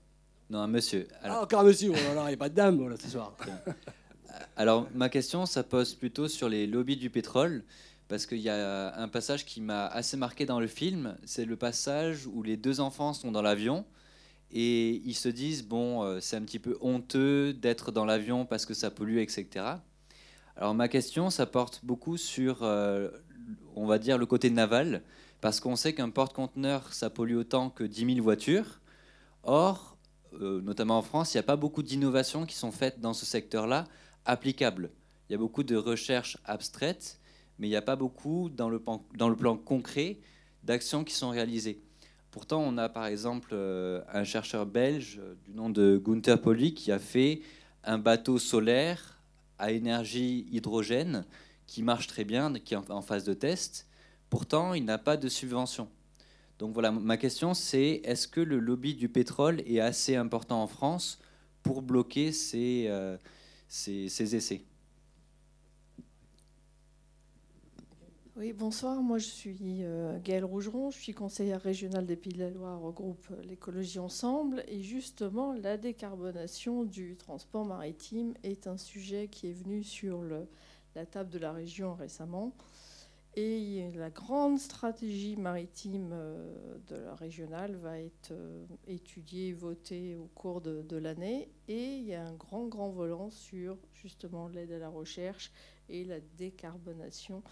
Non, 0.50 0.59
un 0.61 0.66
monsieur. 0.66 1.09
Alors... 1.22 1.38
Ah, 1.38 1.42
encore 1.44 1.61
un 1.61 1.64
monsieur, 1.64 1.92
oh 1.92 1.96
il 1.96 2.26
n'y 2.26 2.35
a 2.35 2.37
pas 2.37 2.48
de 2.48 2.55
dame 2.55 2.96
ce 2.98 3.09
soir. 3.09 3.37
Alors, 4.57 4.88
ma 4.94 5.09
question, 5.09 5.46
ça 5.46 5.62
pose 5.62 5.94
plutôt 5.94 6.28
sur 6.28 6.48
les 6.48 6.66
lobbies 6.66 6.96
du 6.96 7.11
pétrole, 7.11 7.64
parce 8.09 8.26
qu'il 8.26 8.38
y 8.38 8.48
a 8.48 8.94
un 8.96 9.09
passage 9.09 9.44
qui 9.44 9.61
m'a 9.61 9.87
assez 9.87 10.16
marqué 10.16 10.44
dans 10.44 10.61
le 10.61 10.66
film, 10.66 11.16
c'est 11.24 11.44
le 11.44 11.57
passage 11.57 12.26
où 12.26 12.42
les 12.42 12.57
deux 12.57 12.81
enfants 12.81 13.12
sont 13.12 13.31
dans 13.31 13.42
l'avion 13.42 13.85
et 14.52 15.02
ils 15.04 15.14
se 15.14 15.28
disent, 15.28 15.64
bon, 15.64 16.02
euh, 16.02 16.20
c'est 16.20 16.36
un 16.36 16.42
petit 16.42 16.58
peu 16.58 16.76
honteux 16.80 17.54
d'être 17.54 17.90
dans 17.90 18.04
l'avion 18.04 18.44
parce 18.44 18.66
que 18.66 18.74
ça 18.74 18.90
pollue, 18.90 19.18
etc. 19.18 19.64
Alors, 20.56 20.74
ma 20.74 20.88
question, 20.88 21.30
ça 21.30 21.46
porte 21.46 21.80
beaucoup 21.82 22.18
sur, 22.18 22.62
euh, 22.62 23.08
on 23.74 23.86
va 23.86 23.98
dire, 23.98 24.18
le 24.18 24.26
côté 24.26 24.50
naval, 24.50 25.02
parce 25.40 25.58
qu'on 25.58 25.74
sait 25.74 25.94
qu'un 25.94 26.10
porte-conteneur, 26.10 26.92
ça 26.92 27.08
pollue 27.08 27.36
autant 27.36 27.70
que 27.70 27.84
10 27.84 28.14
000 28.14 28.22
voitures. 28.22 28.80
Or, 29.42 29.96
euh, 30.34 30.60
notamment 30.60 30.98
en 30.98 31.02
France, 31.02 31.32
il 31.32 31.38
n'y 31.38 31.40
a 31.40 31.44
pas 31.44 31.56
beaucoup 31.56 31.82
d'innovations 31.82 32.44
qui 32.44 32.54
sont 32.54 32.72
faites 32.72 33.00
dans 33.00 33.14
ce 33.14 33.24
secteur-là 33.24 33.86
applicables. 34.26 34.90
Il 35.28 35.32
y 35.32 35.34
a 35.34 35.38
beaucoup 35.38 35.62
de 35.62 35.76
recherches 35.76 36.36
abstraites, 36.44 37.18
mais 37.58 37.68
il 37.68 37.70
n'y 37.70 37.76
a 37.76 37.82
pas 37.82 37.96
beaucoup 37.96 38.50
dans 38.50 38.68
le, 38.68 38.78
plan, 38.78 39.02
dans 39.16 39.30
le 39.30 39.36
plan 39.36 39.56
concret 39.56 40.18
d'actions 40.62 41.04
qui 41.04 41.14
sont 41.14 41.30
réalisées. 41.30 41.82
Pourtant, 42.33 42.62
on 42.62 42.79
a 42.79 42.88
par 42.88 43.05
exemple 43.05 43.51
euh, 43.53 44.01
un 44.11 44.25
chercheur 44.25 44.64
belge 44.64 45.21
euh, 45.21 45.35
du 45.45 45.53
nom 45.53 45.68
de 45.68 46.01
Gunther 46.03 46.40
Pauli 46.40 46.73
qui 46.73 46.90
a 46.90 46.99
fait 46.99 47.42
un 47.85 47.99
bateau 47.99 48.38
solaire 48.38 49.21
à 49.59 49.71
énergie 49.71 50.47
hydrogène 50.51 51.27
qui 51.66 51.83
marche 51.83 52.07
très 52.07 52.25
bien, 52.25 52.51
qui 52.55 52.73
est 52.73 52.90
en 52.90 53.03
phase 53.03 53.25
de 53.25 53.35
test. 53.35 53.87
Pourtant, 54.31 54.73
il 54.73 54.87
n'a 54.87 54.97
pas 54.97 55.18
de 55.18 55.29
subvention. 55.29 55.88
Donc 56.59 56.73
voilà, 56.73 56.90
ma 56.90 57.18
question 57.18 57.53
c'est 57.53 58.01
est-ce 58.03 58.27
que 58.27 58.40
le 58.40 58.59
lobby 58.59 58.95
du 58.95 59.11
pétrole 59.11 59.61
est 59.66 59.81
assez 59.81 60.16
important 60.16 60.62
en 60.62 60.66
France 60.66 61.21
pour 61.62 61.83
bloquer 61.83 62.33
ces, 62.33 62.87
euh, 62.88 63.18
ces, 63.68 64.35
essais? 64.35 64.62
Oui, 68.35 68.55
bonsoir. 68.55 69.03
Moi, 69.03 69.18
je 69.18 69.27
suis 69.27 69.59
euh, 69.83 70.18
Gaëlle 70.18 70.47
Rougeron. 70.47 70.90
Je 70.90 70.99
suis 70.99 71.12
conseillère 71.12 71.61
régionale 71.61 72.07
des 72.07 72.16
Pays 72.16 72.33
de 72.33 72.38
la 72.38 72.49
Loire 72.49 72.83
au 72.83 72.90
groupe 72.90 73.29
L'écologie 73.45 73.99
ensemble. 73.99 74.64
Et 74.68 74.83
justement, 74.83 75.53
la 75.53 75.77
décarbonation 75.77 76.85
du 76.85 77.16
transport 77.16 77.66
maritime 77.66 78.33
est 78.42 78.66
un 78.66 78.79
sujet 78.79 79.29
qui 79.29 79.51
est 79.51 79.53
venu 79.53 79.85
sur 79.85 80.23
la 80.95 81.05
table 81.05 81.29
de 81.29 81.38
la 81.38 81.53
région 81.53 81.95
récemment. 81.95 82.55
Et 83.35 83.90
la 83.95 84.11
grande 84.11 84.59
stratégie 84.59 85.37
maritime 85.37 86.11
euh, 86.12 86.77
de 86.88 86.97
la 86.97 87.14
régionale 87.14 87.77
va 87.77 87.99
être 87.99 88.33
euh, 88.33 88.66
étudiée, 88.87 89.55
votée 89.55 90.16
au 90.16 90.29
cours 90.35 90.61
de, 90.61 90.97
l'année. 90.97 91.49
Et 91.66 91.97
il 91.97 92.05
y 92.05 92.14
a 92.14 92.27
un 92.27 92.35
grand, 92.35 92.66
grand 92.66 92.90
volant 92.90 93.31
sur 93.31 93.79
justement 93.95 94.49
l'aide 94.49 94.73
à 94.73 94.79
la 94.79 94.90
recherche 94.90 95.51
et 95.88 96.05
la 96.05 96.21
décarbonation 96.21 97.42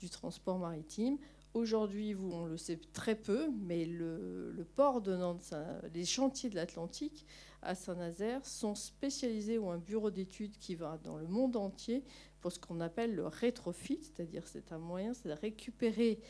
du 0.00 0.10
transport 0.10 0.58
maritime. 0.58 1.18
Aujourd'hui, 1.52 2.14
on 2.14 2.46
le 2.46 2.56
sait 2.56 2.80
très 2.92 3.16
peu, 3.16 3.50
mais 3.60 3.84
le, 3.84 4.66
port 4.76 5.00
de 5.00 5.16
Nantes, 5.16 5.52
les 5.94 6.04
chantiers 6.04 6.48
de 6.48 6.54
l'Atlantique 6.54 7.26
à 7.62 7.74
Saint-Nazaire 7.74 8.44
sont 8.46 8.74
spécialisés 8.74 9.58
ou 9.58 9.68
un 9.70 9.78
bureau 9.78 10.10
d'études 10.10 10.56
qui 10.58 10.74
va 10.74 10.98
dans 10.98 11.16
le 11.16 11.26
monde 11.26 11.56
entier 11.56 12.04
pour 12.40 12.52
ce 12.52 12.58
qu'on 12.58 12.80
appelle 12.80 13.14
le 13.14 13.26
rétrofit, 13.26 13.98
c'est-à-dire 14.00 14.46
c'est 14.46 14.72
un 14.72 14.78
moyen, 14.78 15.12
c'est 15.12 15.28
de 15.28 15.34
récupérer 15.34 16.20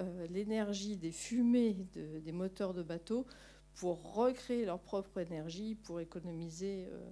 euh, 0.00 0.26
l'énergie 0.26 0.96
des 0.96 1.12
fumées 1.12 1.74
des 1.94 2.32
moteurs 2.32 2.74
de 2.74 2.82
bateaux 2.82 3.26
pour 3.74 4.14
recréer 4.14 4.64
leur 4.64 4.80
propre 4.80 5.18
énergie, 5.18 5.76
pour 5.76 6.00
économiser 6.00 6.86
euh, 6.90 7.10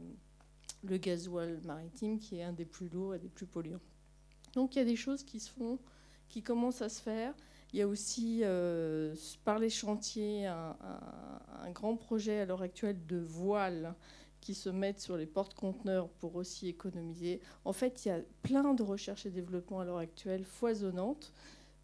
le 0.83 0.97
gasoil 0.97 1.61
maritime 1.65 2.19
qui 2.19 2.39
est 2.39 2.43
un 2.43 2.53
des 2.53 2.65
plus 2.65 2.89
lourds 2.89 3.15
et 3.15 3.19
des 3.19 3.29
plus 3.29 3.47
polluants. 3.47 3.81
Donc 4.55 4.75
il 4.75 4.79
y 4.79 4.83
a 4.83 4.85
des 4.85 4.97
choses 4.97 5.23
qui 5.23 5.41
se 5.41 5.51
font, 5.51 5.79
qui 6.29 6.43
commencent 6.43 6.83
à 6.83 6.89
se 6.89 7.01
faire. 7.03 7.35
Il 7.73 7.79
y 7.79 7.83
a 7.83 7.89
aussi, 7.89 8.41
euh, 8.43 9.15
par 9.45 9.59
les 9.59 9.71
chantiers, 9.71 10.47
un, 10.47 10.77
grand 11.73 11.97
projet 11.97 12.41
à 12.41 12.45
l'heure 12.45 12.61
actuelle 12.61 12.99
de 13.07 13.17
voile 13.17 13.95
qui 14.43 14.55
se 14.55 14.69
mettent 14.69 15.01
sur 15.01 15.17
les 15.17 15.25
porte-conteneurs 15.25 16.09
pour 16.09 16.37
aussi 16.37 16.69
économiser. 16.69 17.41
En 17.65 17.73
fait, 17.73 18.05
il 18.05 18.09
y 18.09 18.11
a 18.11 18.21
plein 18.43 18.75
de 18.75 18.83
recherches 18.83 19.25
et 19.25 19.31
développements 19.31 19.81
à 19.81 19.85
l'heure 19.85 19.99
actuelle 19.99 20.45
foisonnantes, 20.45 21.33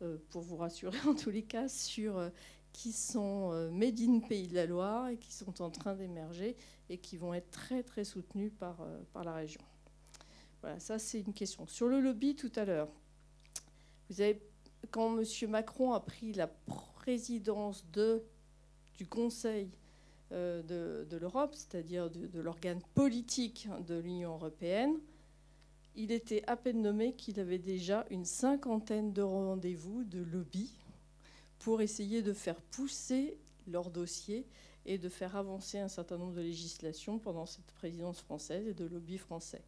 euh, 0.03 0.19
pour 0.29 0.43
vous 0.43 0.57
rassurer 0.57 0.99
en 1.07 1.15
tous 1.15 1.31
les 1.31 1.43
cas, 1.43 1.69
sur 1.69 2.19
euh, 2.19 2.29
qui 2.73 2.93
sont 2.93 3.71
made 3.73 3.99
in 3.99 4.21
Pays 4.21 4.47
de 4.47 4.55
la 4.55 4.67
Loire 4.67 5.09
et 5.09 5.17
qui 5.17 5.33
sont 5.33 5.63
en 5.63 5.71
train 5.71 5.95
d'émerger 5.95 6.55
et 6.91 6.99
qui 6.99 7.17
vont 7.17 7.33
être 7.33 7.51
très 7.51 7.83
très 7.83 8.05
soutenus 8.05 8.53
par, 8.59 8.87
par 9.15 9.25
la 9.25 9.33
région. 9.33 9.63
Voilà, 10.61 10.79
ça 10.79 10.99
c'est 10.99 11.21
une 11.21 11.33
question. 11.33 11.67
Sur 11.67 11.89
le 11.89 11.99
lobby 11.99 12.37
tout 12.37 12.53
à 12.57 12.65
l'heure, 12.65 12.89
vous 14.09 14.21
avez, 14.21 14.41
quand 14.91 15.19
M. 15.19 15.51
Macron 15.51 15.93
a 15.93 16.01
pris 16.01 16.33
la 16.33 16.47
présidence 16.47 17.85
de, 17.93 18.23
du 18.97 19.07
Conseil 19.07 19.71
euh, 20.33 21.05
de, 21.05 21.17
l'Europe, 21.17 21.55
c'est-à-dire 21.55 22.11
de, 22.11 22.41
l'organe 22.41 22.83
politique 22.95 23.69
de 23.87 23.99
l'Union 23.99 24.35
européenne, 24.35 24.99
il 25.97 26.13
était 26.13 26.45
à 26.47 26.57
peine 26.57 26.83
nommé 26.83 27.15
qu'il 27.15 27.41
avait 27.41 27.59
déjà 27.59 28.07
une 28.11 28.25
cinquantaine 28.25 29.13
de 29.13 29.23
rendez-vous 29.23 30.05
de 30.05 30.21
lobby 30.21 30.71
pour 31.59 31.81
essayer 31.81 32.23
de 32.23 32.33
faire 32.33 32.61
pousser 32.61 33.37
leur 33.67 33.91
dossier 33.91 34.47
et 34.87 34.97
de 34.97 35.09
faire 35.09 35.35
avancer 35.35 35.79
un 35.79 35.89
certain 35.89 36.17
nombre 36.17 36.35
de 36.35 36.41
législations 36.41 37.19
pendant 37.19 37.47
cette 37.47 37.73
présidence 37.73 38.21
française 38.21 38.67
et 38.69 38.75
de 38.75 38.85
lobby 38.85 39.19
français. 39.19 39.63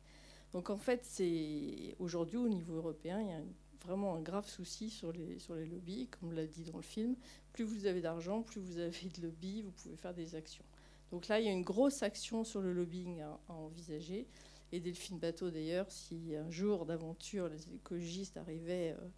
Donc 0.52 0.70
en 0.70 0.78
fait, 0.78 1.00
c'est 1.04 1.96
aujourd'hui 1.98 2.38
au 2.38 2.48
niveau 2.48 2.74
européen, 2.74 3.20
il 3.20 3.28
y 3.28 3.32
a 3.32 3.40
vraiment 3.84 4.14
un 4.14 4.20
grave 4.20 4.48
souci 4.48 4.90
sur 4.90 5.12
les, 5.12 5.38
sur 5.38 5.54
les 5.54 5.66
lobbies, 5.66 6.08
comme 6.08 6.32
l'a 6.32 6.46
dit 6.46 6.64
dans 6.64 6.76
le 6.76 6.82
film. 6.82 7.16
Plus 7.52 7.64
vous 7.64 7.86
avez 7.86 8.00
d'argent, 8.00 8.42
plus 8.42 8.60
vous 8.60 8.78
avez 8.78 9.08
de 9.08 9.22
lobby, 9.22 9.62
vous 9.62 9.70
pouvez 9.72 9.96
faire 9.96 10.14
des 10.14 10.34
actions. 10.34 10.64
Donc 11.10 11.28
là, 11.28 11.40
il 11.40 11.46
y 11.46 11.48
a 11.48 11.52
une 11.52 11.62
grosse 11.62 12.02
action 12.02 12.44
sur 12.44 12.60
le 12.60 12.72
lobbying 12.72 13.20
à, 13.20 13.38
envisager. 13.48 14.26
Et 14.72 14.78
Delphine 14.78 15.18
Bateau, 15.18 15.50
d'ailleurs, 15.50 15.90
si 15.90 16.36
un 16.36 16.50
jour 16.50 16.86
d'aventure 16.86 17.48
les 17.48 17.74
écologistes 17.74 18.36
arrivaient, 18.36 18.96
euh, 19.00 19.08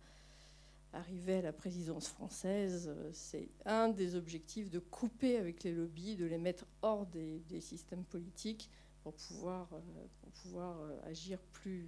à 0.95 1.43
la 1.43 1.53
présidence 1.53 2.09
française, 2.09 2.89
euh, 2.89 3.11
c'est 3.13 3.49
un 3.67 3.89
des 3.89 4.15
objectifs 4.15 4.71
de 4.71 4.79
couper 4.79 5.37
avec 5.37 5.63
les 5.65 5.73
lobbies, 5.73 6.17
de 6.17 6.25
les 6.25 6.39
mettre 6.39 6.67
hors 6.81 7.07
des, 7.07 7.41
des 7.49 7.61
systèmes 7.61 8.05
politiques 8.05 8.71
pour 9.03 9.15
pouvoir, 9.15 9.69
euh, 9.73 10.07
pour 10.21 10.31
pouvoir 10.31 10.77
agir 11.05 11.39
plus, 11.53 11.87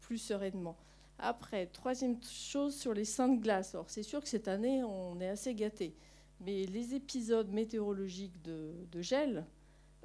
plus 0.00 0.18
sereinement. 0.18 0.76
Après, 1.18 1.66
troisième 1.66 2.22
chose 2.22 2.74
sur 2.74 2.92
les 2.92 3.04
seins 3.04 3.28
de 3.28 3.40
glace. 3.40 3.74
Alors, 3.74 3.88
c'est 3.88 4.02
sûr 4.02 4.20
que 4.20 4.28
cette 4.28 4.48
année, 4.48 4.82
on 4.84 5.20
est 5.20 5.28
assez 5.28 5.54
gâté. 5.54 5.96
Mais 6.40 6.66
les 6.66 6.94
épisodes 6.94 7.50
météorologiques 7.50 8.42
de, 8.42 9.00
gel, 9.00 9.46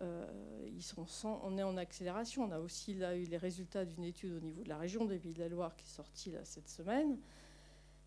euh, 0.01 0.25
ils 0.67 0.83
sont 0.83 1.05
on 1.43 1.57
est 1.57 1.63
en 1.63 1.75
accélération. 1.75 2.45
On 2.45 2.51
a 2.51 2.59
aussi 2.59 2.93
eu 2.93 3.25
les 3.25 3.37
résultats 3.37 3.83
d'une 3.83 4.05
étude 4.05 4.33
au 4.33 4.39
niveau 4.39 4.63
de 4.63 4.69
la 4.69 4.77
région 4.77 5.05
des 5.05 5.19
Pays 5.19 5.33
de 5.33 5.39
la 5.39 5.49
Loire 5.49 5.75
qui 5.75 5.85
est 5.85 5.89
sortie 5.89 6.33
cette 6.45 6.69
semaine. 6.69 7.17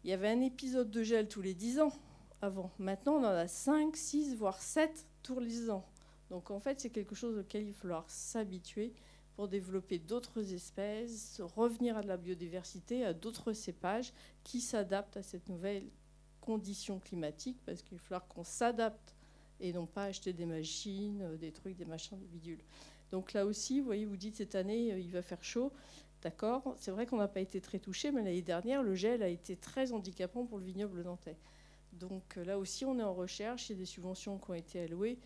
Il 0.03 0.11
y 0.11 0.13
avait 0.13 0.29
un 0.29 0.41
épisode 0.41 0.91
de 0.91 1.03
gel 1.03 1.29
tous 1.29 1.43
les 1.43 1.55
10 1.55 1.81
ans 1.81 1.93
avant. 2.41 2.71
Maintenant, 2.79 3.15
on 3.15 3.25
en 3.25 3.25
a 3.25 3.49
5, 3.49 3.97
6, 3.97 4.37
voire 4.37 4.61
7 4.61 5.07
tous 5.23 5.41
les 5.41 5.71
ans. 5.71 5.85
Donc 6.31 6.51
en 6.51 6.61
fait, 6.61 6.81
c'est 6.81 6.91
quelque 6.91 7.15
chose 7.15 7.39
auquel 7.39 7.65
il 7.65 7.73
va 7.73 7.79
falloir 7.79 8.11
s'habituer 8.11 8.95
pour 9.37 9.49
développer 9.49 9.99
d'autres 9.99 10.53
espèces, 10.55 11.41
revenir 11.57 11.97
à 11.97 12.03
de 12.03 12.09
la 12.09 12.17
biodiversité, 12.17 13.05
à 13.05 13.13
d'autres 13.13 13.53
cépages 13.53 14.13
qui 14.45 14.61
s'adaptent 14.61 15.17
à 15.17 15.23
cette 15.23 15.49
nouvelle 15.49 15.85
condition 16.41 17.01
climatique, 17.01 17.59
parce 17.65 17.83
qu'il 17.83 17.97
va 17.97 18.05
falloir 18.05 18.29
qu'on 18.29 18.45
s'adapte 18.45 19.15
et 19.61 19.73
non 19.73 19.87
pas 19.87 20.05
acheter 20.05 20.33
des 20.33 20.47
machines, 20.47 21.23
euh, 21.23 21.37
des 21.37 21.53
trucs, 21.53 21.77
des 21.77 21.85
machins, 21.85 22.19
des 22.19 22.27
bidules. 22.27 22.63
Donc 23.11 23.33
là 23.33 23.47
aussi, 23.47 23.81
vous 23.81 23.87
voyez, 23.87 24.05
vous 24.05 24.17
dites 24.17 24.37
cette 24.37 24.55
année, 24.55 24.93
euh, 24.93 24.99
il 24.99 25.11
va 25.11 25.23
faire 25.23 25.43
chaud. 25.43 25.73
D'accord, 26.23 26.75
c'est 26.79 26.91
vrai 26.91 27.07
qu'on 27.07 27.19
n'a 27.19 27.29
pas 27.29 27.41
été 27.41 27.61
très 27.61 27.79
touché, 27.79 28.11
mais 28.11 28.23
l'année 28.23 28.43
dernière, 28.43 28.83
le 28.83 28.95
gel 28.95 29.23
a 29.23 29.29
été 29.29 29.57
très 29.57 29.93
handicapant 29.93 30.47
pour 30.47 30.59
le 30.59 30.65
vignoble 30.65 31.03
nantais. 31.03 31.37
Donc 31.93 32.37
euh, 32.37 32.45
là 32.45 32.59
aussi, 32.59 32.85
on 32.85 32.99
est 32.99 33.03
en 33.03 33.15
recherche, 33.15 33.69
il 33.69 33.73
y 33.73 33.77
a 33.77 33.79
des 33.79 33.87
subventions 33.87 34.39
qui 34.39 34.51
ont 34.51 34.55
été 34.55 34.81
allouées 34.81 35.19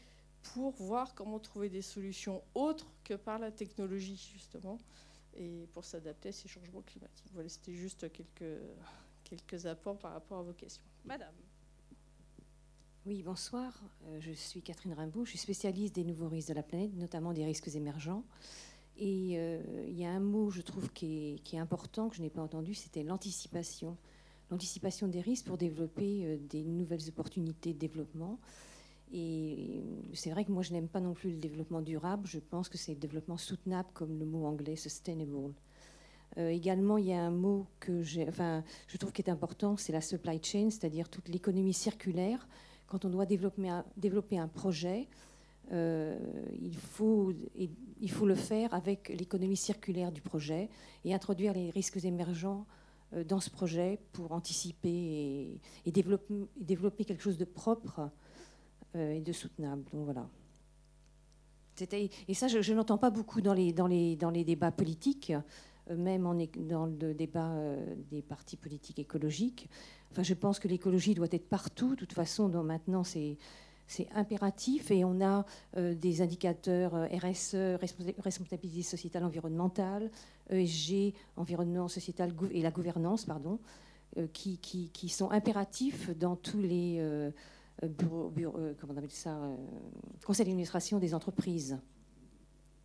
pour 0.43 0.73
voir 0.73 1.15
comment 1.15 1.39
trouver 1.39 1.69
des 1.69 1.83
solutions 1.83 2.43
autres 2.55 2.91
que 3.05 3.15
par 3.15 3.39
la 3.39 3.51
technologie, 3.51 4.17
justement, 4.33 4.79
et 5.35 5.67
pour 5.73 5.85
s'adapter 5.85 6.31
à 6.31 6.33
ces 6.33 6.49
changements 6.49 6.83
climatiques. 6.83 7.31
Voilà, 7.33 7.49
c'était 7.49 7.73
juste 7.73 8.11
quelques, 8.13 8.61
quelques 9.25 9.67
apports 9.67 9.99
par 9.99 10.13
rapport 10.13 10.39
à 10.39 10.43
vos 10.43 10.53
questions. 10.53 10.83
Madame. 11.05 11.35
Oui, 13.07 13.23
bonsoir. 13.23 13.81
Euh, 14.07 14.21
je 14.21 14.33
suis 14.33 14.61
Catherine 14.61 14.93
Rimbaud. 14.93 15.25
Je 15.25 15.31
suis 15.31 15.39
spécialiste 15.39 15.95
des 15.95 16.05
nouveaux 16.05 16.29
risques 16.29 16.49
de 16.49 16.55
la 16.55 16.63
planète, 16.63 16.95
notamment 16.95 17.33
des 17.33 17.45
risques 17.45 17.75
émergents. 17.75 18.25
Et 18.97 19.39
euh, 19.39 19.63
il 19.87 19.99
y 19.99 20.05
a 20.05 20.11
un 20.11 20.21
mot, 20.21 20.51
je 20.51 20.61
trouve, 20.61 20.93
qui 20.93 21.35
est, 21.35 21.39
qui 21.45 21.57
est 21.57 21.61
important, 21.61 22.09
que 22.09 22.17
je 22.17 22.23
n'ai 22.23 22.31
pas 22.31 22.43
entendu, 22.43 22.75
c'était 22.75 23.05
l'anticipation. 23.05 23.97
l'anticipation 24.51 25.09
des 25.09 25.21
risques 25.21 25.47
pour 25.47 25.57
développer 25.57 26.37
des 26.51 26.65
nouvelles 26.65 27.09
opportunités 27.09 27.73
de 27.73 27.79
développement. 27.79 28.41
Et 29.13 29.83
c'est 30.13 30.31
vrai 30.31 30.45
que 30.45 30.53
moi, 30.53 30.63
je 30.63 30.73
n'aime 30.73 30.89
pas 30.89 31.01
non 31.01 31.15
plus 31.15 31.31
le 31.31 31.39
développement 31.39 31.81
durable. 31.81 32.27
Je 32.27 32.39
pense 32.39 32.69
que 32.69 32.77
c'est 32.77 32.93
le 32.93 32.99
développement 32.99 33.37
soutenable, 33.37 33.89
comme 33.95 34.19
le 34.19 34.27
mot 34.27 34.47
anglais 34.47 34.77
sustainable. 34.77 35.55
Euh, 36.37 36.51
également, 36.51 36.99
il 36.99 37.07
y 37.07 37.13
a 37.13 37.21
un 37.21 37.31
mot 37.31 37.67
que 37.81 38.03
je 38.03 38.97
trouve 38.99 39.13
qui 39.13 39.23
est 39.23 39.31
important, 39.31 39.77
c'est 39.77 39.93
la 39.93 40.01
supply 40.01 40.41
chain, 40.43 40.69
c'est-à-dire 40.71 41.09
toute 41.09 41.29
l'économie 41.29 41.73
circulaire. 41.73 42.47
Quand 42.87 43.05
on 43.05 43.11
doit 43.11 43.27
développer 43.27 44.39
un, 44.39 44.49
projet, 44.49 45.09
euh, 45.73 46.19
il, 46.61 46.77
faut, 46.77 47.33
le 47.33 48.35
faire 48.35 48.73
avec 48.73 49.09
l'économie 49.09 49.57
circulaire 49.57 50.13
du 50.13 50.23
projet 50.23 50.71
et 51.05 51.13
introduire 51.13 51.53
les 51.53 51.71
risques 51.71 52.03
émergents 52.05 52.67
euh, 53.15 53.25
dans 53.25 53.41
ce 53.41 53.51
projet 53.51 53.99
pour 54.13 54.33
anticiper 54.33 55.61
et, 55.85 55.91
développer, 55.91 57.05
quelque 57.05 57.23
chose 57.23 57.37
de 57.37 57.45
propre 57.45 58.11
et 58.95 59.21
de 59.21 59.33
soutenable. 59.33 59.85
Donc 59.93 60.05
voilà. 60.05 60.29
Et 62.27 62.35
ça, 62.35 62.49
je, 62.49 62.73
n'entends 62.73 62.99
pas 62.99 63.11
beaucoup 63.11 63.41
dans 63.41 63.55
les, 63.55 63.73
dans, 63.73 63.87
les, 63.87 64.17
dans 64.17 64.31
les 64.31 64.45
débats 64.45 64.73
politiques 64.73 65.33
même 65.97 66.23
dans 66.57 66.87
le 66.87 67.15
débat 67.15 67.51
euh, 67.53 67.95
des 68.11 68.23
partis 68.23 68.57
politiques 68.57 68.99
écologiques. 68.99 69.69
Enfin, 70.11 70.23
je 70.23 70.35
pense 70.35 70.59
que 70.59 70.69
l'écologie 70.69 71.15
doit 71.15 71.29
être 71.31 71.49
partout. 71.49 71.91
De 71.91 71.97
toute 71.97 72.13
façon, 72.13 72.49
maintenant, 72.63 73.05
c'est 73.05 73.37
c'est 73.91 74.07
impératif 74.15 74.91
et 74.91 75.03
on 75.03 75.23
a 75.23 75.47
euh, 75.79 75.95
des 75.95 76.21
indicateurs 76.21 76.95
euh, 76.95 77.07
RSE, 77.07 77.79
responsabilité 78.19 78.83
sociétale 78.83 79.25
environnementale, 79.25 80.11
ESG, 80.51 81.15
environnement 81.37 81.89
sociétal 81.89 82.35
et 82.51 82.61
la 82.61 82.71
gouvernance, 82.71 83.25
pardon, 83.25 83.59
qui, 84.35 84.59
qui, 84.59 84.91
qui, 84.91 85.09
sont 85.09 85.31
impératifs 85.31 86.11
dans 86.19 86.37
tous 86.37 86.61
les 86.61 87.31
appelle 87.83 89.11
ça, 89.11 89.39
conseils 90.25 90.47
d'administration 90.47 90.99
des 90.99 91.15
entreprises. 91.15 91.79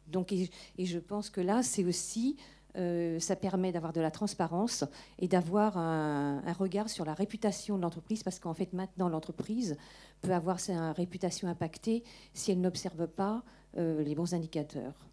Donc, 0.07 0.31
et, 0.31 0.49
je 0.77 0.99
pense 0.99 1.29
que 1.29 1.41
là, 1.41 1.63
c'est 1.63 1.83
aussi 1.83 2.37
euh, 2.75 3.19
ça 3.19 3.35
permet 3.35 3.71
d'avoir 3.71 3.93
de 3.93 4.01
la 4.01 4.09
transparence 4.09 4.83
et 5.19 5.27
d'avoir 5.27 5.77
un, 5.77 6.53
regard 6.53 6.89
sur 6.89 7.05
la 7.05 7.13
réputation 7.13 7.77
de 7.77 7.83
l'entreprise, 7.83 8.23
parce 8.23 8.39
qu'en 8.39 8.53
fait, 8.53 8.73
maintenant, 8.73 9.09
l'entreprise 9.09 9.77
peut 10.21 10.33
avoir 10.33 10.59
sa 10.59 10.91
réputation 10.93 11.47
impactée 11.47 12.03
si 12.33 12.51
elle 12.51 12.61
n'observe 12.61 13.07
pas 13.07 13.43
euh, 13.77 14.03
les 14.03 14.15
bons 14.15 14.33
indicateurs. 14.33 15.07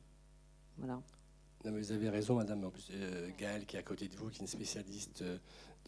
Voilà. 0.79 1.03
vous 1.65 1.93
avez 1.93 2.09
raison, 2.09 2.37
madame. 2.37 2.65
En 2.65 2.71
plus, 2.71 2.89
euh, 2.93 3.29
Gaëlle, 3.39 3.67
qui 3.67 3.77
est 3.77 3.81
à 3.81 3.83
côté 3.83 4.09
de 4.09 4.17
vous, 4.17 4.31
qui 4.31 4.39
est 4.39 4.41
une 4.41 4.47
spécialiste 4.47 5.23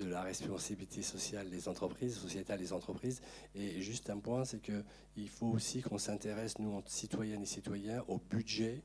de 0.04 0.10
la 0.10 0.22
responsabilité 0.22 1.02
sociale 1.02 1.48
des 1.50 1.68
entreprises, 1.68 2.16
sociétale 2.16 2.58
des 2.58 2.72
entreprises. 2.72 3.20
Et 3.54 3.80
juste 3.80 4.10
un 4.10 4.18
point, 4.18 4.44
c'est 4.44 4.60
qu'il 4.60 5.28
faut 5.28 5.46
aussi 5.46 5.82
qu'on 5.82 5.98
s'intéresse, 5.98 6.58
nous, 6.58 6.82
citoyennes 6.86 7.42
et 7.42 7.46
citoyens, 7.46 8.04
au 8.08 8.18
budget, 8.18 8.82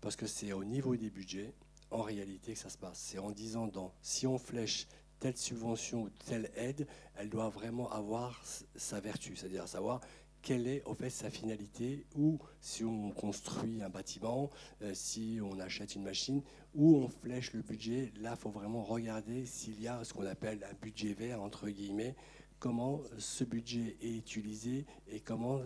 parce 0.00 0.16
que 0.16 0.26
c'est 0.26 0.52
au 0.52 0.64
niveau 0.64 0.96
des 0.96 1.10
budgets 1.10 1.52
en 1.90 2.02
réalité 2.02 2.54
que 2.54 2.58
ça 2.58 2.68
se 2.68 2.78
passe. 2.78 2.98
C'est 2.98 3.18
en 3.18 3.30
disant 3.30 3.66
dans, 3.66 3.92
si 4.02 4.26
on 4.26 4.38
flèche 4.38 4.86
telle 5.18 5.36
subvention 5.36 6.02
ou 6.02 6.10
telle 6.26 6.50
aide, 6.56 6.86
elle 7.14 7.28
doit 7.28 7.48
vraiment 7.48 7.90
avoir 7.92 8.42
sa 8.74 8.98
vertu, 8.98 9.36
c'est-à-dire 9.36 9.68
savoir 9.68 10.00
quelle 10.42 10.66
est 10.66 10.82
au 10.84 10.94
fait 10.94 11.10
sa 11.10 11.30
finalité, 11.30 12.04
ou 12.16 12.38
si 12.60 12.84
on 12.84 13.10
construit 13.10 13.82
un 13.82 13.88
bâtiment, 13.88 14.50
euh, 14.82 14.92
si 14.94 15.38
on 15.42 15.58
achète 15.60 15.94
une 15.94 16.02
machine, 16.02 16.42
où 16.74 16.96
on 16.96 17.08
flèche 17.08 17.52
le 17.52 17.62
budget. 17.62 18.12
Là, 18.20 18.34
il 18.36 18.40
faut 18.40 18.50
vraiment 18.50 18.82
regarder 18.82 19.46
s'il 19.46 19.80
y 19.80 19.88
a 19.88 20.02
ce 20.04 20.12
qu'on 20.12 20.26
appelle 20.26 20.64
un 20.68 20.74
budget 20.80 21.14
vert, 21.14 21.42
entre 21.42 21.68
guillemets, 21.68 22.16
comment 22.58 23.00
ce 23.18 23.44
budget 23.44 23.96
est 24.02 24.16
utilisé 24.16 24.84
et 25.08 25.20
comment, 25.20 25.60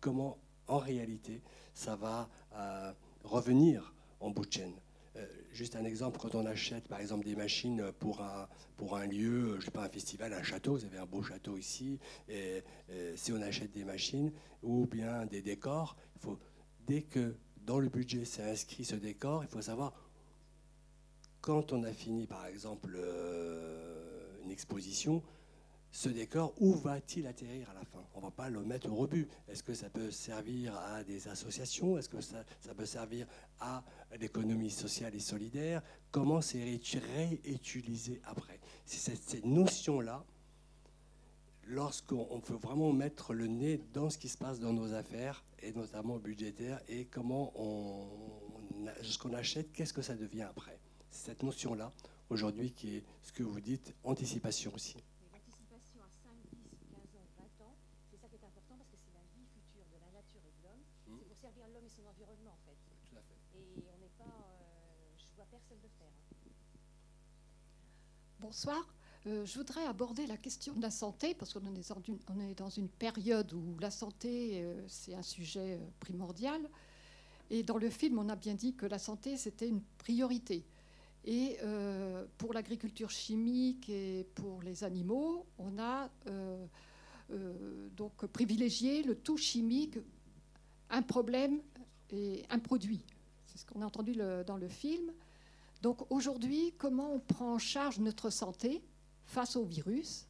comment 0.00 0.38
en 0.68 0.78
réalité, 0.78 1.42
ça 1.74 1.96
va 1.96 2.28
euh, 2.54 2.92
revenir 3.24 3.94
en 4.20 4.30
bout 4.30 4.46
de 4.46 4.52
chaîne. 4.52 4.74
Euh, 5.16 5.26
juste 5.52 5.74
un 5.74 5.84
exemple, 5.84 6.18
quand 6.20 6.34
on 6.34 6.46
achète 6.46 6.86
par 6.86 7.00
exemple 7.00 7.24
des 7.24 7.34
machines 7.34 7.90
pour 7.98 8.20
un, 8.20 8.48
pour 8.76 8.96
un 8.96 9.06
lieu, 9.06 9.56
je 9.58 9.64
sais 9.64 9.70
pas, 9.70 9.84
un 9.84 9.88
festival, 9.88 10.32
un 10.32 10.42
château, 10.42 10.74
vous 10.76 10.84
avez 10.84 10.98
un 10.98 11.06
beau 11.06 11.22
château 11.22 11.56
ici, 11.56 11.98
et, 12.28 12.62
si 13.16 13.32
on 13.32 13.42
achète 13.42 13.72
des 13.72 13.84
machines 13.84 14.32
ou 14.62 14.86
bien 14.86 15.26
des 15.26 15.42
décors, 15.42 15.96
il 16.16 16.20
faut, 16.20 16.38
dès 16.86 17.02
que 17.02 17.34
dans 17.64 17.78
le 17.78 17.88
budget 17.88 18.24
c'est 18.24 18.48
inscrit 18.48 18.84
ce 18.84 18.94
décor, 18.94 19.42
il 19.42 19.48
faut 19.48 19.62
savoir 19.62 19.92
quand 21.40 21.72
on 21.72 21.82
a 21.84 21.92
fini 21.92 22.26
par 22.26 22.46
exemple 22.46 22.94
euh, 22.96 24.36
une 24.44 24.50
exposition, 24.50 25.22
ce 25.92 26.08
décor, 26.08 26.54
où 26.60 26.74
va-t-il 26.74 27.26
atterrir 27.26 27.68
à 27.70 27.74
la 27.74 27.84
fin? 27.84 28.02
On 28.14 28.20
ne 28.20 28.24
va 28.24 28.30
pas 28.30 28.48
le 28.48 28.62
mettre 28.62 28.90
au 28.90 28.94
rebut. 28.94 29.28
Est-ce 29.48 29.62
que 29.62 29.74
ça 29.74 29.90
peut 29.90 30.10
servir 30.10 30.76
à 30.76 31.02
des 31.02 31.26
associations? 31.28 31.98
Est-ce 31.98 32.08
que 32.08 32.20
ça, 32.20 32.44
peut 32.76 32.86
servir 32.86 33.26
à 33.58 33.82
l'économie 34.18 34.70
sociale 34.70 35.14
et 35.14 35.20
solidaire? 35.20 35.82
Comment 36.12 36.40
c'est 36.40 36.62
réutilisé 36.62 38.20
après? 38.24 38.60
C'est 38.84 39.16
cette, 39.16 39.44
notion-là, 39.44 40.24
lorsqu'on 41.64 42.40
peut 42.40 42.54
vraiment 42.54 42.92
mettre 42.92 43.34
le 43.34 43.48
nez 43.48 43.80
dans 43.92 44.10
ce 44.10 44.18
qui 44.18 44.28
se 44.28 44.38
passe 44.38 44.60
dans 44.60 44.72
nos 44.72 44.94
affaires, 44.94 45.44
et 45.60 45.72
notamment 45.72 46.18
budgétaires, 46.18 46.80
et 46.88 47.06
comment 47.06 47.52
on, 47.56 48.06
ce 49.02 49.18
qu'on 49.18 49.34
achète, 49.34 49.72
qu'est-ce 49.72 49.92
que 49.92 50.02
ça 50.02 50.14
devient 50.14 50.42
après? 50.42 50.78
C'est 51.10 51.26
cette 51.26 51.42
notion-là, 51.42 51.92
aujourd'hui, 52.28 52.70
qui 52.70 52.98
est 52.98 53.04
ce 53.22 53.32
que 53.32 53.42
vous 53.42 53.60
dites, 53.60 53.92
anticipation 54.04 54.72
aussi. 54.72 54.96
Bonsoir. 68.40 68.88
Euh, 69.26 69.44
je 69.44 69.58
voudrais 69.58 69.84
aborder 69.84 70.26
la 70.26 70.36
question 70.36 70.72
de 70.72 70.82
la 70.82 70.90
santé, 70.90 71.34
parce 71.34 71.52
qu'on 71.52 72.40
est, 72.40 72.58
dans 72.58 72.70
une 72.70 72.88
période 72.88 73.52
où 73.52 73.76
la 73.80 73.90
santé, 73.90 74.62
euh, 74.62 74.82
c'est 74.88 75.14
un 75.14 75.22
sujet 75.22 75.74
euh, 75.74 75.86
primordial. 76.00 76.60
Et 77.50 77.62
dans 77.62 77.76
le 77.76 77.90
film, 77.90 78.18
on 78.18 78.28
a 78.28 78.36
bien 78.36 78.54
dit 78.54 78.74
que 78.74 78.86
la 78.86 78.98
santé, 78.98 79.36
c'était 79.36 79.68
une 79.68 79.82
priorité. 79.98 80.64
Et 81.24 81.58
pour 82.38 82.54
l'agriculture 82.54 83.10
chimique 83.10 83.90
et 83.90 84.26
pour 84.36 84.62
les 84.62 84.84
animaux, 84.84 85.44
on 85.58 85.78
a 85.78 86.08
donc 87.94 88.24
privilégié 88.28 89.02
le 89.02 89.16
tout 89.16 89.36
chimique, 89.36 89.98
un 90.88 91.02
problème 91.02 91.60
et 92.08 92.46
un 92.48 92.58
produit. 92.58 93.04
C'est 93.46 93.58
ce 93.58 93.66
qu'on 93.66 93.82
a 93.82 93.84
entendu 93.84 94.14
dans 94.46 94.56
le 94.56 94.68
film. 94.68 95.12
Donc 95.82 96.10
aujourd'hui, 96.10 96.74
comment 96.76 97.14
on 97.14 97.20
prend 97.20 97.54
en 97.54 97.58
charge 97.58 97.98
notre 97.98 98.30
santé 98.30 98.82
face 99.24 99.56
au 99.56 99.64
virus 99.64 100.26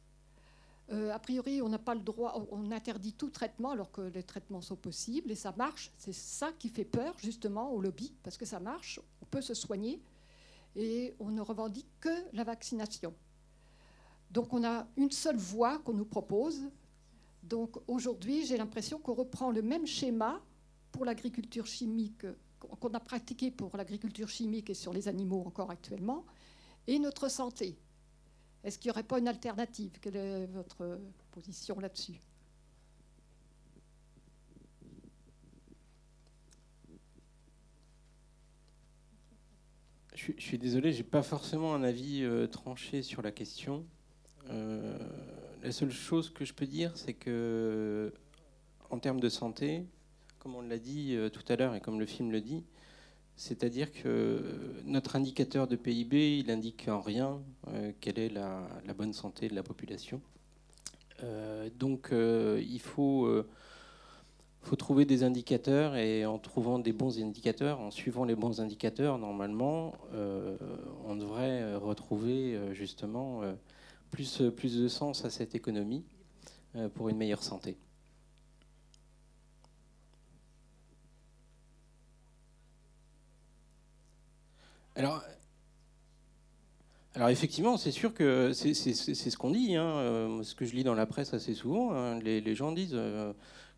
euh, 0.91 1.13
A 1.13 1.19
priori, 1.19 1.61
on 1.61 1.69
n'a 1.69 1.79
pas 1.79 1.95
le 1.95 2.01
droit, 2.01 2.47
on 2.51 2.71
interdit 2.71 3.13
tout 3.13 3.29
traitement 3.29 3.71
alors 3.71 3.91
que 3.91 4.01
les 4.01 4.23
traitements 4.23 4.61
sont 4.61 4.77
possibles 4.77 5.31
et 5.31 5.35
ça 5.35 5.53
marche. 5.57 5.91
C'est 5.97 6.13
ça 6.13 6.51
qui 6.53 6.69
fait 6.69 6.85
peur 6.85 7.15
justement 7.19 7.71
au 7.71 7.81
lobby 7.81 8.13
parce 8.23 8.37
que 8.37 8.45
ça 8.45 8.59
marche, 8.59 8.99
on 9.21 9.25
peut 9.25 9.41
se 9.41 9.53
soigner 9.53 10.01
et 10.75 11.15
on 11.19 11.31
ne 11.31 11.41
revendique 11.41 11.89
que 11.99 12.33
la 12.33 12.45
vaccination. 12.45 13.13
Donc 14.31 14.53
on 14.53 14.63
a 14.63 14.87
une 14.95 15.11
seule 15.11 15.35
voie 15.35 15.79
qu'on 15.79 15.93
nous 15.93 16.05
propose. 16.05 16.61
Donc 17.43 17.77
aujourd'hui, 17.87 18.45
j'ai 18.45 18.55
l'impression 18.55 18.99
qu'on 18.99 19.13
reprend 19.13 19.51
le 19.51 19.61
même 19.61 19.85
schéma 19.85 20.41
pour 20.93 21.03
l'agriculture 21.03 21.65
chimique 21.65 22.25
qu'on 22.79 22.93
a 22.93 22.99
pratiqué 22.99 23.51
pour 23.51 23.75
l'agriculture 23.75 24.29
chimique 24.29 24.69
et 24.69 24.73
sur 24.73 24.93
les 24.93 25.07
animaux 25.07 25.43
encore 25.45 25.71
actuellement, 25.71 26.25
et 26.87 26.99
notre 26.99 27.29
santé. 27.29 27.77
Est-ce 28.63 28.77
qu'il 28.77 28.89
n'y 28.89 28.91
aurait 28.91 29.03
pas 29.03 29.19
une 29.19 29.27
alternative? 29.27 29.99
Quelle 29.99 30.15
est 30.15 30.45
votre 30.47 30.99
position 31.31 31.79
là-dessus? 31.79 32.19
Je, 40.13 40.33
suis 40.37 40.59
désolé, 40.59 40.93
je 40.93 40.97
n'ai 40.97 41.03
pas 41.03 41.23
forcément 41.23 41.73
un 41.73 41.81
avis 41.81 42.21
euh, 42.21 42.45
tranché 42.45 43.01
sur 43.01 43.23
la 43.23 43.31
question. 43.31 43.87
Euh, 44.51 44.95
la 45.63 45.71
seule 45.71 45.91
chose 45.91 46.29
que 46.29 46.45
je 46.45 46.53
peux 46.53 46.67
dire, 46.67 46.95
c'est 46.95 47.13
que 47.13 48.13
en 48.91 48.99
termes 48.99 49.19
de 49.19 49.29
santé, 49.29 49.87
comme 50.41 50.55
on 50.55 50.61
l'a 50.61 50.79
dit 50.79 51.15
euh, 51.15 51.29
tout 51.29 51.43
à 51.49 51.55
l'heure 51.55 51.75
et 51.75 51.81
comme 51.81 51.99
le 51.99 52.05
film 52.07 52.31
le 52.31 52.41
dit, 52.41 52.63
c'est-à-dire 53.35 53.91
que 53.91 54.43
notre 54.85 55.15
indicateur 55.15 55.67
de 55.67 55.75
PIB, 55.75 56.39
il 56.39 56.49
indique 56.49 56.87
en 56.87 56.99
rien 56.99 57.39
euh, 57.67 57.91
quelle 58.01 58.17
est 58.17 58.29
la, 58.29 58.67
bonne 58.97 59.13
santé 59.13 59.49
de 59.49 59.55
la 59.55 59.61
population. 59.61 60.19
Euh, 61.23 61.69
donc 61.77 62.09
il 62.11 62.79
faut, 62.79 63.29
faut 64.61 64.75
trouver 64.75 65.05
des 65.05 65.23
indicateurs 65.23 65.95
et 65.95 66.25
en 66.25 66.39
trouvant 66.39 66.79
des 66.79 66.91
bons 66.91 67.19
indicateurs, 67.21 67.79
en 67.79 67.91
suivant 67.91 68.25
les 68.25 68.35
bons 68.35 68.61
indicateurs, 68.61 69.19
normalement, 69.19 69.93
on 71.05 71.15
devrait 71.15 71.75
retrouver 71.75 72.73
justement 72.73 73.41
plus, 74.09 74.41
plus 74.55 74.79
de 74.81 74.87
sens 74.87 75.23
à 75.23 75.29
cette 75.29 75.53
économie 75.53 76.03
pour 76.95 77.09
une 77.09 77.17
meilleure 77.17 77.43
santé. 77.43 77.77
Alors, 84.95 85.21
effectivement, 87.29 87.77
c'est 87.77 87.91
sûr 87.91 88.13
que 88.13 88.53
c'est 88.53 88.73
ce 88.73 89.37
qu'on 89.37 89.51
dit, 89.51 89.75
hein, 89.75 89.83
euh, 89.83 90.43
ce 90.43 90.55
que 90.55 90.65
je 90.65 90.73
lis 90.73 90.83
dans 90.83 90.93
la 90.93 91.05
presse 91.05 91.33
assez 91.33 91.53
souvent. 91.53 91.93
Hein, 91.93 92.19
les, 92.19 92.55
gens 92.55 92.71
disent 92.71 92.93
euh, 92.93 93.33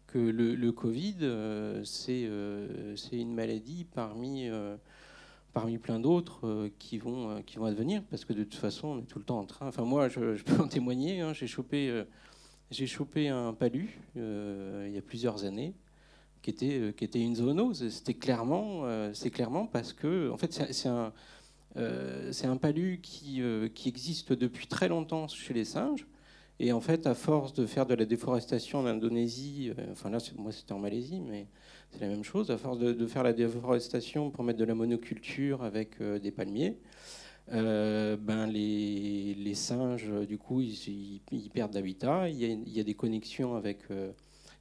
que 0.07 0.19
le, 0.19 0.71
Covid, 0.71 1.17
euh, 1.21 1.83
c'est 1.83 2.27
une 3.11 3.33
maladie 3.33 3.85
parmi, 3.93 4.49
plein 5.81 5.99
d'autres 5.99 6.69
qui, 6.77 6.99
vont, 6.99 7.41
qui 7.41 7.57
advenir, 7.57 8.03
parce 8.09 8.23
que 8.23 8.33
de 8.33 8.43
toute 8.43 8.59
façon, 8.59 8.89
on 8.89 8.99
est 8.99 9.05
tout 9.05 9.19
le 9.19 9.25
temps 9.25 9.39
en 9.39 9.45
train. 9.45 9.67
Enfin, 9.67 9.83
moi, 9.83 10.09
je, 10.09 10.43
peux 10.43 10.61
en 10.61 10.67
témoigner. 10.67 11.21
Hein, 11.21 11.33
j'ai 11.33 11.47
chopé, 11.47 12.03
j'ai 12.69 12.85
chopé 12.85 13.29
un 13.29 13.53
palu 13.53 13.99
il 14.15 14.91
y 14.93 14.97
a 14.97 15.01
plusieurs 15.01 15.43
années. 15.43 15.73
Qui 16.43 16.49
était, 16.51 16.93
qui 16.95 17.05
était 17.05 17.21
une 17.21 17.37
zoonose. 17.37 17.89
C'était 17.89 18.13
clairement, 18.13 18.83
c'est 19.13 19.31
clairement 19.31 19.65
parce 19.65 19.93
que, 19.93 20.29
en 20.29 20.35
fait, 20.35 20.51
c'est 20.51 20.89
un, 20.89 21.13
euh, 21.77 22.31
un 22.43 22.57
palu 22.57 22.99
qui, 23.01 23.41
euh, 23.41 23.67
qui, 23.67 23.89
existe 23.89 24.33
depuis 24.33 24.67
très 24.67 24.87
longtemps 24.87 25.27
chez 25.27 25.53
les 25.53 25.65
singes. 25.65 26.05
Et 26.59 26.71
en 26.71 26.81
fait, 26.81 27.07
à 27.07 27.15
force 27.15 27.53
de 27.53 27.65
faire 27.65 27.85
de 27.87 27.95
la 27.95 28.05
déforestation 28.05 28.79
en 28.79 28.85
Indonésie, 28.85 29.71
euh, 29.77 29.91
enfin 29.91 30.09
là, 30.11 30.19
moi 30.37 30.51
c'était 30.51 30.73
en 30.73 30.79
Malaisie, 30.79 31.19
mais 31.19 31.47
c'est 31.91 32.01
la 32.01 32.07
même 32.07 32.23
chose, 32.23 32.51
à 32.51 32.57
force 32.57 32.77
de, 32.77 33.07
faire 33.07 33.23
la 33.23 33.33
déforestation 33.33 34.29
pour 34.29 34.43
mettre 34.43 34.59
de 34.59 34.65
la 34.65 34.75
monoculture 34.75 35.63
avec 35.63 36.01
des 36.01 36.31
palmiers, 36.31 36.77
ben 37.51 38.47
les, 38.47 39.33
les, 39.35 39.55
singes, 39.55 40.09
du 40.27 40.37
coup, 40.37 40.61
ils, 40.61 41.49
perdent 41.53 41.73
d'habitat. 41.73 42.29
Il, 42.29 42.69
y 42.69 42.79
a 42.79 42.83
des 42.83 42.93
connexions 42.95 43.55
avec. 43.55 43.79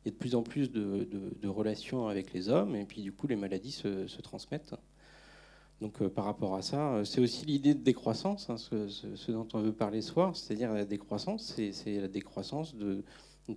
Il 0.05 0.09
y 0.09 0.11
a 0.11 0.13
de 0.13 0.19
plus 0.19 0.35
en 0.35 0.43
plus 0.43 0.71
de, 0.71 1.49
relations 1.49 2.09
avec 2.09 2.33
les 2.33 2.49
hommes, 2.49 2.75
et 2.75 2.85
puis 2.85 3.03
du 3.03 3.13
coup, 3.13 3.27
les 3.27 3.37
maladies 3.37 3.73
se, 3.73 4.21
transmettent. 4.21 4.75
Donc 5.81 6.01
euh, 6.01 6.09
par 6.09 6.25
rapport 6.25 6.55
à 6.55 6.63
ça, 6.63 6.95
euh, 6.95 7.05
c'est 7.05 7.21
aussi 7.21 7.45
l'idée 7.45 7.75
de 7.75 7.81
décroissance, 7.81 8.49
hein, 8.51 8.57
ce, 8.57 9.33
dont 9.33 9.49
on 9.53 9.61
veut 9.61 9.73
parler 9.73 10.01
ce 10.01 10.13
soir, 10.13 10.37
c'est-à-dire 10.37 10.73
la 10.73 10.85
décroissance, 10.85 11.55
c'est 11.73 12.01
la 12.01 12.07
décroissance 12.07 12.77
de, 12.77 13.03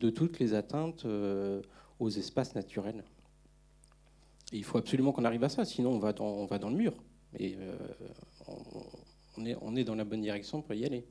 toutes 0.09 0.39
les 0.39 0.55
atteintes 0.55 1.05
euh, 1.05 1.61
aux 1.99 2.09
espaces 2.09 2.55
naturels. 2.55 3.03
il 4.51 4.63
faut 4.63 4.79
absolument 4.79 5.11
qu'on 5.11 5.25
arrive 5.25 5.43
à 5.43 5.49
ça, 5.49 5.65
sinon 5.65 5.91
on 5.91 5.99
va 5.99 6.13
dans, 6.13 6.69
le 6.69 6.75
mur. 6.75 6.93
Et 7.37 7.57
on 9.61 9.75
est 9.75 9.83
dans 9.83 9.95
la 9.95 10.03
bonne 10.03 10.21
direction 10.21 10.61
pour 10.61 10.73
y 10.73 10.85
aller. 10.85 11.05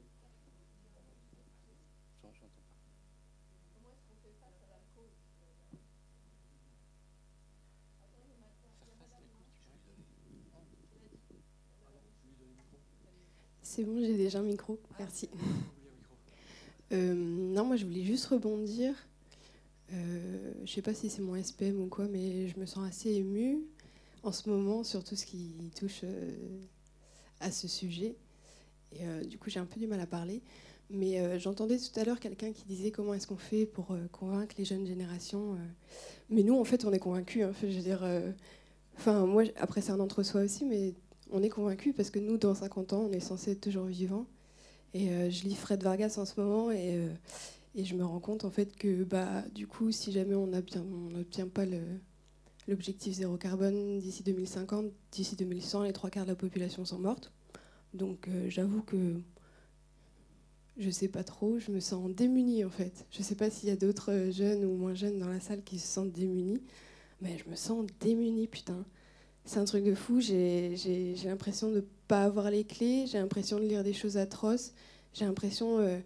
C'est 13.74 13.82
bon, 13.82 14.00
j'ai 14.00 14.16
déjà 14.16 14.38
un 14.38 14.44
micro. 14.44 14.78
Merci. 15.00 15.28
Euh, 16.92 17.12
non, 17.12 17.64
moi 17.64 17.74
je 17.74 17.84
voulais 17.84 18.04
juste 18.04 18.26
rebondir. 18.26 18.94
Euh, 19.92 20.52
je 20.64 20.72
sais 20.72 20.80
pas 20.80 20.94
si 20.94 21.10
c'est 21.10 21.22
mon 21.22 21.34
SPM 21.42 21.80
ou 21.80 21.88
quoi, 21.88 22.06
mais 22.06 22.46
je 22.46 22.56
me 22.60 22.66
sens 22.66 22.86
assez 22.86 23.10
émue 23.10 23.64
en 24.22 24.30
ce 24.30 24.48
moment 24.48 24.84
sur 24.84 25.02
tout 25.02 25.16
ce 25.16 25.26
qui 25.26 25.72
touche 25.76 26.02
euh, 26.04 26.30
à 27.40 27.50
ce 27.50 27.66
sujet. 27.66 28.14
Et 28.92 29.00
euh, 29.02 29.24
du 29.24 29.38
coup, 29.38 29.50
j'ai 29.50 29.58
un 29.58 29.66
peu 29.66 29.80
du 29.80 29.88
mal 29.88 29.98
à 29.98 30.06
parler. 30.06 30.40
Mais 30.88 31.40
j'entendais 31.40 31.78
tout 31.78 31.98
à 31.98 32.04
l'heure 32.04 32.20
quelqu'un 32.20 32.52
qui 32.52 32.64
disait 32.66 32.92
comment 32.92 33.14
est-ce 33.14 33.26
qu'on 33.26 33.38
fait 33.38 33.66
pour 33.66 33.96
convaincre 34.12 34.54
les 34.56 34.64
jeunes 34.64 34.86
générations. 34.86 35.56
Mais 36.30 36.44
nous, 36.44 36.56
en 36.56 36.64
fait, 36.64 36.84
on 36.84 36.92
est 36.92 37.00
convaincus. 37.00 37.44
Veux 37.60 37.68
dire, 37.70 38.06
enfin, 38.98 39.26
moi, 39.26 39.42
après, 39.56 39.80
c'est 39.80 39.90
un 39.90 39.98
entre-soi 39.98 40.42
aussi, 40.42 40.64
mais 40.64 40.94
on 41.30 41.42
est 41.42 41.48
convaincu 41.48 41.92
parce 41.92 42.10
que 42.10 42.18
nous, 42.18 42.36
dans 42.36 42.54
50 42.54 42.92
ans, 42.92 43.08
on 43.08 43.12
est 43.12 43.20
censé 43.20 43.52
être 43.52 43.60
toujours 43.60 43.86
vivant. 43.86 44.26
Et 44.92 45.10
euh, 45.10 45.30
je 45.30 45.44
lis 45.44 45.54
Fred 45.54 45.82
Vargas 45.82 46.14
en 46.18 46.24
ce 46.24 46.40
moment 46.40 46.70
et, 46.70 46.96
euh, 46.96 47.12
et, 47.74 47.84
je 47.84 47.96
me 47.96 48.04
rends 48.04 48.20
compte 48.20 48.44
en 48.44 48.50
fait 48.50 48.76
que 48.76 49.02
bah, 49.02 49.42
du 49.52 49.66
coup, 49.66 49.90
si 49.90 50.12
jamais 50.12 50.36
on 50.36 50.46
n'obtient 50.46 51.48
pas 51.48 51.64
l'objectif 52.68 53.14
zéro 53.14 53.36
carbone 53.36 53.98
d'ici 53.98 54.22
2050, 54.22 54.86
d'ici 55.10 55.34
2100, 55.34 55.82
les 55.82 55.92
trois 55.92 56.10
quarts 56.10 56.24
de 56.24 56.30
la 56.30 56.36
population 56.36 56.84
sont 56.84 56.98
mortes. 56.98 57.32
Donc 57.92 58.28
euh, 58.28 58.48
j'avoue 58.48 58.82
que 58.82 59.20
je 60.76 60.90
sais 60.90 61.08
pas 61.08 61.24
trop, 61.24 61.58
je 61.58 61.72
me 61.72 61.80
sens 61.80 62.08
démunie 62.10 62.64
en 62.64 62.70
fait. 62.70 63.06
Je 63.10 63.22
sais 63.22 63.34
pas 63.34 63.50
s'il 63.50 63.68
y 63.68 63.72
a 63.72 63.76
d'autres 63.76 64.28
jeunes 64.30 64.64
ou 64.64 64.76
moins 64.76 64.94
jeunes 64.94 65.18
dans 65.18 65.28
la 65.28 65.40
salle 65.40 65.64
qui 65.64 65.80
se 65.80 65.88
sentent 65.88 66.12
démunis, 66.12 66.62
mais 67.20 67.36
je 67.38 67.50
me 67.50 67.56
sens 67.56 67.84
démunie, 68.00 68.46
putain 68.46 68.84
c'est 69.44 69.58
un 69.58 69.64
truc 69.64 69.84
de 69.84 69.94
fou. 69.94 70.20
J'ai 70.20 71.14
l'impression 71.24 71.70
de 71.70 71.76
ne 71.76 71.80
pas 72.08 72.24
avoir 72.24 72.50
les 72.50 72.64
clés, 72.64 73.06
j'ai 73.06 73.18
l'impression 73.18 73.58
de 73.58 73.64
lire 73.64 73.84
des 73.84 73.92
choses 73.92 74.16
atroces, 74.16 74.72
j'ai 75.12 75.24
l'impression 75.24 75.78
euh, 75.78 75.98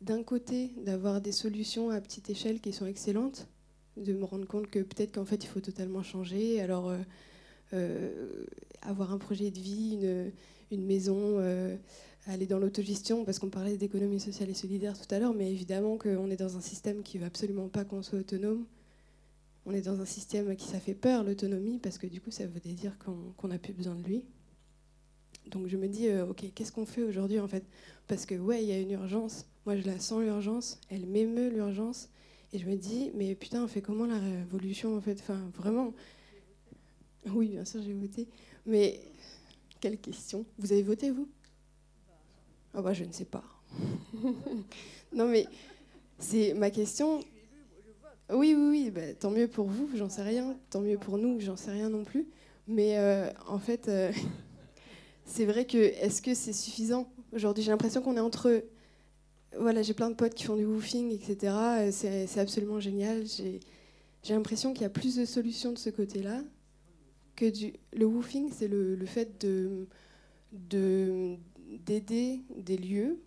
d'un 0.00 0.22
côté 0.22 0.72
d'avoir 0.84 1.20
des 1.20 1.32
solutions 1.32 1.90
à 1.90 2.00
petite 2.00 2.30
échelle 2.30 2.60
qui 2.60 2.72
sont 2.72 2.86
excellentes, 2.86 3.48
de 3.96 4.12
me 4.12 4.24
rendre 4.24 4.46
compte 4.46 4.68
que 4.68 4.80
peut-être 4.80 5.12
qu'en 5.12 5.24
fait 5.24 5.44
il 5.44 5.46
faut 5.46 5.60
totalement 5.60 6.02
changer. 6.02 6.60
Alors 6.60 6.90
euh, 6.90 6.98
euh, 7.72 8.44
avoir 8.82 9.12
un 9.12 9.18
projet 9.18 9.50
de 9.50 9.58
vie, 9.58 9.94
une, 10.00 10.32
une 10.70 10.86
maison, 10.86 11.38
aller 12.26 12.46
dans 12.46 12.58
l'autogestion, 12.58 13.24
parce 13.24 13.38
qu'on 13.38 13.50
parlait 13.50 13.76
d'économie 13.76 14.20
sociale 14.20 14.50
et 14.50 14.54
solidaire 14.54 14.98
tout 14.98 15.12
à 15.14 15.18
l'heure, 15.18 15.34
mais 15.34 15.50
évidemment 15.50 15.96
qu'on 15.96 16.30
est 16.30 16.36
dans 16.36 16.56
un 16.56 16.60
système 16.60 17.02
qui 17.02 17.16
ne 17.16 17.22
veut 17.22 17.26
absolument 17.26 17.68
pas 17.68 17.84
qu'on 17.84 18.02
soit 18.02 18.20
autonome 18.20 18.64
on 19.66 19.72
est 19.72 19.82
dans 19.82 20.00
un 20.00 20.04
système 20.04 20.54
qui 20.56 20.66
ça 20.66 20.80
fait 20.80 20.94
peur, 20.94 21.24
l'autonomie, 21.24 21.78
parce 21.78 21.98
que 21.98 22.06
du 22.06 22.20
coup, 22.20 22.30
ça 22.30 22.46
veut 22.46 22.60
dire 22.60 22.96
qu'on 22.98 23.48
n'a 23.48 23.58
plus 23.58 23.72
besoin 23.72 23.94
de 23.94 24.02
lui. 24.02 24.24
Donc 25.46 25.68
je 25.68 25.76
me 25.76 25.88
dis, 25.88 26.08
euh, 26.08 26.26
ok, 26.26 26.44
qu'est-ce 26.54 26.72
qu'on 26.72 26.86
fait 26.86 27.02
aujourd'hui 27.02 27.38
en 27.38 27.48
fait? 27.48 27.64
Parce 28.08 28.26
que 28.26 28.34
ouais, 28.34 28.62
il 28.62 28.68
y 28.68 28.72
a 28.72 28.78
une 28.78 28.90
urgence. 28.90 29.46
Moi, 29.66 29.76
je 29.76 29.86
la 29.86 29.98
sens 29.98 30.22
l'urgence. 30.22 30.80
Elle 30.90 31.06
m'émeut 31.06 31.48
l'urgence. 31.48 32.08
Et 32.52 32.58
je 32.58 32.66
me 32.66 32.76
dis, 32.76 33.10
mais 33.14 33.34
putain, 33.34 33.64
on 33.64 33.68
fait 33.68 33.82
comment 33.82 34.06
la 34.06 34.18
révolution 34.18 34.96
en 34.96 35.00
fait? 35.00 35.18
Enfin, 35.20 35.40
vraiment. 35.54 35.92
Oui, 37.26 37.48
bien 37.48 37.64
sûr, 37.64 37.82
j'ai 37.82 37.94
voté. 37.94 38.28
Mais 38.66 39.00
quelle 39.80 39.98
question 39.98 40.44
Vous 40.58 40.72
avez 40.72 40.82
voté 40.82 41.10
vous? 41.10 41.28
Ah 42.74 42.82
bah, 42.82 42.92
je 42.92 43.04
ne 43.04 43.12
sais 43.12 43.24
pas. 43.24 43.44
non 45.12 45.26
mais 45.28 45.46
c'est 46.18 46.54
ma 46.54 46.70
question. 46.70 47.20
Oui, 48.30 48.54
oui, 48.56 48.68
oui, 48.70 48.90
bah, 48.90 49.12
tant 49.18 49.30
mieux 49.30 49.48
pour 49.48 49.66
vous, 49.66 49.90
j'en 49.94 50.08
sais 50.08 50.22
rien. 50.22 50.56
Tant 50.70 50.80
mieux 50.80 50.96
pour 50.96 51.18
nous, 51.18 51.40
j'en 51.40 51.56
sais 51.56 51.70
rien 51.70 51.90
non 51.90 52.04
plus. 52.04 52.26
Mais 52.66 52.98
euh, 52.98 53.30
en 53.46 53.58
fait, 53.58 53.88
euh, 53.88 54.10
c'est 55.26 55.44
vrai 55.44 55.66
que 55.66 55.76
est-ce 55.76 56.22
que 56.22 56.34
c'est 56.34 56.54
suffisant? 56.54 57.10
Aujourd'hui 57.34 57.62
J'ai 57.62 57.70
l'impression 57.70 58.00
qu'on 58.00 58.16
est 58.16 58.20
entre. 58.20 58.64
Voilà, 59.58 59.82
j'ai 59.82 59.94
plein 59.94 60.10
de 60.10 60.14
potes 60.14 60.34
qui 60.34 60.44
font 60.44 60.56
du 60.56 60.64
woofing, 60.64 61.12
etc. 61.12 61.90
C'est 61.92 62.40
absolument 62.40 62.80
génial. 62.80 63.24
J'ai 63.26 63.60
l'impression 64.34 64.72
qu'il 64.72 64.82
y 64.82 64.86
a 64.86 64.90
plus 64.90 65.16
de 65.16 65.24
solutions 65.24 65.72
de 65.72 65.78
ce 65.78 65.90
côté-là 65.90 66.42
que 67.36 67.50
du. 67.50 67.74
Le 67.92 68.06
woofing, 68.06 68.50
c'est 68.52 68.68
le, 68.68 68.98
fait 69.06 69.40
de 69.40 69.86
d'aider 71.86 72.40
des 72.56 72.76
lieux 72.76 73.18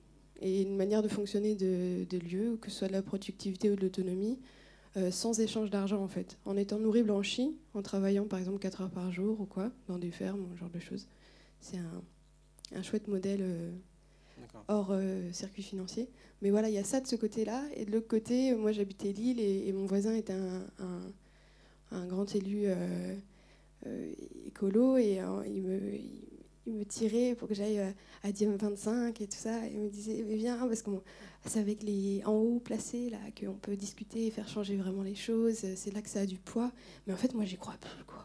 et 0.41 0.61
une 0.61 0.75
manière 0.75 1.01
de 1.01 1.07
fonctionner 1.07 1.55
de, 1.55 2.05
de 2.09 2.17
lieux, 2.17 2.57
que 2.61 2.69
ce 2.69 2.77
soit 2.77 2.87
de 2.87 2.93
la 2.93 3.01
productivité 3.01 3.69
ou 3.69 3.75
de 3.75 3.81
l'autonomie, 3.81 4.39
euh, 4.95 5.11
sans 5.11 5.39
échange 5.39 5.69
d'argent 5.69 6.01
en 6.01 6.07
fait, 6.07 6.37
en 6.45 6.57
étant 6.57 6.79
nourri 6.79 7.03
blanchi, 7.03 7.55
en 7.73 7.81
travaillant 7.81 8.25
par 8.25 8.39
exemple 8.39 8.59
4 8.59 8.81
heures 8.81 8.89
par 8.89 9.11
jour 9.11 9.39
ou 9.41 9.45
quoi, 9.45 9.71
dans 9.87 9.97
des 9.97 10.11
fermes 10.11 10.47
ce 10.53 10.59
genre 10.59 10.69
de 10.69 10.79
choses. 10.79 11.07
C'est 11.59 11.77
un, 11.77 12.83
chouette 12.83 13.07
modèle 13.07 13.41
euh, 13.41 13.71
hors 14.67 14.89
euh, 14.91 15.31
circuit 15.31 15.63
financier. 15.63 16.09
Mais 16.41 16.51
voilà, 16.51 16.69
il 16.69 16.75
y 16.75 16.77
a 16.77 16.83
ça 16.83 17.01
de 17.01 17.07
ce 17.07 17.15
côté-là. 17.15 17.63
Et 17.75 17.85
de 17.85 17.91
l'autre 17.91 18.07
côté, 18.07 18.53
moi 18.55 18.71
j'habitais 18.71 19.11
Lille 19.11 19.39
et, 19.39 19.71
mon 19.73 19.85
voisin 19.85 20.13
était 20.13 20.33
un, 20.33 20.65
un, 21.91 22.05
grand 22.05 22.35
élu 22.35 22.67
écolo 24.45 24.97
et 24.97 25.19
il 25.47 25.63
me, 25.63 25.95
il 25.95 26.36
me 26.73 26.85
tirait 26.85 27.35
pour 27.35 27.47
que 27.47 27.53
j'aille 27.53 27.79
euh, 27.79 27.91
à 28.23 28.31
Diem 28.31 28.55
25 28.55 29.19
et 29.21 29.27
tout 29.27 29.37
ça. 29.37 29.65
Et 29.67 29.73
il 29.73 29.79
me 29.79 29.89
disait, 29.89 30.23
mais 30.27 30.35
viens, 30.35 30.57
parce 30.67 30.81
que 30.81 30.91
c'est 31.45 31.59
avec 31.59 31.83
les 31.83 32.21
en 32.25 32.33
haut 32.33 32.59
placés 32.59 33.09
là 33.09 33.19
qu'on 33.39 33.53
peut 33.53 33.75
discuter 33.75 34.27
et 34.27 34.31
faire 34.31 34.47
changer 34.47 34.75
vraiment 34.75 35.03
les 35.03 35.15
choses. 35.15 35.65
C'est 35.75 35.93
là 35.93 36.01
que 36.01 36.09
ça 36.09 36.21
a 36.21 36.25
du 36.25 36.37
poids. 36.37 36.71
Mais 37.05 37.13
en 37.13 37.17
fait, 37.17 37.33
moi, 37.33 37.45
j'y 37.45 37.57
crois 37.57 37.75
plus, 37.79 38.03
quoi. 38.05 38.23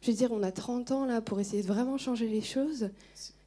Je 0.00 0.10
veux 0.10 0.16
dire, 0.16 0.30
on 0.32 0.42
a 0.42 0.52
30 0.52 0.92
ans 0.92 1.04
là 1.06 1.20
pour 1.20 1.40
essayer 1.40 1.62
de 1.62 1.66
vraiment 1.66 1.98
changer 1.98 2.28
les 2.28 2.40
choses. 2.40 2.90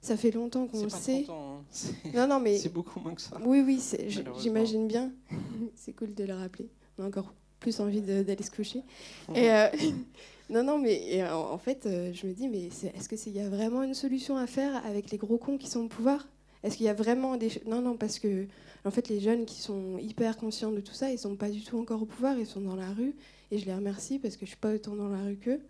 Ça 0.01 0.17
fait 0.17 0.31
longtemps 0.31 0.67
qu'on 0.67 0.83
le 0.83 0.89
sait. 0.89 1.29
Ans, 1.29 1.61
hein. 1.61 2.09
Non, 2.13 2.27
non, 2.27 2.39
mais 2.39 2.57
c'est 2.57 2.73
beaucoup 2.73 2.99
moins 2.99 3.13
que 3.13 3.21
ça. 3.21 3.37
Oui, 3.45 3.63
oui, 3.65 3.81
j'imagine 4.39 4.87
bien. 4.87 5.11
c'est 5.75 5.93
cool 5.93 6.13
de 6.13 6.23
le 6.23 6.33
rappeler. 6.33 6.69
On 6.97 7.03
a 7.03 7.07
encore 7.07 7.33
plus 7.59 7.79
envie 7.79 8.01
d'aller 8.01 8.43
se 8.43 8.51
coucher. 8.51 8.81
Et 9.35 9.51
euh, 9.51 9.67
Non, 10.51 10.63
non, 10.63 10.77
mais 10.77 11.23
en, 11.31 11.57
fait, 11.57 11.85
euh, 11.85 12.11
je 12.13 12.27
me 12.27 12.33
dis, 12.33 12.49
mais 12.49 12.65
est-ce 12.65 13.07
qu'il 13.07 13.33
y 13.33 13.39
a 13.39 13.47
vraiment 13.47 13.83
une 13.83 13.93
solution 13.93 14.35
à 14.35 14.47
faire 14.47 14.85
avec 14.85 15.09
les 15.09 15.17
gros 15.17 15.37
cons 15.37 15.57
qui 15.57 15.69
sont 15.69 15.85
au 15.85 15.87
pouvoir? 15.87 16.27
Est-ce 16.63 16.75
qu'il 16.75 16.85
y 16.85 16.89
a 16.89 16.93
vraiment 16.93 17.37
des... 17.37 17.49
Non, 17.65 17.81
non, 17.81 17.95
parce 17.95 18.19
que 18.19 18.47
en 18.83 18.91
fait, 18.91 19.07
les 19.07 19.21
jeunes 19.21 19.45
qui 19.45 19.61
sont 19.61 19.97
hyper 19.97 20.35
conscients 20.35 20.71
de 20.71 20.81
tout 20.81 20.93
ça, 20.93 21.09
ils 21.09 21.17
sont 21.17 21.37
pas 21.37 21.49
du 21.49 21.63
tout 21.63 21.79
encore 21.79 22.01
au 22.01 22.05
pouvoir, 22.05 22.37
ils 22.37 22.45
sont 22.45 22.59
dans 22.59 22.75
la 22.75 22.91
rue. 22.91 23.15
Et 23.51 23.59
je 23.59 23.65
les 23.65 23.73
remercie 23.73 24.19
parce 24.19 24.35
que 24.35 24.45
je 24.45 24.51
suis 24.51 24.59
pas 24.59 24.73
autant 24.73 24.95
dans 24.95 25.07
la 25.07 25.23
rue 25.23 25.37
qu'eux 25.37 25.61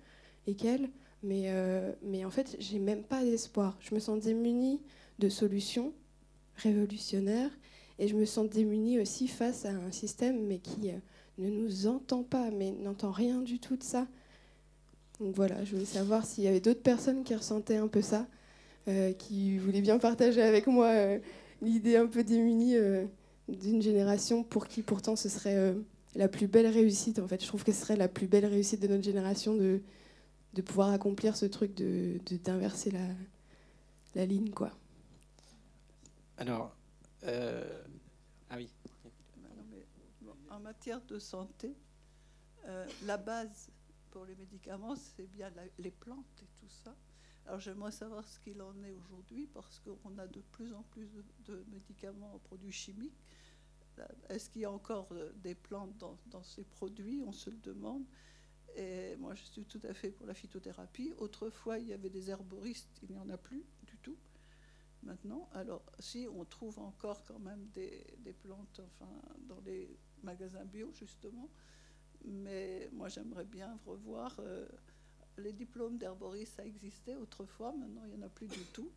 et 0.47 0.55
qu'elles. 0.55 0.89
Mais, 1.21 1.43
euh, 1.49 1.91
mais 2.01 2.25
en 2.25 2.31
fait, 2.31 2.55
j'ai 2.57 2.79
même 2.79 3.03
pas 3.03 3.23
d'espoir. 3.23 3.77
Je 3.81 3.93
me 3.93 3.99
sens 3.99 4.19
démunie 4.19 4.81
de 5.19 5.29
solutions 5.29 5.93
révolutionnaires 6.55 7.51
et 7.99 8.07
je 8.07 8.15
me 8.15 8.25
sens 8.25 8.49
démunie 8.49 8.99
aussi 8.99 9.27
face 9.27 9.65
à 9.65 9.69
un 9.71 9.91
système 9.91 10.47
mais 10.47 10.57
qui 10.57 10.89
euh, 10.89 10.97
ne 11.37 11.51
nous 11.51 11.85
entend 11.85 12.23
pas, 12.23 12.49
mais 12.49 12.71
n'entend 12.71 13.11
rien 13.11 13.41
du 13.41 13.59
tout 13.59 13.75
de 13.75 13.83
ça. 13.83 14.07
Donc 15.21 15.35
voilà, 15.35 15.63
je 15.63 15.71
voulais 15.71 15.85
savoir 15.85 16.25
s'il 16.25 16.43
y 16.43 16.47
avait 16.47 16.59
d'autres 16.59 16.81
personnes 16.81 17.23
qui 17.23 17.35
ressentaient 17.35 17.77
un 17.77 17.87
peu 17.87 18.01
ça, 18.01 18.27
euh, 18.87 19.13
qui 19.13 19.57
voulaient 19.57 19.81
bien 19.81 19.99
partager 19.99 20.41
avec 20.41 20.67
moi 20.67 20.87
euh, 20.87 21.19
l'idée 21.61 21.95
un 21.95 22.07
peu 22.07 22.23
démunie 22.23 22.75
d'une 23.47 23.81
génération 23.81 24.43
pour 24.43 24.67
qui 24.67 24.81
pourtant 24.81 25.15
ce 25.15 25.29
serait 25.29 25.75
la 26.15 26.27
plus 26.27 26.47
belle 26.47 26.67
réussite. 26.67 27.19
En 27.19 27.27
fait, 27.27 27.41
je 27.41 27.47
trouve 27.47 27.63
que 27.63 27.71
ce 27.71 27.81
serait 27.81 27.95
la 27.95 28.07
plus 28.07 28.27
belle 28.27 28.45
réussite 28.45 28.81
de 28.81 28.87
notre 28.87 29.03
génération 29.03 29.55
de, 29.55 29.81
de 30.53 30.61
pouvoir 30.61 30.89
accomplir 30.91 31.35
ce 31.35 31.45
truc 31.45 31.73
de 31.75 32.19
d'inverser 32.43 32.91
la, 32.91 33.07
la 34.15 34.25
ligne, 34.25 34.49
quoi. 34.49 34.71
Alors, 36.37 36.75
euh, 37.25 37.63
ah 38.49 38.55
oui. 38.57 38.69
en 40.49 40.59
matière 40.59 41.01
de 41.01 41.19
santé, 41.19 41.75
euh, 42.67 42.85
la 43.05 43.17
base 43.17 43.69
pour 44.11 44.25
les 44.25 44.35
médicaments, 44.35 44.95
c'est 44.95 45.27
bien 45.27 45.51
les 45.79 45.91
plantes 45.91 46.43
et 46.43 46.47
tout 46.59 46.69
ça. 46.69 46.95
Alors 47.45 47.59
j'aimerais 47.59 47.91
savoir 47.91 48.27
ce 48.27 48.39
qu'il 48.39 48.61
en 48.61 48.83
est 48.83 48.93
aujourd'hui 48.93 49.47
parce 49.47 49.79
qu'on 49.79 50.17
a 50.17 50.27
de 50.27 50.41
plus 50.41 50.73
en 50.73 50.83
plus 50.83 51.09
de, 51.45 51.65
médicaments 51.71 52.35
en 52.35 52.39
produits 52.39 52.71
chimiques. 52.71 53.25
Euh, 53.99 54.05
est-ce 54.29 54.49
qu'il 54.49 54.61
y 54.61 54.65
a 54.65 54.71
encore 54.71 55.09
des 55.35 55.55
plantes 55.55 55.97
dans, 55.97 56.43
ces 56.43 56.63
produits? 56.63 57.23
On 57.25 57.31
se 57.31 57.49
le 57.49 57.57
demande. 57.57 58.05
Et 58.75 59.15
moi, 59.17 59.35
je 59.35 59.43
suis 59.43 59.65
tout 59.65 59.81
à 59.83 59.93
fait 59.93 60.11
pour 60.11 60.25
la 60.27 60.33
phytothérapie. 60.33 61.13
Autrefois, 61.17 61.79
il 61.79 61.87
y 61.87 61.93
avait 61.93 62.09
des 62.09 62.29
herboristes, 62.29 62.99
il 63.03 63.11
n'y 63.11 63.17
en 63.17 63.29
a 63.29 63.37
plus 63.37 63.65
du 63.83 63.97
tout 63.97 64.17
maintenant. 65.03 65.49
Alors, 65.53 65.83
si 65.99 66.27
on 66.33 66.45
trouve 66.45 66.79
encore 66.79 67.23
quand 67.25 67.39
même 67.39 67.67
des, 67.73 68.05
plantes 68.43 68.79
enfin, 68.79 69.11
dans 69.47 69.59
les 69.61 69.97
magasins 70.23 70.65
bio, 70.65 70.91
justement, 70.93 71.49
mais 72.25 72.89
moi 72.93 73.07
j'aimerais 73.09 73.45
bien 73.45 73.77
revoir. 73.85 74.35
Euh, 74.39 74.67
les 75.37 75.53
diplômes 75.53 75.97
d'herboriste, 75.97 76.55
ça 76.57 76.65
existait 76.65 77.15
autrefois, 77.15 77.73
maintenant 77.73 78.01
il 78.05 78.15
n'y 78.15 78.23
en 78.23 78.25
a 78.25 78.29
plus 78.29 78.47
du 78.47 78.65
tout. 78.73 78.91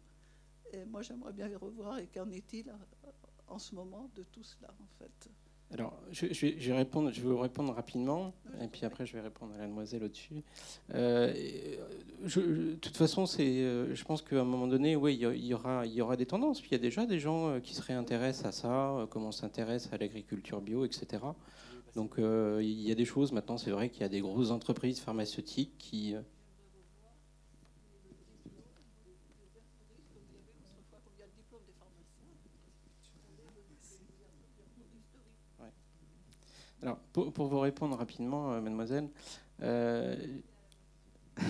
Et 0.72 0.84
moi 0.84 1.02
j'aimerais 1.02 1.32
bien 1.32 1.48
les 1.48 1.56
revoir. 1.56 1.98
Et 1.98 2.06
qu'en 2.06 2.30
est-il 2.30 2.68
euh, 2.68 3.10
en 3.48 3.58
ce 3.58 3.74
moment 3.74 4.10
de 4.14 4.22
tout 4.24 4.42
cela, 4.42 4.68
en 4.80 4.98
fait? 4.98 5.30
Alors, 5.72 5.98
je, 6.12 6.26
vais, 6.26 6.72
répondre, 6.72 7.10
je 7.10 7.20
vais 7.20 7.28
vous 7.28 7.38
répondre 7.38 7.72
rapidement, 7.72 8.32
et 8.60 8.68
puis 8.68 8.84
après, 8.84 9.06
je 9.06 9.14
vais 9.14 9.22
répondre 9.22 9.54
à 9.54 9.58
la 9.58 9.66
demoiselle 9.66 10.04
au-dessus. 10.04 10.44
Euh, 10.94 11.32
de 12.22 12.74
toute 12.74 12.96
façon, 12.96 13.26
c'est, 13.26 13.94
je 13.94 14.04
pense 14.04 14.22
qu'à 14.22 14.40
un 14.40 14.44
moment 14.44 14.68
donné, 14.68 14.94
oui, 14.94 15.14
il 15.14 15.44
y, 15.46 15.54
aura, 15.54 15.84
il 15.86 15.94
y 15.94 16.02
aura 16.02 16.16
des 16.16 16.26
tendances. 16.26 16.60
Puis 16.60 16.68
il 16.70 16.74
y 16.74 16.76
a 16.76 16.82
déjà 16.82 17.06
des 17.06 17.18
gens 17.18 17.60
qui 17.60 17.74
se 17.74 17.82
réintéressent 17.82 18.44
à 18.44 18.52
ça, 18.52 19.06
comment 19.10 19.28
on 19.28 19.32
s'intéresse 19.32 19.88
à 19.92 19.96
l'agriculture 19.96 20.60
bio, 20.60 20.84
etc. 20.84 21.24
Donc, 21.96 22.14
il 22.18 22.80
y 22.80 22.90
a 22.90 22.94
des 22.94 23.04
choses. 23.04 23.32
Maintenant, 23.32 23.56
c'est 23.56 23.70
vrai 23.70 23.88
qu'il 23.88 24.02
y 24.02 24.04
a 24.04 24.08
des 24.08 24.20
grosses 24.20 24.50
entreprises 24.50 25.00
pharmaceutiques 25.00 25.72
qui 25.78 26.14
Alors, 36.84 36.98
pour, 37.14 37.46
vous 37.46 37.60
répondre 37.60 37.96
rapidement, 37.96 38.52
euh, 38.52 38.60
mademoiselle, 38.60 39.08
euh, 39.62 40.14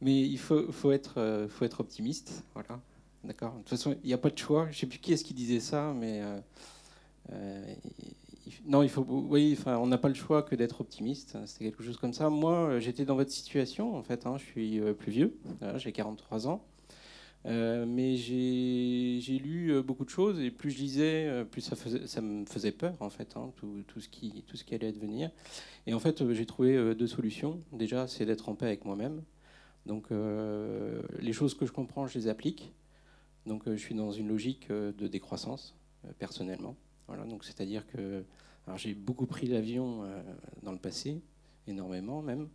mais 0.00 0.20
il 0.20 0.38
faut, 0.38 0.70
faut, 0.70 0.92
être, 0.92 1.18
euh, 1.18 1.48
faut 1.48 1.64
être 1.64 1.80
optimiste. 1.80 2.44
Voilà. 2.54 2.80
D'accord? 3.24 3.54
De 3.54 3.58
toute 3.58 3.70
façon, 3.70 3.96
il 4.04 4.06
n'y 4.06 4.12
a 4.12 4.18
pas 4.18 4.30
de 4.30 4.38
choix. 4.38 4.66
Je 4.66 4.68
ne 4.68 4.74
sais 4.74 4.86
plus 4.86 5.00
qui 5.00 5.12
est-ce 5.12 5.24
qui 5.24 5.34
disait 5.34 5.58
ça, 5.58 5.92
mais 5.96 6.22
non, 8.66 8.82
il 8.82 8.88
faut. 8.88 9.04
Oui, 9.08 9.56
enfin, 9.58 9.78
on 9.78 9.86
n'a 9.86 9.98
pas 9.98 10.08
le 10.08 10.14
choix 10.14 10.42
que 10.42 10.54
d'être 10.54 10.80
optimiste. 10.80 11.36
C'est 11.46 11.58
quelque 11.58 11.82
chose 11.82 11.96
comme 11.96 12.12
ça. 12.12 12.28
Moi, 12.30 12.80
j'étais 12.80 13.04
dans 13.04 13.16
votre 13.16 13.30
situation, 13.30 13.96
en 13.96 14.02
fait. 14.02 14.26
Hein. 14.26 14.36
je 14.38 14.44
suis 14.44 14.80
plus 14.98 15.12
vieux. 15.12 15.38
J'ai 15.76 15.92
43 15.92 16.48
ans. 16.48 16.64
Euh, 17.46 17.86
mais 17.86 18.16
j'ai 18.16 19.38
lu 19.38 19.70
euh, 19.70 19.82
beaucoup 19.82 20.04
de 20.04 20.10
choses 20.10 20.40
et 20.40 20.50
plus 20.50 20.70
je 20.70 20.78
lisais, 20.78 21.26
euh, 21.28 21.44
plus 21.44 21.60
ça, 21.60 21.76
faisait, 21.76 22.06
ça 22.06 22.20
me 22.20 22.44
faisait 22.44 22.72
peur 22.72 22.94
en 23.00 23.10
fait, 23.10 23.36
hein, 23.36 23.52
tout, 23.56 23.84
tout, 23.86 24.00
ce 24.00 24.08
qui, 24.08 24.42
tout 24.46 24.56
ce 24.56 24.64
qui 24.64 24.74
allait 24.74 24.88
advenir. 24.88 25.30
Et 25.86 25.94
en 25.94 26.00
fait, 26.00 26.32
j'ai 26.32 26.46
trouvé 26.46 26.94
deux 26.94 27.06
solutions. 27.06 27.60
Déjà, 27.72 28.06
c'est 28.06 28.26
d'être 28.26 28.48
en 28.48 28.54
paix 28.54 28.66
avec 28.66 28.84
moi-même. 28.84 29.22
Donc, 29.86 30.08
les 30.10 31.32
choses 31.32 31.54
que 31.54 31.64
je 31.64 31.72
comprends, 31.72 32.06
je 32.06 32.18
les 32.18 32.28
applique. 32.28 32.74
Donc, 33.46 33.62
je 33.66 33.76
suis 33.76 33.94
dans 33.94 34.12
une 34.12 34.28
logique 34.28 34.68
de 34.70 35.06
décroissance 35.06 35.74
personnellement. 36.18 36.76
Voilà, 37.06 37.24
donc 37.24 37.42
c'est-à-dire 37.44 37.86
que 37.86 38.22
j'ai 38.76 38.94
beaucoup 38.94 39.26
pris 39.26 39.46
l'avion 39.46 40.02
dans 40.62 40.72
le 40.72 40.78
passé, 40.78 41.20
énormément 41.66 42.22
même. 42.22 42.48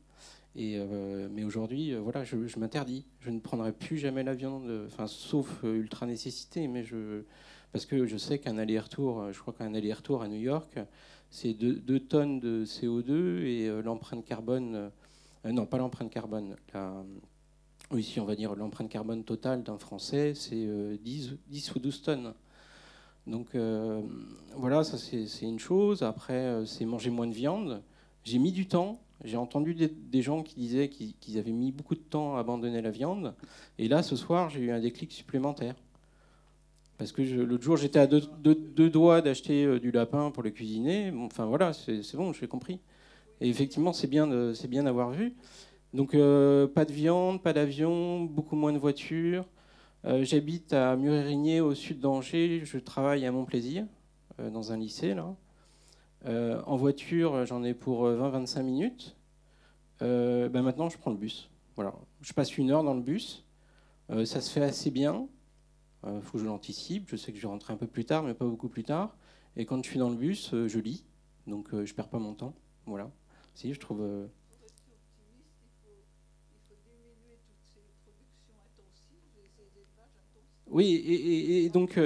Euh, 0.55 1.27
mais 1.31 1.43
aujourd'hui, 1.43 1.93
euh, 1.93 1.99
voilà, 1.99 2.23
je, 2.23 2.37
m'interdis. 2.59 3.05
Je 3.19 3.31
ne 3.31 3.39
prendrai 3.39 3.71
plus 3.71 3.97
jamais 3.97 4.23
l'avion, 4.23 4.63
enfin, 4.85 5.07
sauf 5.07 5.63
euh, 5.63 5.75
ultra 5.75 6.05
nécessité, 6.05 6.67
mais 6.67 6.83
je, 6.83 7.23
parce 7.71 7.85
que 7.85 8.05
je 8.05 8.17
sais 8.17 8.39
qu'un 8.39 8.57
aller-retour, 8.57 9.31
je 9.31 9.39
crois 9.39 9.53
qu'un 9.53 9.73
aller-retour 9.73 10.21
à 10.21 10.27
New 10.27 10.39
York, 10.39 10.79
c'est 11.29 11.53
2 11.53 11.99
tonnes 12.01 12.39
de 12.39 12.65
CO2 12.65 13.41
et 13.43 13.81
l'empreinte 13.81 14.23
carbone, 14.23 14.91
non, 15.45 15.65
pas 15.65 15.79
l'empreinte 15.79 16.11
carbone, 16.11 16.55
oui, 17.89 18.03
si 18.03 18.19
on 18.19 18.25
va 18.25 18.35
dire 18.35 18.55
l'empreinte 18.55 18.89
carbone 18.89 19.23
totale 19.23 19.63
d'un 19.63 19.79
Français, 19.79 20.35
c'est 20.35 20.67
10, 21.01 21.37
10, 21.47 21.75
ou 21.75 21.79
12 21.79 22.01
tonnes. 22.03 22.33
Donc 23.27 23.55
voilà, 24.55 24.83
ça 24.83 24.97
c'est 24.97 25.45
une 25.45 25.59
chose. 25.59 26.03
Après, 26.03 26.65
c'est 26.65 26.85
manger 26.85 27.09
moins 27.09 27.27
de 27.27 27.33
viande. 27.33 27.81
J'ai 28.23 28.39
mis 28.39 28.51
du 28.51 28.67
temps 28.67 28.99
j'ai 29.23 29.37
entendu 29.37 29.73
des, 29.73 30.21
gens 30.21 30.43
qui 30.43 30.55
disaient 30.55 30.89
qu'ils 30.89 31.37
avaient 31.37 31.51
mis 31.51 31.71
beaucoup 31.71 31.95
de 31.95 32.01
temps 32.01 32.35
à 32.35 32.39
abandonner 32.39 32.81
la 32.81 32.91
viande. 32.91 33.33
Et 33.77 33.87
là, 33.87 34.03
ce 34.03 34.15
soir, 34.15 34.49
j'ai 34.49 34.59
eu 34.59 34.71
un 34.71 34.81
déclic 34.81 35.11
supplémentaire. 35.11 35.75
Parce 36.97 37.11
que 37.11 37.21
l'autre 37.21 37.63
jour, 37.63 37.77
j'étais 37.77 37.99
à 37.99 38.07
deux, 38.07 38.89
doigts 38.89 39.21
d'acheter 39.21 39.65
euh, 39.65 39.79
du 39.79 39.91
lapin 39.91 40.29
pour 40.31 40.43
le 40.43 40.51
cuisiner. 40.51 41.11
enfin 41.15 41.45
voilà, 41.45 41.73
c'est 41.73 42.15
bon, 42.15 42.33
j'ai 42.33 42.47
compris. 42.47 42.79
Et 43.41 43.49
effectivement, 43.49 43.93
c'est 43.93 44.07
bien 44.07 44.27
d'avoir 44.27 45.11
vu. 45.11 45.33
Donc, 45.93 46.15
euh, 46.15 46.67
pas 46.67 46.85
de 46.85 46.91
viande, 46.91 47.41
pas 47.41 47.53
d'avion, 47.53 48.21
beaucoup 48.23 48.55
moins 48.55 48.73
de 48.73 48.77
voitures. 48.77 49.45
Euh, 50.05 50.23
j'habite 50.23 50.73
à 50.73 50.95
Murérigné, 50.95 51.61
au 51.61 51.73
sud 51.75 51.99
d'Angers. 51.99 52.61
Je 52.65 52.77
travaille 52.77 53.25
à 53.25 53.31
mon 53.31 53.45
plaisir, 53.45 53.85
dans 54.37 54.71
un 54.71 54.77
lycée, 54.77 55.13
là. 55.13 55.35
Euh, 56.25 56.61
en 56.65 56.77
voiture, 56.77 57.45
j'en 57.45 57.63
ai 57.63 57.73
pour 57.73 58.07
20-25 58.07 58.59
euh, 58.59 58.63
minutes. 58.63 59.15
Euh, 60.01 60.49
ben 60.49 60.61
maintenant, 60.61 60.89
je 60.89 60.97
prends 60.97 61.11
le 61.11 61.17
bus. 61.17 61.49
Voilà. 61.75 61.93
Je 62.21 62.33
passe 62.33 62.57
une 62.57 62.71
heure 62.71 62.83
dans 62.83 62.93
le 62.93 63.01
bus. 63.01 63.45
ça 64.25 64.41
se 64.41 64.51
fait 64.51 64.63
assez 64.63 64.91
bien. 64.91 65.27
Il 66.05 66.21
faut 66.21 66.33
que 66.33 66.39
je 66.39 66.45
l'anticipe. 66.45 67.09
Je 67.09 67.15
sais 67.15 67.31
que 67.31 67.37
je 67.37 67.43
vais 67.43 67.47
rentrer 67.47 67.73
un 67.73 67.77
peu 67.77 67.87
plus 67.87 68.05
tard, 68.05 68.23
mais 68.23 68.33
pas 68.33 68.45
beaucoup 68.45 68.67
plus 68.67 68.83
tard. 68.83 69.15
Et 69.55 69.65
quand 69.65 69.83
je 69.83 69.89
suis 69.89 69.99
dans 69.99 70.09
le 70.09 70.15
bus, 70.15 70.51
je 70.51 70.79
lis. 70.79 71.05
Donc, 71.47 71.69
je 71.71 71.93
perds 71.93 72.09
pas 72.09 72.19
mon 72.19 72.33
temps. 72.33 72.53
Voilà. 72.85 73.09
Si, 73.55 73.73
je 73.73 73.79
trouve. 73.79 74.27
Oui, 80.73 80.93
et, 81.05 81.69
donc, 81.69 81.97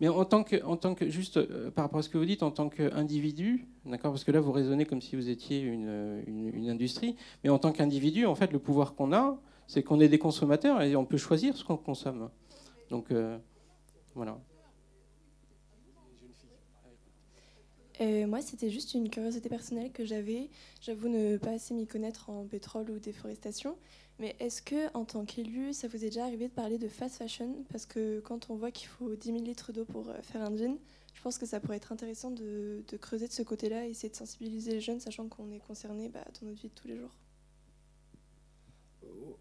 mais 0.00 0.08
en 0.08 0.24
tant 0.24 0.44
que, 0.44 0.62
en 0.64 0.76
tant 0.76 0.94
que 0.94 1.08
juste 1.08 1.38
euh, 1.38 1.70
par 1.70 1.84
rapport 1.84 1.98
à 1.98 2.02
ce 2.02 2.08
que 2.08 2.18
vous 2.18 2.24
dites, 2.24 2.42
en 2.42 2.52
tant 2.52 2.68
qu'individu, 2.68 3.66
d'accord, 3.84 4.12
parce 4.12 4.22
que 4.22 4.30
là 4.30 4.40
vous 4.40 4.52
raisonnez 4.52 4.84
comme 4.84 5.00
si 5.00 5.16
vous 5.16 5.28
étiez 5.28 5.60
une, 5.60 6.22
une, 6.26 6.70
industrie, 6.70 7.16
mais 7.42 7.50
en 7.50 7.58
tant 7.58 7.72
qu'individu, 7.72 8.24
en 8.24 8.34
fait, 8.34 8.52
le 8.52 8.60
pouvoir 8.60 8.94
qu'on 8.94 9.12
a, 9.12 9.40
c'est 9.66 9.82
qu'on 9.82 10.00
est 10.00 10.08
des 10.08 10.18
consommateurs 10.18 10.82
et 10.82 10.94
on 10.94 11.04
peut 11.04 11.16
choisir 11.16 11.56
ce 11.56 11.64
qu'on 11.64 11.76
consomme. 11.76 12.30
Donc 12.90 13.10
euh, 13.10 13.38
voilà. 14.14 14.38
Euh, 18.00 18.28
moi, 18.28 18.40
c'était 18.40 18.70
juste 18.70 18.94
une 18.94 19.10
curiosité 19.10 19.48
personnelle 19.48 19.90
que 19.90 20.04
j'avais. 20.04 20.50
J'avoue 20.80 21.08
ne 21.08 21.36
pas 21.36 21.50
assez 21.50 21.74
m'y 21.74 21.88
connaître 21.88 22.30
en 22.30 22.44
pétrole 22.44 22.88
ou 22.90 23.00
déforestation. 23.00 23.76
Mais 24.18 24.34
est-ce 24.40 24.62
que, 24.62 24.92
en 24.94 25.04
tant 25.04 25.24
qu'élu, 25.24 25.72
ça 25.72 25.86
vous 25.86 25.96
est 25.96 26.08
déjà 26.08 26.24
arrivé 26.24 26.48
de 26.48 26.52
parler 26.52 26.78
de 26.78 26.88
fast 26.88 27.16
fashion? 27.16 27.64
Parce 27.70 27.86
que 27.86 28.20
quand 28.20 28.50
on 28.50 28.56
voit 28.56 28.72
qu'il 28.72 28.88
faut 28.88 29.14
10 29.14 29.32
000 29.32 29.44
litres 29.44 29.72
d'eau 29.72 29.84
pour 29.84 30.08
euh, 30.08 30.20
faire 30.22 30.42
un 30.42 30.56
jean, 30.56 30.76
je 31.14 31.22
pense 31.22 31.38
que 31.38 31.46
ça 31.46 31.60
pourrait 31.60 31.76
être 31.76 31.92
intéressant 31.92 32.30
de, 32.30 32.82
creuser 33.00 33.28
de 33.28 33.32
ce 33.32 33.42
côté-là 33.42 33.86
et 33.86 33.90
essayer 33.90 34.10
de 34.10 34.16
sensibiliser 34.16 34.72
les 34.72 34.80
jeunes, 34.80 35.00
sachant 35.00 35.28
qu'on 35.28 35.50
est 35.52 35.60
concerné 35.60 36.08
bah, 36.08 36.24
dans 36.40 36.48
notre 36.48 36.60
vie 36.60 36.68
de 36.68 36.74
tous 36.74 36.88
les 36.88 36.96
jours. 36.96 37.14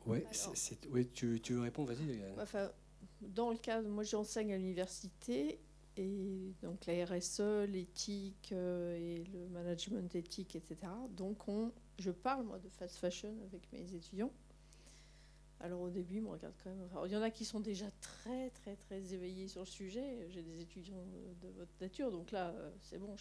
ouais, 0.05 0.25
oui, 0.91 1.07
tu, 1.13 1.39
tu 1.41 1.57
réponds, 1.57 1.83
vas-y. 1.85 2.21
Enfin, 2.39 2.69
dans 3.21 3.49
le 3.49 3.57
cadre, 3.57 3.87
moi 3.89 4.03
j'enseigne 4.03 4.53
à 4.53 4.57
l'université 4.57 5.59
et 5.97 6.53
donc 6.61 6.85
la 6.85 7.05
RSE, 7.05 7.67
l'éthique 7.67 8.49
euh, 8.51 8.95
et 8.95 9.23
le 9.33 9.47
management 9.49 10.13
éthique, 10.15 10.55
etc. 10.55 10.77
Donc 11.11 11.47
on, 11.47 11.71
je 11.97 12.11
parle 12.11 12.45
moi 12.45 12.59
de 12.59 12.69
fast 12.69 12.97
fashion 12.97 13.33
avec 13.45 13.71
mes 13.71 13.93
étudiants. 13.93 14.31
Alors 15.59 15.81
au 15.81 15.89
début, 15.89 16.17
ils 16.17 16.21
me 16.21 16.29
il 17.05 17.11
y 17.11 17.15
en 17.17 17.21
a 17.21 17.29
qui 17.31 17.43
sont 17.45 17.59
déjà 17.59 17.87
très 17.99 18.51
très 18.51 18.75
très 18.75 19.13
éveillés 19.13 19.47
sur 19.47 19.61
le 19.61 19.65
sujet. 19.65 20.27
J'ai 20.29 20.43
des 20.43 20.61
étudiants 20.61 21.03
de, 21.41 21.49
votre 21.57 21.73
nature, 21.81 22.11
donc 22.11 22.31
là 22.31 22.49
euh, 22.49 22.69
c'est 22.83 22.99
bon. 22.99 23.15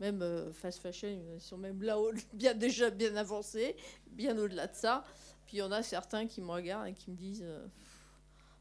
même 0.00 0.22
euh, 0.22 0.52
fast 0.52 0.80
fashion, 0.80 1.08
ils 1.08 1.40
sont 1.40 1.58
même 1.58 1.82
là-haut, 1.82 2.12
bien 2.32 2.54
déjà 2.54 2.90
bien 2.90 3.14
avancés, 3.16 3.76
bien 4.06 4.38
au-delà 4.38 4.66
de 4.66 4.74
ça. 4.74 5.04
Puis 5.46 5.58
il 5.58 5.60
y 5.60 5.62
en 5.62 5.72
a 5.72 5.82
certains 5.82 6.26
qui 6.26 6.40
me 6.40 6.50
regardent 6.50 6.88
et 6.88 6.94
qui 6.94 7.10
me 7.10 7.16
disent, 7.16 7.44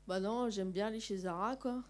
bah 0.06 0.20
non, 0.20 0.50
j'aime 0.50 0.72
bien 0.72 0.88
aller 0.88 1.00
chez 1.00 1.18
Zara, 1.18 1.56
quoi. 1.56 1.82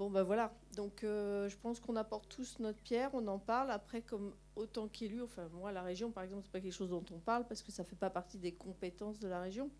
Bon, 0.00 0.08
ben 0.08 0.22
voilà. 0.22 0.50
Donc, 0.76 1.04
euh, 1.04 1.46
je 1.50 1.56
pense 1.58 1.78
qu'on 1.78 1.94
apporte 1.94 2.26
tous 2.30 2.58
notre 2.58 2.80
pierre, 2.80 3.10
on 3.12 3.26
en 3.26 3.38
parle. 3.38 3.70
Après, 3.70 4.00
comme 4.00 4.32
autant 4.56 4.88
qu'élu, 4.88 5.20
enfin, 5.20 5.46
moi, 5.52 5.72
la 5.72 5.82
région, 5.82 6.10
par 6.10 6.24
exemple, 6.24 6.44
c'est 6.44 6.52
pas 6.52 6.60
quelque 6.60 6.72
chose 6.72 6.88
dont 6.88 7.04
on 7.12 7.18
parle 7.18 7.46
parce 7.46 7.62
que 7.62 7.70
ça 7.70 7.84
fait 7.84 7.96
pas 7.96 8.08
partie 8.08 8.38
des 8.38 8.52
compétences 8.52 9.18
de 9.18 9.28
la 9.28 9.42
région. 9.42 9.70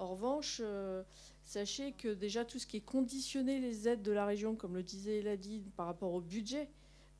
En 0.00 0.08
revanche, 0.08 0.60
euh, 0.64 1.02
sachez 1.42 1.92
que 1.92 2.08
déjà 2.08 2.44
tout 2.44 2.58
ce 2.58 2.66
qui 2.66 2.78
est 2.78 2.84
conditionné 2.84 3.60
les 3.60 3.88
aides 3.88 4.02
de 4.02 4.12
la 4.12 4.26
région, 4.26 4.56
comme 4.56 4.74
le 4.74 4.82
disait 4.82 5.18
Eladi, 5.18 5.62
par 5.76 5.86
rapport 5.86 6.12
au 6.12 6.20
budget, 6.20 6.68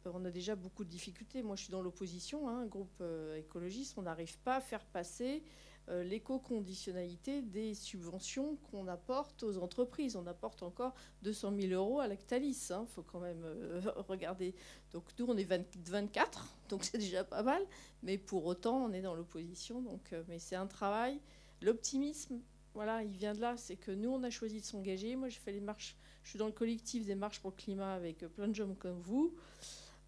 euh, 0.07 0.11
on 0.15 0.25
a 0.25 0.31
déjà 0.31 0.57
beaucoup 0.57 0.85
de 0.85 0.89
difficultés. 0.89 1.43
Moi, 1.43 1.57
je 1.57 1.65
suis 1.65 1.71
dans 1.71 1.83
l'opposition, 1.83 2.49
un 2.49 2.63
hein, 2.63 2.67
groupe 2.67 3.03
écologiste, 3.37 3.99
on 3.99 4.03
n'arrive 4.03 4.39
pas 4.39 4.57
à 4.57 4.61
faire 4.61 4.85
passer 4.85 5.43
euh, 5.91 6.05
l'éco-conditionnalité 6.05 7.43
des 7.43 7.75
subventions 7.75 8.57
qu'on 8.71 8.87
apporte 8.87 9.43
aux 9.43 9.59
entreprises. 9.59 10.15
On 10.15 10.27
apporte 10.27 10.63
encore 10.63 10.95
200 11.23 11.55
000 11.59 11.73
euros 11.73 11.99
à 11.99 12.07
Lactalis. 12.07 12.67
Il 12.69 12.73
hein, 12.75 12.87
faut 12.95 13.03
quand 13.03 13.19
même 13.19 13.43
euh, 13.45 13.81
regarder. 14.09 14.55
Donc 14.93 15.05
nous, 15.19 15.27
on 15.27 15.37
est 15.37 15.45
24, 15.45 16.47
donc 16.69 16.85
c'est 16.85 16.99
déjà 16.99 17.25
pas 17.25 17.43
mal. 17.43 17.63
Mais 18.05 18.19
pour 18.19 18.47
autant, 18.47 18.85
on 18.85 18.93
est 18.93 19.03
dans 19.03 19.15
l'opposition. 19.15 19.83
Euh, 20.13 20.23
mais 20.29 20.39
c'est 20.39 20.55
un 20.55 20.67
travail. 20.67 21.19
L'optimisme, 21.61 22.41
voilà, 22.75 23.03
il 23.03 23.17
vient 23.17 23.35
de 23.35 23.41
là. 23.41 23.57
C'est 23.57 23.77
que 23.77 23.91
nous, 23.91 24.11
on 24.11 24.23
a 24.23 24.31
choisi 24.31 24.61
de 24.61 24.65
s'engager. 24.65 25.17
Moi, 25.17 25.29
j'ai 25.29 25.41
fait 25.41 25.53
les 25.53 25.61
marches. 25.61 25.97
Je 26.23 26.31
suis 26.31 26.39
dans 26.39 26.47
le 26.47 26.53
collectif 26.53 27.05
des 27.05 27.15
marches 27.15 27.41
pour 27.41 27.51
le 27.51 27.57
climat 27.57 27.95
avec 27.95 28.19
plein 28.29 28.49
de 28.49 28.55
gens 28.55 28.75
comme 28.75 29.01
vous. 29.01 29.35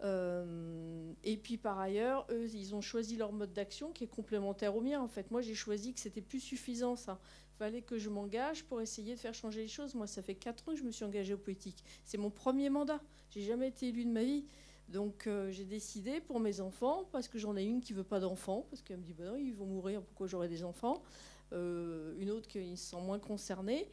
Euh, 0.04 1.12
et 1.22 1.36
puis 1.36 1.56
par 1.56 1.78
ailleurs, 1.78 2.26
eux, 2.30 2.48
ils 2.54 2.74
ont 2.74 2.80
choisi 2.80 3.16
leur 3.16 3.32
mode 3.32 3.52
d'action 3.52 3.92
qui 3.92 4.04
est 4.04 4.08
complémentaire 4.08 4.76
au 4.76 4.80
mien. 4.80 5.00
En 5.00 5.08
fait, 5.08 5.30
moi, 5.30 5.42
j'ai 5.42 5.54
choisi 5.54 5.94
que 5.94 6.00
c'était 6.00 6.20
plus 6.20 6.40
suffisant 6.40 6.96
ça. 6.96 7.18
Fallait 7.58 7.82
que 7.82 7.98
je 7.98 8.08
m'engage 8.08 8.64
pour 8.64 8.80
essayer 8.80 9.14
de 9.14 9.20
faire 9.20 9.34
changer 9.34 9.62
les 9.62 9.68
choses. 9.68 9.94
Moi, 9.94 10.06
ça 10.06 10.22
fait 10.22 10.34
quatre 10.34 10.68
ans 10.68 10.72
que 10.72 10.78
je 10.78 10.84
me 10.84 10.90
suis 10.90 11.04
engagée 11.04 11.34
aux 11.34 11.38
politiques. 11.38 11.84
C'est 12.04 12.18
mon 12.18 12.30
premier 12.30 12.70
mandat. 12.70 13.00
J'ai 13.30 13.42
jamais 13.42 13.68
été 13.68 13.88
élue 13.88 14.04
de 14.04 14.10
ma 14.10 14.24
vie. 14.24 14.44
Donc 14.88 15.26
euh, 15.26 15.50
j'ai 15.50 15.64
décidé 15.64 16.20
pour 16.20 16.38
mes 16.38 16.60
enfants, 16.60 17.08
parce 17.12 17.28
que 17.28 17.38
j'en 17.38 17.56
ai 17.56 17.64
une 17.64 17.80
qui 17.80 17.94
veut 17.94 18.04
pas 18.04 18.20
d'enfants, 18.20 18.66
parce 18.68 18.82
qu'elle 18.82 18.98
me 18.98 19.02
dit 19.02 19.14
bah 19.14 19.24
non, 19.24 19.36
ils 19.36 19.54
vont 19.54 19.64
mourir, 19.64 20.02
pourquoi 20.02 20.26
j'aurai 20.26 20.48
des 20.48 20.64
enfants? 20.64 21.02
euh, 21.02 21.31
Une 21.52 22.30
autre 22.30 22.48
qui 22.48 22.76
se 22.76 22.90
sent 22.90 23.00
moins 23.00 23.18
concernée. 23.18 23.88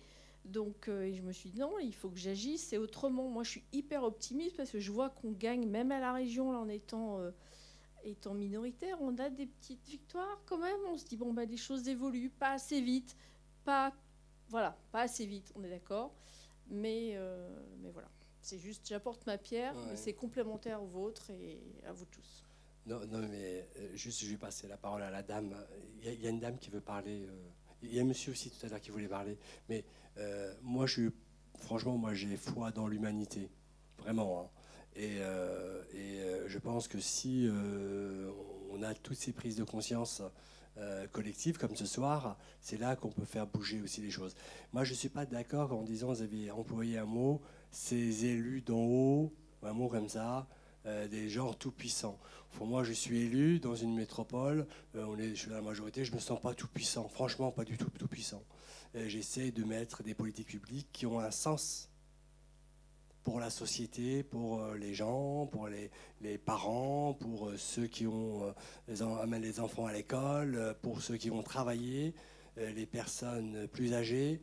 Donc 0.45 0.88
euh, 0.88 1.14
je 1.14 1.22
me 1.22 1.32
suis 1.32 1.49
dit 1.49 1.60
non, 1.60 1.78
il 1.80 1.93
faut 1.93 2.10
que 2.10 2.18
j'agisse. 2.18 2.68
C'est 2.68 2.78
autrement. 2.78 3.30
Moi, 3.30 3.43
je 3.43 3.51
suis 3.51 3.64
hyper 3.72 4.03
optimiste 4.03 4.57
parce 4.57 4.72
que 4.72 4.80
je 4.80 4.91
vois 4.91 5.10
qu'on 5.10 5.32
gagne, 5.32 5.68
même 5.68 5.91
à 5.91 5.99
la 5.99 6.14
région, 6.14 6.49
en 6.49 6.68
étant, 6.70 7.20
euh, 7.20 7.32
étant 8.03 8.34
minoritaire, 8.34 8.97
on 9.01 9.18
a 9.18 9.30
des 9.30 9.45
petites 9.45 9.86
victoires 9.88 10.41
quand 10.45 10.57
même. 10.57 10.80
On 10.91 10.97
se 10.97 11.05
dit 11.05 11.18
bon, 11.18 11.34
bah, 11.34 11.45
des 11.45 11.57
choses 11.57 11.88
évoluent, 11.88 12.32
pas 12.32 12.51
assez 12.51 12.82
vite, 12.82 13.16
pas, 13.64 13.93
voilà, 14.47 14.78
pas 14.91 15.01
assez 15.01 15.26
vite, 15.26 15.51
on 15.55 15.64
est 15.64 15.70
d'accord. 15.70 16.14
Mais, 16.72 17.14
euh, 17.16 17.49
mais 17.82 17.89
voilà, 17.91 18.10
c'est 18.41 18.60
juste, 18.60 18.88
j'apporte 18.88 19.26
ma 19.26 19.38
pierre, 19.38 19.76
mais 19.88 19.95
c'est 19.95 20.14
complémentaire 20.14 20.84
au 20.84 20.88
vôtre 20.88 21.32
et 21.32 21.60
à 21.86 21.91
vous 21.91 22.05
tous. 22.05 22.45
Non, 22.90 23.00
non 23.12 23.28
mais 23.30 23.70
juste, 23.94 24.24
je 24.24 24.32
vais 24.32 24.38
passer 24.38 24.68
la 24.68 24.76
parole 24.76 25.04
à 25.04 25.12
la 25.12 25.22
dame. 25.22 25.56
Il 26.02 26.20
y, 26.20 26.26
a 26.26 26.30
une 26.32 26.40
dame 26.40 26.58
qui 26.58 26.72
veut 26.72 26.82
parler. 26.82 27.28
Il 27.84 27.94
y 27.94 28.00
a 28.00 28.02
un 28.02 28.06
monsieur 28.06 28.32
aussi 28.32 28.50
tout 28.50 28.66
à 28.66 28.70
l'heure 28.70 28.82
qui 28.82 28.90
voulait 28.90 29.08
parler. 29.08 29.38
Mais 29.70 29.86
euh, 30.18 30.52
moi, 30.64 30.88
je 30.88 31.10
franchement, 31.60 31.98
moi, 31.98 32.14
j'ai 32.14 32.36
foi 32.36 32.72
dans 32.72 32.88
l'humanité, 32.88 33.50
vraiment. 34.00 34.42
Hein. 34.42 34.50
Et, 34.96 35.18
euh, 35.20 35.84
euh, 35.94 36.46
je 36.48 36.58
pense 36.58 36.88
que 36.88 37.00
si 37.00 37.48
on 38.72 38.82
a 38.82 38.96
toutes 38.96 39.18
ces 39.18 39.34
prises 39.34 39.56
de 39.56 39.64
conscience 39.64 40.24
collectives 41.12 41.58
comme 41.58 41.76
ce 41.76 41.86
soir, 41.86 42.38
c'est 42.62 42.78
là 42.78 42.96
qu'on 42.96 43.12
peut 43.12 43.26
faire 43.26 43.46
bouger 43.46 43.82
aussi 43.82 44.00
les 44.02 44.12
choses. 44.12 44.34
Moi, 44.72 44.86
je 44.86 44.94
ne 44.94 44.96
suis 44.96 45.10
pas 45.10 45.26
d'accord 45.26 45.74
en 45.74 45.84
disant, 45.84 46.08
vous 46.08 46.22
avez 46.22 46.50
employé 46.52 46.98
un 46.98 47.06
mot, 47.06 47.42
ces 47.70 48.26
élus 48.26 48.62
d'en 48.62 48.80
haut, 48.80 49.34
un 49.62 49.74
mot 49.74 49.90
comme 49.90 50.08
ça, 50.08 50.48
des 50.86 51.28
gens 51.28 51.54
tout 51.54 51.72
puissants. 51.72 52.18
Pour 52.54 52.68
moi, 52.68 52.84
je 52.84 52.93
suis 52.93 53.22
élu 53.22 53.60
dans 53.60 53.76
une 53.76 53.95
métropole, 53.95 54.68
je 54.93 55.34
suis 55.34 55.50
dans 55.50 55.56
la 55.56 55.62
majorité, 55.62 56.04
je 56.04 56.12
ne 56.12 56.16
me 56.16 56.22
sens 56.22 56.41
pas 56.41 56.54
tout 56.54 56.68
puissant, 56.68 57.08
franchement 57.08 57.52
pas 57.52 57.64
du 57.64 57.78
tout 57.78 57.89
tout 57.89 58.08
puissant. 58.08 58.43
Euh, 58.95 59.08
j'essaie 59.08 59.52
de 59.52 59.64
mettre 59.64 60.02
des 60.02 60.16
politiques 60.16 60.47
publiques 60.47 60.88
qui 60.91 61.06
ont 61.06 61.20
un 61.20 61.32
sens 61.32 61.89
pour 63.24 63.39
la 63.39 63.52
société, 63.52 64.24
pour 64.24 64.64
euh, 64.64 64.78
les 64.78 64.95
gens, 64.95 65.45
pour 65.45 65.68
les, 65.68 66.38
parents, 66.39 67.14
pour 67.14 67.50
euh, 67.50 67.58
ceux 67.58 67.86
qui 67.86 68.08
ont, 68.08 68.54
amènent 69.22 69.43
les 69.43 69.60
enfants 69.60 69.86
à 69.86 69.93
l'école, 69.93 70.76
pour 70.82 71.02
ceux 71.02 71.18
qui 71.18 71.30
vont 71.30 71.43
travailler, 71.43 72.16
les 72.58 72.86
personnes 72.86 73.68
plus 73.68 73.93
âgées. 73.93 74.41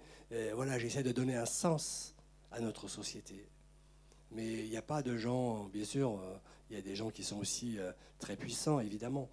Voilà, 0.55 0.79
j'essaie 0.79 1.03
de 1.03 1.13
donner 1.13 1.37
un 1.37 1.45
sens 1.45 2.15
à 2.51 2.61
notre 2.61 2.89
société. 2.89 3.47
Mais 4.31 4.65
il 4.65 4.71
n'y 4.71 4.77
a 4.79 4.83
pas 4.83 5.03
de 5.03 5.17
gens, 5.19 5.65
bien 5.65 5.85
sûr, 5.85 6.19
il 6.71 6.77
y 6.77 6.79
a 6.79 6.83
des 6.83 6.97
gens 6.97 7.11
qui 7.11 7.23
sont 7.23 7.39
aussi 7.39 7.79
très 8.19 8.37
puissants, 8.37 8.81
évidemment. 8.81 9.29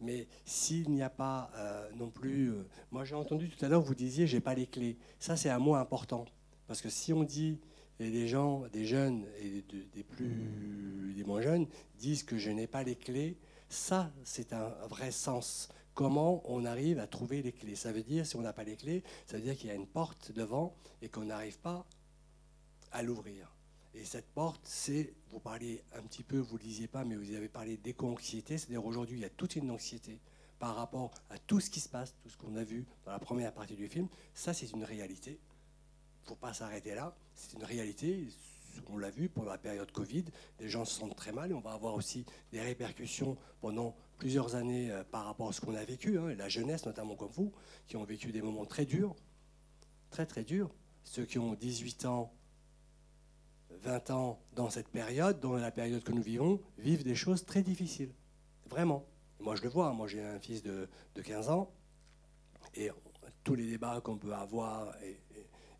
Mais 0.00 0.28
s'il 0.44 0.90
n'y 0.90 1.02
a 1.02 1.10
pas 1.10 1.50
euh, 1.56 1.88
non 1.94 2.10
plus... 2.10 2.50
Euh, 2.50 2.66
moi 2.90 3.04
j'ai 3.04 3.14
entendu 3.14 3.48
tout 3.48 3.64
à 3.64 3.68
l'heure, 3.68 3.80
vous 3.80 3.94
disiez, 3.94 4.26
j'ai 4.26 4.40
pas 4.40 4.54
les 4.54 4.66
clés. 4.66 4.98
Ça 5.18 5.36
c'est 5.36 5.48
un 5.48 5.58
mot 5.58 5.74
important. 5.74 6.26
Parce 6.66 6.80
que 6.80 6.88
si 6.88 7.12
on 7.12 7.22
dit, 7.22 7.58
et 7.98 8.10
des 8.10 8.28
gens, 8.28 8.66
des 8.68 8.84
jeunes 8.84 9.24
et 9.40 9.64
des, 9.94 10.02
plus, 10.04 11.14
des 11.16 11.24
moins 11.24 11.40
jeunes, 11.40 11.66
disent 11.98 12.24
que 12.24 12.36
je 12.36 12.50
n'ai 12.50 12.66
pas 12.66 12.82
les 12.82 12.96
clés, 12.96 13.38
ça 13.68 14.12
c'est 14.24 14.52
un 14.52 14.68
vrai 14.88 15.10
sens. 15.10 15.68
Comment 15.94 16.42
on 16.44 16.66
arrive 16.66 16.98
à 16.98 17.06
trouver 17.06 17.40
les 17.40 17.52
clés? 17.52 17.74
Ça 17.74 17.90
veut 17.90 18.02
dire, 18.02 18.26
si 18.26 18.36
on 18.36 18.42
n'a 18.42 18.52
pas 18.52 18.64
les 18.64 18.76
clés, 18.76 19.02
ça 19.24 19.38
veut 19.38 19.42
dire 19.42 19.56
qu'il 19.56 19.68
y 19.68 19.72
a 19.72 19.74
une 19.74 19.86
porte 19.86 20.30
devant 20.32 20.76
et 21.00 21.08
qu'on 21.08 21.24
n'arrive 21.24 21.58
pas 21.58 21.86
à 22.92 23.02
l'ouvrir. 23.02 23.55
Et 23.96 24.04
cette 24.04 24.26
porte, 24.26 24.60
c'est, 24.64 25.14
vous 25.30 25.40
parlez 25.40 25.82
un 25.94 26.02
petit 26.02 26.22
peu, 26.22 26.36
vous 26.36 26.58
ne 26.58 26.80
le 26.82 26.86
pas, 26.86 27.04
mais 27.04 27.16
vous 27.16 27.32
avez 27.34 27.48
parlé 27.48 27.78
d'éco-anxiété. 27.78 28.58
C'est-à-dire 28.58 28.84
aujourd'hui, 28.84 29.16
il 29.16 29.22
y 29.22 29.24
a 29.24 29.30
toute 29.30 29.56
une 29.56 29.70
anxiété 29.70 30.20
par 30.58 30.76
rapport 30.76 31.14
à 31.30 31.38
tout 31.38 31.60
ce 31.60 31.70
qui 31.70 31.80
se 31.80 31.88
passe, 31.88 32.14
tout 32.22 32.28
ce 32.28 32.36
qu'on 32.36 32.56
a 32.56 32.64
vu 32.64 32.86
dans 33.06 33.12
la 33.12 33.18
première 33.18 33.54
partie 33.54 33.74
du 33.74 33.88
film. 33.88 34.08
Ça, 34.34 34.52
c'est 34.52 34.70
une 34.72 34.84
réalité. 34.84 35.40
Il 36.20 36.24
ne 36.24 36.28
faut 36.28 36.34
pas 36.34 36.52
s'arrêter 36.52 36.94
là. 36.94 37.16
C'est 37.34 37.54
une 37.54 37.64
réalité. 37.64 38.28
On 38.90 38.98
l'a 38.98 39.10
vu 39.10 39.30
pendant 39.30 39.50
la 39.50 39.58
période 39.58 39.90
Covid. 39.90 40.26
Les 40.60 40.68
gens 40.68 40.84
se 40.84 40.98
sentent 40.98 41.16
très 41.16 41.32
mal 41.32 41.50
et 41.50 41.54
on 41.54 41.60
va 41.60 41.72
avoir 41.72 41.94
aussi 41.94 42.26
des 42.52 42.60
répercussions 42.60 43.38
pendant 43.62 43.96
plusieurs 44.18 44.56
années 44.56 44.90
euh, 44.90 45.04
par 45.04 45.24
rapport 45.24 45.48
à 45.48 45.52
ce 45.54 45.62
qu'on 45.62 45.74
a 45.74 45.84
vécu. 45.84 46.18
Hein. 46.18 46.34
la 46.34 46.50
jeunesse, 46.50 46.84
notamment 46.84 47.16
comme 47.16 47.32
vous, 47.32 47.50
qui 47.86 47.96
ont 47.96 48.04
vécu 48.04 48.30
des 48.30 48.42
moments 48.42 48.66
très 48.66 48.84
durs. 48.84 49.16
Très, 50.10 50.26
très 50.26 50.44
durs. 50.44 50.70
Ceux 51.04 51.24
qui 51.24 51.38
ont 51.38 51.54
18 51.54 52.04
ans, 52.04 52.35
20 53.82 54.10
ans 54.10 54.40
dans 54.54 54.70
cette 54.70 54.88
période, 54.88 55.40
dans 55.40 55.54
la 55.54 55.70
période 55.70 56.02
que 56.02 56.12
nous 56.12 56.22
vivons, 56.22 56.60
vivent 56.78 57.04
des 57.04 57.14
choses 57.14 57.44
très 57.44 57.62
difficiles. 57.62 58.12
Vraiment. 58.68 59.06
Moi, 59.40 59.54
je 59.56 59.62
le 59.62 59.68
vois. 59.68 59.92
Moi, 59.92 60.08
j'ai 60.08 60.24
un 60.24 60.38
fils 60.38 60.62
de, 60.62 60.88
15 61.22 61.48
ans. 61.50 61.70
Et 62.74 62.90
tous 63.44 63.54
les 63.54 63.66
débats 63.66 64.00
qu'on 64.00 64.18
peut 64.18 64.34
avoir, 64.34 64.94
et, 65.02 65.20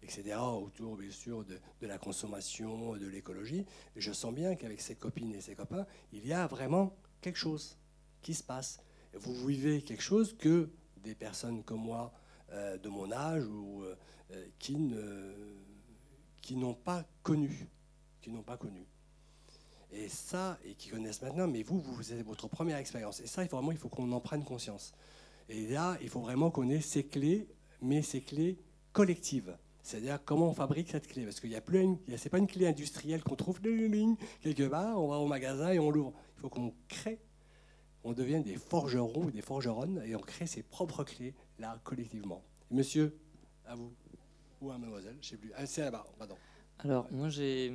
etc., 0.03 0.37
autour, 0.39 0.97
bien 0.97 1.11
sûr, 1.11 1.45
de, 1.45 1.59
la 1.87 1.99
consommation, 1.99 2.97
de 2.97 3.07
l'écologie, 3.07 3.67
je 3.97 4.13
sens 4.13 4.33
bien 4.33 4.55
qu'avec 4.55 4.81
ses 4.81 4.97
copines 4.97 5.35
et 5.35 5.41
ses 5.41 5.55
copains, 5.55 5.87
il 6.13 6.27
y 6.27 6.33
a 6.33 6.47
vraiment 6.47 6.97
quelque 7.21 7.39
chose 7.39 7.77
qui 8.23 8.35
se 8.35 8.43
passe. 8.43 8.81
Vous 9.15 9.47
vivez 9.47 9.83
quelque 9.83 10.03
chose 10.03 10.37
que 10.37 10.71
des 10.99 11.15
personnes 11.15 11.63
comme 11.65 11.81
moi, 11.81 12.13
euh, 12.53 12.79
de 12.79 12.89
mon 12.89 13.11
âge, 13.11 13.45
ou 13.47 13.83
euh, 13.85 14.49
qui 14.59 14.77
n'ont 16.57 16.75
pas 16.75 17.05
connu 17.23 17.69
n'ont 18.31 18.43
pas 18.43 18.57
connu. 18.57 18.87
Et 19.93 20.09
ça, 20.09 20.59
et 20.65 20.75
qui 20.75 20.89
connaissent 20.89 21.23
maintenant, 21.23 21.47
mais 21.47 21.63
vous, 21.63 21.81
vous 21.81 22.13
avez 22.13 22.23
votre 22.23 22.49
première 22.49 22.77
expérience. 22.77 23.21
Et 23.21 23.27
ça, 23.27 23.45
il 23.45 23.49
faut 23.49 23.57
vraiment, 23.57 23.73
il 23.73 23.79
faut 23.79 23.89
qu'on 23.89 24.11
en 24.13 24.21
prenne 24.21 24.45
conscience. 24.45 24.93
Et 25.49 25.69
là, 25.69 25.97
il 26.03 26.09
faut 26.09 26.21
vraiment 26.21 26.51
qu'on 26.51 26.69
ait 26.69 26.81
ces 26.81 27.05
clés, 27.05 27.49
mais 27.81 28.03
ces 28.03 28.21
clés 28.21 28.59
collectives. 28.93 29.57
C'est-à-dire 29.83 30.19
comment 30.25 30.49
on 30.49 30.55
fabrique 30.55 30.91
cette 30.91 31.07
clé. 31.07 31.23
Parce 31.25 31.39
qu'il 31.39 31.51
n'y 31.51 31.57
a 31.57 31.61
plus 31.61 31.81
une, 31.81 31.99
c'est 32.17 32.29
pas 32.29 32.39
une 32.39 32.49
clé 32.49 32.67
industrielle 32.67 33.23
qu'on 33.23 33.37
trouve 33.37 33.61
quelque 33.61 34.69
part, 34.69 35.01
on 35.01 35.09
va 35.09 35.17
au 35.19 35.27
magasin 35.29 35.71
et 35.71 35.79
on 35.79 35.91
l'ouvre. 35.91 36.13
Il 36.37 36.41
faut 36.41 36.49
qu'on 36.49 36.75
crée, 36.89 37.21
on 38.03 38.13
devienne 38.13 38.43
des 38.43 38.57
forgerons 38.57 39.27
ou 39.27 39.31
des 39.31 39.43
forgeronnes 39.43 40.03
et 40.05 40.17
on 40.17 40.21
crée 40.21 40.47
ses 40.47 40.65
propres 40.65 41.05
clés, 41.05 41.35
là, 41.61 41.79
collectivement. 41.85 42.43
Monsieur, 42.71 43.17
à 43.65 43.77
vous. 43.77 43.93
Ou 44.61 44.71
à 44.73 44.79
mademoiselle, 44.79 45.17
je 45.21 45.29
sais 45.29 45.37
plus. 45.37 45.53
Ah, 45.55 45.67
c'est 45.67 45.83
là-bas, 45.83 46.05
pardon. 46.19 46.37
Alors, 46.81 47.07
moi, 47.11 47.29
j'ai. 47.29 47.73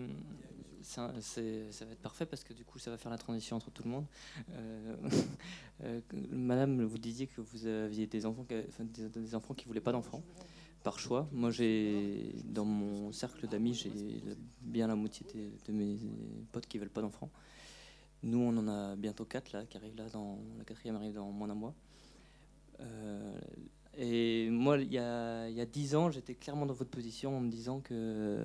Ça, 0.84 1.08
va 1.08 1.92
être 1.92 2.02
parfait 2.02 2.26
parce 2.26 2.44
que 2.44 2.54
du 2.54 2.66
coup, 2.66 2.80
ça 2.80 2.90
va 2.90 2.98
faire 2.98 3.12
la 3.12 3.18
transition 3.18 3.56
entre 3.56 3.70
tout 3.70 3.84
le 3.84 3.92
monde. 3.92 4.06
Euh, 4.52 4.96
euh, 5.84 6.02
Madame, 6.32 6.84
vous 6.84 6.98
disiez 6.98 7.28
que 7.28 7.40
vous 7.40 7.68
aviez 7.68 8.08
des 8.08 8.26
enfants, 8.26 8.44
qui- 8.44 8.56
enfin, 8.68 8.84
des, 8.84 9.36
enfants 9.36 9.54
qui 9.54 9.66
voulaient 9.66 9.80
pas 9.80 9.92
d'enfants 9.92 10.24
par 10.84 11.00
choix. 11.00 11.28
Moi, 11.32 11.52
j'ai 11.52 12.34
dans 12.46 12.66
mon 12.66 13.12
cercle 13.12 13.48
d'amis, 13.48 13.76
j'ai 13.76 13.92
bien 14.62 14.88
la 14.88 14.96
moitié 14.96 15.26
de 15.66 15.72
mes 15.72 16.00
potes 16.52 16.66
qui 16.66 16.80
veulent 16.80 16.90
pas 16.90 17.02
d'enfants. 17.02 17.30
Nous, 18.24 18.40
on 18.40 18.56
en 18.58 18.68
a 18.68 18.96
bientôt 18.96 19.26
quatre 19.26 19.52
là, 19.52 19.66
qui 19.66 19.78
arrivent 19.78 19.98
là. 19.98 20.10
Dans 20.10 20.40
la 20.58 20.64
quatrième 20.64 20.96
arrive 20.96 21.14
dans 21.14 21.32
moins 21.32 21.48
d'un 21.48 21.56
mois. 21.56 21.74
Euh, 22.80 23.40
et 23.98 24.50
moi, 24.50 24.78
il 24.78 24.92
y 24.92 24.98
a, 24.98 25.66
10 25.66 25.96
ans, 25.96 26.12
j'étais 26.12 26.36
clairement 26.36 26.66
dans 26.66 26.74
votre 26.74 26.90
position 26.90 27.38
en 27.38 27.42
me 27.42 27.50
disant 27.50 27.82
que, 27.82 28.40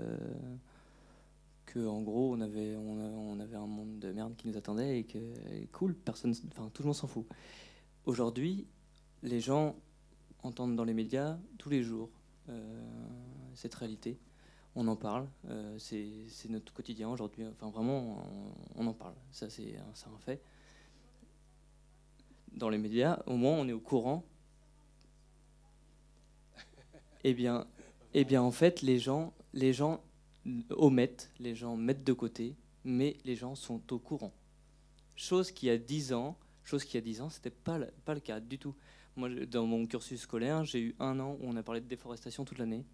que 1.66 1.86
en 1.86 2.02
gros, 2.02 2.32
on 2.34 2.40
avait, 2.40 2.76
on, 2.76 3.38
avait 3.38 3.56
un 3.56 3.66
monde 3.66 3.98
de 4.00 4.10
merde 4.12 4.34
qui 4.36 4.48
nous 4.48 4.56
attendait 4.56 5.00
et 5.00 5.04
que 5.04 5.18
cool, 5.72 5.94
personne, 5.94 6.34
enfin, 6.50 6.70
tout 6.74 6.82
le 6.82 6.86
monde 6.86 6.96
s'en 6.96 7.06
fout. 7.06 7.26
Aujourd'hui, 8.06 8.66
les 9.22 9.40
gens 9.40 9.76
entendent 10.42 10.76
dans 10.76 10.84
les 10.84 10.94
médias 10.94 11.38
tous 11.58 11.70
les 11.70 11.82
jours 11.82 12.10
euh, 12.48 12.82
cette 13.54 13.74
réalité. 13.74 14.18
On 14.74 14.88
en 14.88 14.96
parle, 14.96 15.26
euh, 15.48 15.78
c'est 15.78 16.50
notre 16.50 16.72
quotidien 16.72 17.08
aujourd'hui. 17.08 17.44
Enfin, 17.46 17.70
vraiment, 17.70 18.22
on, 18.74 18.86
en 18.86 18.92
parle. 18.92 19.14
Ça, 19.30 19.48
c'est 19.48 19.76
un 19.78 20.18
fait. 20.18 20.42
Dans 22.52 22.68
les 22.68 22.78
médias, 22.78 23.22
au 23.26 23.36
moins, 23.36 23.52
on 23.52 23.68
est 23.68 23.72
au 23.72 23.80
courant 23.80 24.24
eh 27.28 27.34
bien, 27.34 27.66
eh 28.14 28.24
bien, 28.24 28.40
en 28.40 28.52
fait, 28.52 28.82
les 28.82 28.98
gens, 29.00 29.32
les 29.52 29.72
gens 29.72 30.00
omettent, 30.70 31.30
les 31.40 31.54
gens 31.56 31.76
mettent 31.76 32.04
de 32.04 32.12
côté, 32.12 32.54
mais 32.84 33.16
les 33.24 33.34
gens 33.34 33.54
sont 33.56 33.82
au 33.92 33.98
courant. 33.98 34.32
Chose 35.16 35.50
qui 35.50 35.68
a 35.70 35.76
10 35.76 36.12
ans, 36.12 36.36
chose 36.62 36.84
qui 36.84 36.96
a 36.96 37.00
10 37.00 37.20
ans, 37.20 37.28
c'était 37.28 37.50
pas 37.50 37.78
le- 37.78 37.90
pas 38.04 38.14
le 38.14 38.20
cas 38.20 38.38
du 38.38 38.58
tout. 38.58 38.74
Moi, 39.16 39.28
dans 39.46 39.66
mon 39.66 39.86
cursus 39.86 40.20
scolaire, 40.20 40.64
j'ai 40.64 40.80
eu 40.80 40.94
un 41.00 41.18
an 41.18 41.32
où 41.40 41.46
on 41.48 41.56
a 41.56 41.62
parlé 41.64 41.80
de 41.80 41.86
déforestation 41.88 42.44
toute 42.44 42.58
l'année. 42.58 42.84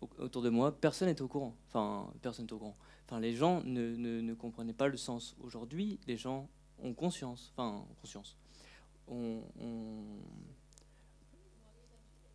Au- 0.00 0.22
Autour 0.24 0.42
de 0.42 0.50
moi, 0.50 0.72
personne 0.78 1.08
n'était 1.08 1.22
au 1.22 1.28
courant. 1.28 1.54
Enfin, 1.68 2.12
personne 2.20 2.44
n'était 2.44 2.52
au 2.54 2.58
courant. 2.58 2.76
Enfin, 3.06 3.18
les 3.20 3.32
gens 3.34 3.62
ne, 3.64 4.34
comprenaient 4.34 4.74
pas 4.74 4.88
le 4.88 4.96
sens. 4.98 5.34
Aujourd'hui, 5.40 5.98
les 6.06 6.16
gens 6.18 6.48
ont 6.82 6.92
conscience. 6.92 7.50
Enfin, 7.56 7.84
conscience. 8.00 8.36
On, 9.06 9.40
on- 9.58 10.18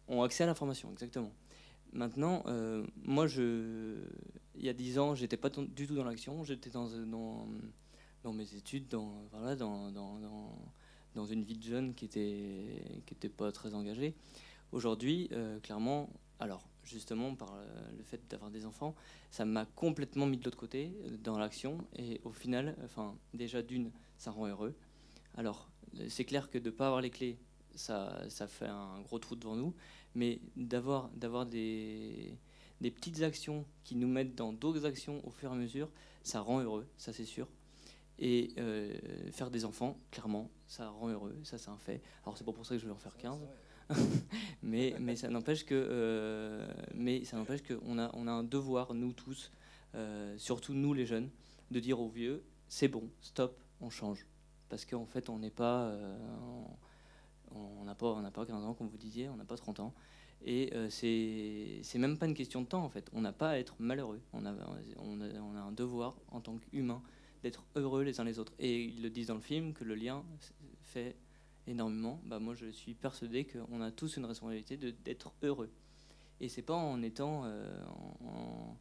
ont 0.07 0.21
accès 0.23 0.43
à 0.43 0.47
l'information, 0.47 0.91
exactement. 0.91 1.31
Maintenant, 1.91 2.43
euh, 2.47 2.85
moi, 3.03 3.27
il 3.37 4.65
y 4.65 4.69
a 4.69 4.73
10 4.73 4.99
ans, 4.99 5.15
j'étais 5.15 5.37
pas 5.37 5.49
du 5.49 5.87
tout 5.87 5.95
dans 5.95 6.03
l'action, 6.03 6.43
j'étais 6.43 6.69
dans, 6.69 6.87
dans, 8.23 8.33
mes 8.33 8.55
études, 8.55 8.87
dans, 8.87 9.27
voilà, 9.31 9.55
dans, 9.55 9.91
dans, 9.91 11.25
une 11.25 11.43
vie 11.43 11.57
de 11.57 11.63
jeune 11.63 11.93
qui 11.93 12.05
était, 12.05 13.01
qui 13.05 13.13
était 13.13 13.29
pas 13.29 13.51
très 13.51 13.75
engagée. 13.75 14.15
Aujourd'hui, 14.71 15.29
euh, 15.33 15.59
clairement, 15.59 16.09
alors 16.39 16.67
justement 16.83 17.35
par 17.35 17.53
euh, 17.55 17.65
le 17.97 18.03
fait 18.03 18.21
d'avoir 18.29 18.51
des 18.51 18.65
enfants, 18.65 18.95
ça 19.31 19.45
m'a 19.45 19.65
complètement 19.65 20.25
mis 20.25 20.37
de 20.37 20.43
l'autre 20.43 20.57
côté 20.57 20.93
euh, 21.05 21.17
dans 21.17 21.37
l'action 21.37 21.77
et 21.95 22.19
au 22.23 22.31
final, 22.31 22.75
enfin 22.83 23.15
déjà 23.33 23.61
d'une, 23.61 23.91
ça 24.17 24.31
rend 24.31 24.47
heureux. 24.47 24.75
Alors 25.35 25.69
c'est 26.09 26.25
clair 26.25 26.49
que 26.49 26.57
de 26.57 26.71
ne 26.71 26.75
pas 26.75 26.87
avoir 26.87 27.01
les 27.01 27.09
clés, 27.09 27.37
ça, 27.75 28.23
ça 28.29 28.47
fait 28.47 28.67
un 28.67 29.01
gros 29.01 29.19
trou 29.19 29.35
devant 29.35 29.55
nous, 29.55 29.73
mais 30.15 30.39
d'avoir 30.55 31.09
d'avoir 31.09 31.45
des, 31.45 32.37
des 32.81 32.91
petites 32.91 33.21
actions 33.23 33.65
qui 33.83 33.95
nous 33.95 34.07
mettent 34.07 34.35
dans 34.35 34.53
d'autres 34.53 34.85
actions 34.85 35.25
au 35.25 35.31
fur 35.31 35.49
et 35.49 35.53
à 35.53 35.55
mesure, 35.55 35.89
ça 36.23 36.41
rend 36.41 36.59
heureux, 36.59 36.85
ça 36.97 37.13
c'est 37.13 37.25
sûr. 37.25 37.47
Et 38.19 38.53
euh, 38.57 38.93
faire 39.31 39.49
des 39.49 39.65
enfants, 39.65 39.97
clairement, 40.11 40.51
ça 40.67 40.89
rend 40.89 41.09
heureux, 41.09 41.35
ça 41.43 41.57
c'est 41.57 41.69
un 41.69 41.77
fait. 41.77 42.01
Alors 42.23 42.37
c'est 42.37 42.43
pas 42.43 42.51
pour 42.51 42.65
ça 42.65 42.75
que 42.75 42.81
je 42.81 42.85
vais 42.85 42.91
en 42.91 42.97
faire 42.97 43.17
15, 43.17 43.39
mais, 44.63 44.95
mais 44.99 45.15
ça 45.15 45.29
n'empêche 45.29 45.65
que, 45.65 45.73
euh, 45.73 46.67
mais 46.93 47.23
ça 47.23 47.37
n'empêche 47.37 47.61
qu'on 47.63 47.97
a, 47.97 48.11
on 48.13 48.27
a 48.27 48.31
un 48.31 48.43
devoir, 48.43 48.93
nous 48.93 49.13
tous, 49.13 49.51
euh, 49.95 50.37
surtout 50.37 50.73
nous 50.73 50.93
les 50.93 51.05
jeunes, 51.05 51.29
de 51.71 51.79
dire 51.79 51.99
aux 51.99 52.09
vieux, 52.09 52.43
c'est 52.67 52.87
bon, 52.89 53.09
stop, 53.21 53.59
on 53.81 53.89
change. 53.89 54.27
Parce 54.69 54.85
qu'en 54.85 55.05
fait, 55.05 55.29
on 55.29 55.39
n'est 55.39 55.51
pas, 55.51 55.95
on 56.41 56.65
on 57.51 57.83
n'a 57.83 57.95
pas, 57.95 58.07
on 58.07 58.31
pas 58.31 58.45
15 58.45 58.63
ans, 58.63 58.73
comme 58.73 58.87
vous 58.87 58.97
disiez, 58.97 59.29
on 59.29 59.35
n'a 59.35 59.45
pas 59.45 59.57
30 59.57 59.79
ans. 59.79 59.93
Et 60.45 60.71
euh, 60.73 60.89
c'est 60.89 61.97
même 61.97 62.17
pas 62.17 62.25
une 62.25 62.33
question 62.33 62.61
de 62.61 62.67
temps, 62.67 62.83
en 62.83 62.89
fait. 62.89 63.09
On 63.13 63.21
n'a 63.21 63.31
pas 63.31 63.51
à 63.51 63.57
être 63.57 63.75
malheureux. 63.79 64.21
On 64.33 64.45
a, 64.45 64.53
on 64.97 65.55
a, 65.55 65.59
un 65.59 65.71
devoir, 65.71 66.17
en 66.29 66.41
tant 66.41 66.57
qu'humain, 66.57 67.01
d'être 67.43 67.65
heureux 67.75 68.03
les 68.03 68.19
uns 68.19 68.23
les 68.23 68.39
autres. 68.39 68.53
Et 68.59 68.83
ils 68.83 69.01
le 69.01 69.09
disent 69.09 69.27
dans 69.27 69.35
le 69.35 69.41
film, 69.41 69.73
que 69.73 69.83
le 69.83 69.95
lien 69.95 70.23
fait 70.81 71.15
énormément. 71.67 72.19
Bah, 72.25 72.39
moi, 72.39 72.55
je 72.55 72.67
suis 72.71 72.93
persuadé 72.93 73.45
qu'on 73.45 73.81
a 73.81 73.91
tous 73.91 74.17
une 74.17 74.25
responsabilité 74.25 74.77
d'être 74.77 75.33
heureux. 75.43 75.71
Et 76.41 76.49
c'est 76.49 76.61
pas 76.61 76.73
en 76.73 77.01
étant, 77.01 77.43
euh, 77.45 77.81
en, 78.25 78.77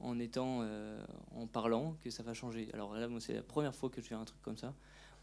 en 0.00 0.18
étant, 0.18 0.60
euh, 0.62 1.02
en 1.34 1.46
parlant 1.46 1.96
que 2.02 2.10
ça 2.10 2.22
va 2.22 2.34
changer. 2.34 2.68
Alors 2.74 2.94
là, 2.94 3.08
c'est 3.20 3.32
la 3.32 3.42
première 3.42 3.74
fois 3.74 3.88
que 3.88 4.02
je 4.02 4.06
fais 4.06 4.14
un 4.14 4.24
truc 4.24 4.42
comme 4.42 4.58
ça. 4.58 4.74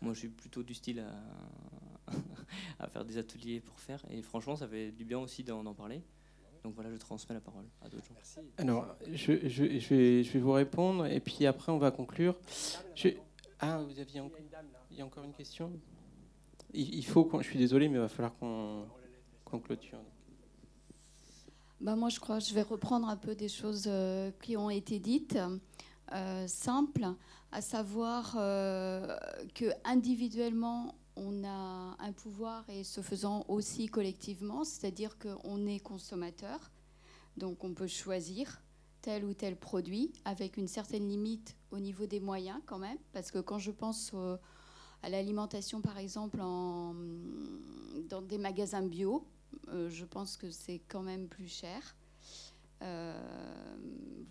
Moi, 0.04 0.14
je 0.14 0.20
suis 0.20 0.28
plutôt 0.30 0.64
du 0.64 0.74
style 0.74 1.00
à, 1.00 2.12
à 2.80 2.88
faire 2.88 3.06
des 3.06 3.18
ateliers 3.18 3.62
pour 3.62 3.80
faire. 3.80 4.04
Et 4.10 4.22
franchement, 4.22 4.56
ça 4.58 4.68
fait 4.68 4.92
du 4.92 5.06
bien 5.06 5.18
aussi 5.20 5.44
d'en 5.44 5.74
parler. 5.74 6.02
Donc 6.64 6.76
voilà, 6.76 6.92
je 6.92 6.98
transmets 6.98 7.36
la 7.36 7.42
parole 7.42 7.66
à 7.82 7.88
d'autres 7.90 8.04
gens. 8.06 8.42
Alors, 8.58 8.86
je, 9.12 9.48
je- 9.48 9.80
je 9.80 9.90
vais, 9.96 10.24
je 10.24 10.32
vais 10.34 10.40
vous 10.40 10.52
répondre 10.52 11.06
et 11.06 11.20
puis 11.20 11.46
après 11.46 11.72
on 11.72 11.78
va 11.78 11.92
conclure. 11.92 12.36
Je- 12.96 13.10
Ah, 13.60 13.80
vous 13.82 13.98
aviez 14.00 14.20
encore, 14.22 14.40
il 14.92 14.98
y 14.98 15.02
a 15.02 15.06
encore 15.06 15.24
une 15.24 15.34
question? 15.34 15.72
Il, 16.74 16.96
il 16.96 17.06
faut 17.06 17.24
qu'on, 17.26 17.42
je 17.42 17.48
suis 17.50 17.60
désolé, 17.60 17.88
mais 17.88 17.96
il 17.96 18.02
va 18.02 18.08
falloir 18.10 18.34
qu'on 18.36 18.86
qu'on 19.46 19.60
clôture. 19.60 20.00
Bah, 21.82 21.96
moi, 21.98 22.08
je 22.10 22.20
crois 22.20 22.40
que 22.40 22.46
je 22.46 22.54
vais 22.54 22.62
reprendre 22.62 23.08
un 23.10 23.18
peu 23.18 23.36
des 23.36 23.50
choses 23.50 23.86
euh, 23.88 24.32
qui 24.42 24.56
ont 24.56 24.70
été 24.70 25.00
dites, 25.00 25.38
euh, 26.12 26.48
simples, 26.48 27.08
à 27.52 27.62
savoir 27.62 28.36
euh, 28.38 29.16
que 29.56 29.66
individuellement, 29.84 30.96
on 31.16 31.44
a 31.44 31.96
un 32.00 32.12
pouvoir 32.12 32.68
et 32.70 32.84
ce 32.84 33.02
faisant 33.02 33.46
aussi 33.48 33.88
collectivement, 33.88 34.64
c'est-à-dire 34.64 35.18
qu'on 35.18 35.66
est 35.68 35.80
consommateur, 35.80 36.72
donc 37.38 37.64
on 37.64 37.74
peut 37.74 37.88
choisir 37.88 38.62
tel 39.02 39.24
ou 39.26 39.34
tel 39.34 39.56
produit 39.56 40.12
avec 40.26 40.58
une 40.58 40.68
certaine 40.68 41.08
limite 41.08 41.56
au 41.72 41.80
niveau 41.80 42.06
des 42.06 42.20
moyens 42.20 42.60
quand 42.66 42.80
même, 42.80 42.98
parce 43.12 43.32
que 43.32 43.40
quand 43.40 43.60
je 43.60 43.72
pense 43.72 44.14
à 45.04 45.10
l'alimentation 45.10 45.82
par 45.82 45.98
exemple 45.98 46.38
dans 46.38 48.22
des 48.22 48.38
magasins 48.38 48.82
bio, 48.82 49.28
euh, 49.70 49.90
je 49.90 50.06
pense 50.06 50.38
que 50.38 50.50
c'est 50.50 50.82
quand 50.88 51.04
même 51.04 51.28
plus 51.28 51.48
cher. 51.48 51.96
Euh, 52.84 53.14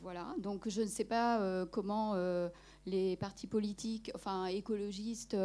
voilà, 0.00 0.34
donc 0.38 0.68
je 0.68 0.82
ne 0.82 0.86
sais 0.86 1.04
pas 1.04 1.40
euh, 1.40 1.64
comment 1.64 2.12
euh, 2.14 2.48
les 2.86 3.16
partis 3.16 3.46
politiques, 3.46 4.10
enfin 4.14 4.46
écologistes, 4.46 5.36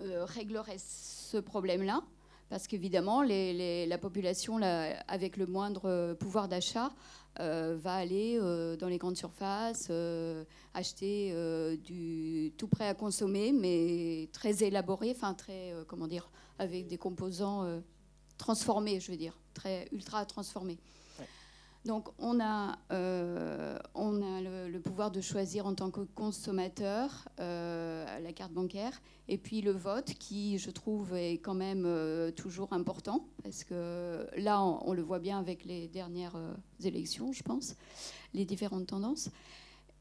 régleraient 0.00 0.78
ce 0.78 1.38
problème-là, 1.38 2.02
parce 2.50 2.68
qu'évidemment, 2.68 3.22
la 3.22 3.98
population, 3.98 4.60
avec 5.08 5.36
le 5.36 5.46
moindre 5.46 6.14
pouvoir 6.14 6.46
d'achat, 6.46 6.92
va 7.38 7.94
aller 7.94 8.38
dans 8.78 8.86
les 8.86 8.98
grandes 8.98 9.16
surfaces, 9.16 9.90
acheter 10.74 11.32
du 11.82 12.52
tout 12.58 12.68
prêt 12.68 12.86
à 12.86 12.94
consommer, 12.94 13.52
mais 13.52 14.28
très 14.32 14.62
élaboré, 14.62 15.12
enfin 15.16 15.34
très, 15.34 15.74
comment 15.88 16.06
dire, 16.06 16.30
avec 16.58 16.86
des 16.86 16.98
composants 16.98 17.66
transformés, 18.36 19.00
je 19.00 19.10
veux 19.10 19.18
dire, 19.18 19.36
très 19.54 19.88
ultra 19.90 20.24
transformés. 20.26 20.78
Donc 21.84 22.08
on 22.18 22.40
a, 22.40 22.78
euh, 22.92 23.78
le, 23.94 24.78
pouvoir 24.78 25.10
de 25.10 25.20
choisir 25.20 25.66
en 25.66 25.74
tant 25.74 25.90
que 25.90 26.00
consommateur 26.00 27.28
euh, 27.40 28.04
la 28.20 28.32
carte 28.32 28.52
bancaire 28.52 29.00
et 29.28 29.38
puis 29.38 29.60
le 29.60 29.70
vote 29.70 30.14
qui, 30.14 30.58
je 30.58 30.70
trouve, 30.70 31.14
est 31.14 31.38
quand 31.38 31.54
même 31.54 31.84
euh, 31.86 32.30
toujours 32.30 32.72
important 32.72 33.24
parce 33.42 33.64
que 33.64 34.26
là, 34.36 34.62
on, 34.62 34.92
le 34.92 35.02
voit 35.02 35.18
bien 35.18 35.38
avec 35.38 35.64
les 35.64 35.88
dernières 35.88 36.36
élections, 36.82 37.32
je 37.32 37.42
pense, 37.42 37.74
les 38.34 38.44
différentes 38.44 38.86
tendances. 38.86 39.30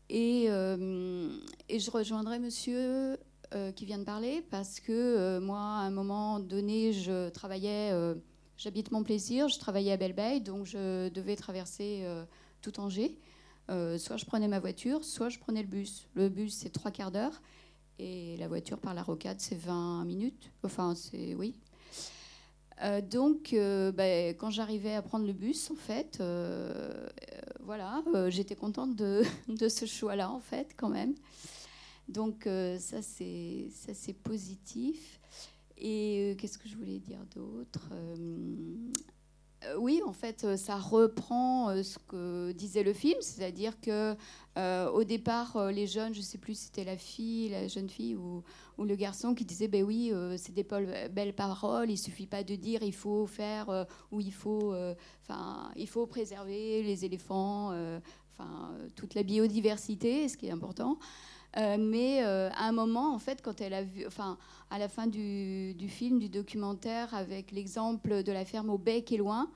Et, 0.09 0.47
je 0.47 1.91
rejoindrai 1.91 2.39
monsieur 2.39 3.17
qui 3.75 3.86
vient 3.86 3.99
de 3.99 4.03
parler 4.03 4.43
parce 4.49 4.80
que 4.80 5.39
moi, 5.39 5.59
à 5.59 5.82
un 5.84 5.91
moment 5.91 6.39
donné, 6.39 6.91
je 6.91 7.30
travaillais, 7.30 7.93
j'habite 8.57 8.91
mon 8.91 9.03
plaisir, 9.03 9.47
je 9.47 9.59
travaillais 9.59 9.91
à 9.91 9.97
Belle-Baye, 9.97 10.41
donc 10.41 10.65
je 10.65 11.09
devais 11.09 11.35
traverser 11.35 12.01
euh, 12.03 12.23
tout 12.61 12.79
Angers. 12.79 13.17
Euh, 13.69 13.97
soit 13.97 14.17
je 14.17 14.25
prenais 14.25 14.47
ma 14.47 14.59
voiture, 14.59 15.03
soit 15.03 15.29
je 15.29 15.39
prenais 15.39 15.61
le 15.61 15.67
bus. 15.67 16.07
Le 16.15 16.29
bus, 16.29 16.53
c'est 16.55 16.69
trois 16.69 16.91
quarts 16.91 17.11
d'heure. 17.11 17.41
Et 17.99 18.37
la 18.37 18.47
voiture 18.47 18.77
par 18.77 18.93
la 18.93 19.03
rocade, 19.03 19.39
c'est 19.39 19.57
20 19.57 20.05
minutes. 20.05 20.51
Enfin, 20.63 20.95
c'est. 20.95 21.35
Oui. 21.35 21.55
Euh, 22.83 23.01
donc, 23.01 23.49
ben, 23.53 24.35
quand 24.37 24.51
j'arrivais 24.51 24.93
à 24.93 25.01
prendre 25.01 25.25
le 25.25 25.33
bus, 25.33 25.71
en 25.71 25.75
fait, 25.75 26.21
voilà, 27.61 28.03
j'étais 28.29 28.55
contente 28.55 28.95
de, 28.95 29.23
ce 29.67 29.85
choix-là, 29.85 30.31
en 30.31 30.39
fait, 30.39 30.73
quand 30.77 30.89
même. 30.89 31.15
Donc, 32.07 32.47
ça, 32.79 33.01
c'est 33.01 34.13
positif. 34.23 35.19
Et 35.78 36.36
qu'est-ce 36.39 36.57
que 36.57 36.67
je 36.67 36.75
voulais 36.75 36.99
dire 36.99 37.23
d'autre 37.36 37.91
euh, 39.65 39.75
oui, 39.78 40.01
en 40.05 40.13
fait, 40.13 40.43
euh, 40.43 40.55
ça 40.55 40.78
reprend 40.78 41.69
euh, 41.69 41.82
ce 41.82 41.97
que 41.97 42.51
disait 42.51 42.84
le 42.84 42.93
film, 42.93 43.17
c'est-à-dire 43.21 43.80
que 43.82 44.15
au 44.91 45.03
départ, 45.03 45.69
les 45.71 45.86
jeunes, 45.86 46.15
je 46.15 46.19
ne 46.19 46.23
sais 46.23 46.39
plus 46.39 46.57
si 46.57 46.65
c'était 46.65 46.84
la 46.84 46.97
fille, 46.97 47.49
la 47.49 47.67
jeune 47.67 47.89
fille 47.89 48.15
ou, 48.15 48.43
le 48.80 48.95
garçon 48.95 49.36
qui 49.36 49.45
disait, 49.45 49.67
ben 49.67 49.84
oui, 49.84 50.11
c'est 50.38 50.51
des 50.51 50.65
belles 51.11 51.36
paroles, 51.36 51.91
il 51.91 51.97
suffit 51.97 52.25
pas 52.25 52.43
de 52.43 52.55
dire, 52.55 52.82
il 52.82 52.93
faut 52.93 53.28
faire 53.28 53.86
ou 54.11 54.19
il 54.19 54.34
faut, 54.34 54.73
enfin, 55.21 55.71
il 55.75 55.88
faut 55.88 56.07
préserver 56.07 56.82
les 56.82 57.05
éléphants, 57.05 57.71
enfin, 58.32 58.71
toute 58.95 59.13
la 59.13 59.21
biodiversité, 59.21 60.28
ce 60.28 60.38
qui 60.38 60.47
est 60.47 60.51
important. 60.51 60.97
Mais 61.57 62.21
à 62.21 62.67
un 62.67 62.71
moment, 62.71 63.13
en 63.13 63.19
fait, 63.19 63.41
quand 63.41 63.61
elle 63.61 63.73
a 63.73 63.83
vu, 63.83 64.05
enfin, 64.05 64.37
à 64.69 64.79
la 64.79 64.89
fin 64.89 65.07
du, 65.07 65.75
film, 65.87 66.19
du 66.19 66.29
documentaire, 66.29 67.13
avec 67.13 67.51
l'exemple 67.51 68.23
de 68.23 68.31
la 68.31 68.45
ferme 68.45 68.69
au 68.69 68.77
bec 68.77 69.11
et 69.11 69.17
loin, 69.17 69.49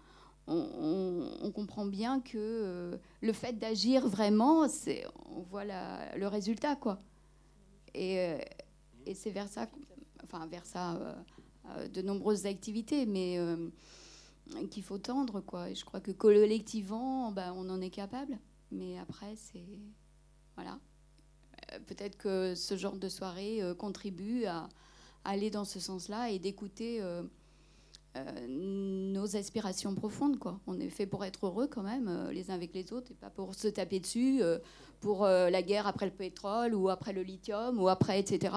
on, 0.47 1.51
comprend 1.53 1.85
bien 1.85 2.19
que 2.21 2.37
euh, 2.37 2.97
le 3.21 3.33
fait 3.33 3.53
d'agir 3.53 4.07
vraiment, 4.07 4.65
on 5.29 5.41
voit 5.41 5.65
le 5.65 6.27
résultat, 6.27 6.75
quoi. 6.75 7.01
Et, 7.93 8.19
euh, 8.19 8.37
c'est 9.13 9.31
vers 9.31 9.47
ça, 9.47 9.67
enfin 10.23 10.47
vers 10.47 10.65
ça, 10.65 10.95
euh, 10.95 11.87
de 11.87 12.01
nombreuses 12.01 12.45
activités, 12.45 13.05
mais 13.05 13.37
qu'il 14.69 14.83
faut 14.83 14.97
tendre, 14.97 15.41
quoi. 15.41 15.69
Et 15.69 15.75
je 15.75 15.85
crois 15.85 15.99
que 15.99 16.11
collectivement, 16.11 17.31
ben, 17.31 17.53
on 17.55 17.69
en 17.69 17.81
est 17.81 17.89
capable, 17.89 18.39
mais 18.71 18.97
après, 18.97 19.35
c'est 19.35 19.79
voilà. 20.55 20.79
Peut-être 21.87 22.17
que 22.17 22.55
ce 22.55 22.75
genre 22.75 22.97
de 22.97 23.09
soirée 23.09 23.61
contribue 23.77 24.45
à, 24.45 24.67
aller 25.23 25.49
dans 25.49 25.65
ce 25.65 25.79
sens-là 25.79 26.29
et 26.31 26.39
d'écouter 26.39 27.01
euh, 28.17 28.45
nos 28.47 29.37
aspirations 29.37 29.95
profondes. 29.95 30.37
Quoi. 30.37 30.59
On 30.67 30.77
est 30.81 30.89
fait 30.89 31.05
pour 31.05 31.23
être 31.23 31.45
heureux 31.45 31.67
quand 31.67 31.81
même, 31.81 32.09
euh, 32.09 32.33
les 32.33 32.51
uns 32.51 32.55
avec 32.55 32.73
les 32.73 32.91
autres, 32.91 33.09
et 33.11 33.13
pas 33.13 33.29
pour 33.29 33.55
se 33.55 33.69
taper 33.69 34.01
dessus, 34.01 34.39
euh, 34.41 34.59
pour 34.99 35.25
la 35.25 35.61
guerre 35.63 35.87
après 35.87 36.05
le 36.05 36.11
pétrole, 36.11 36.75
ou 36.75 36.89
après 36.89 37.11
le 37.11 37.23
lithium, 37.23 37.81
ou 37.81 37.87
après, 37.87 38.19
etc. 38.19 38.53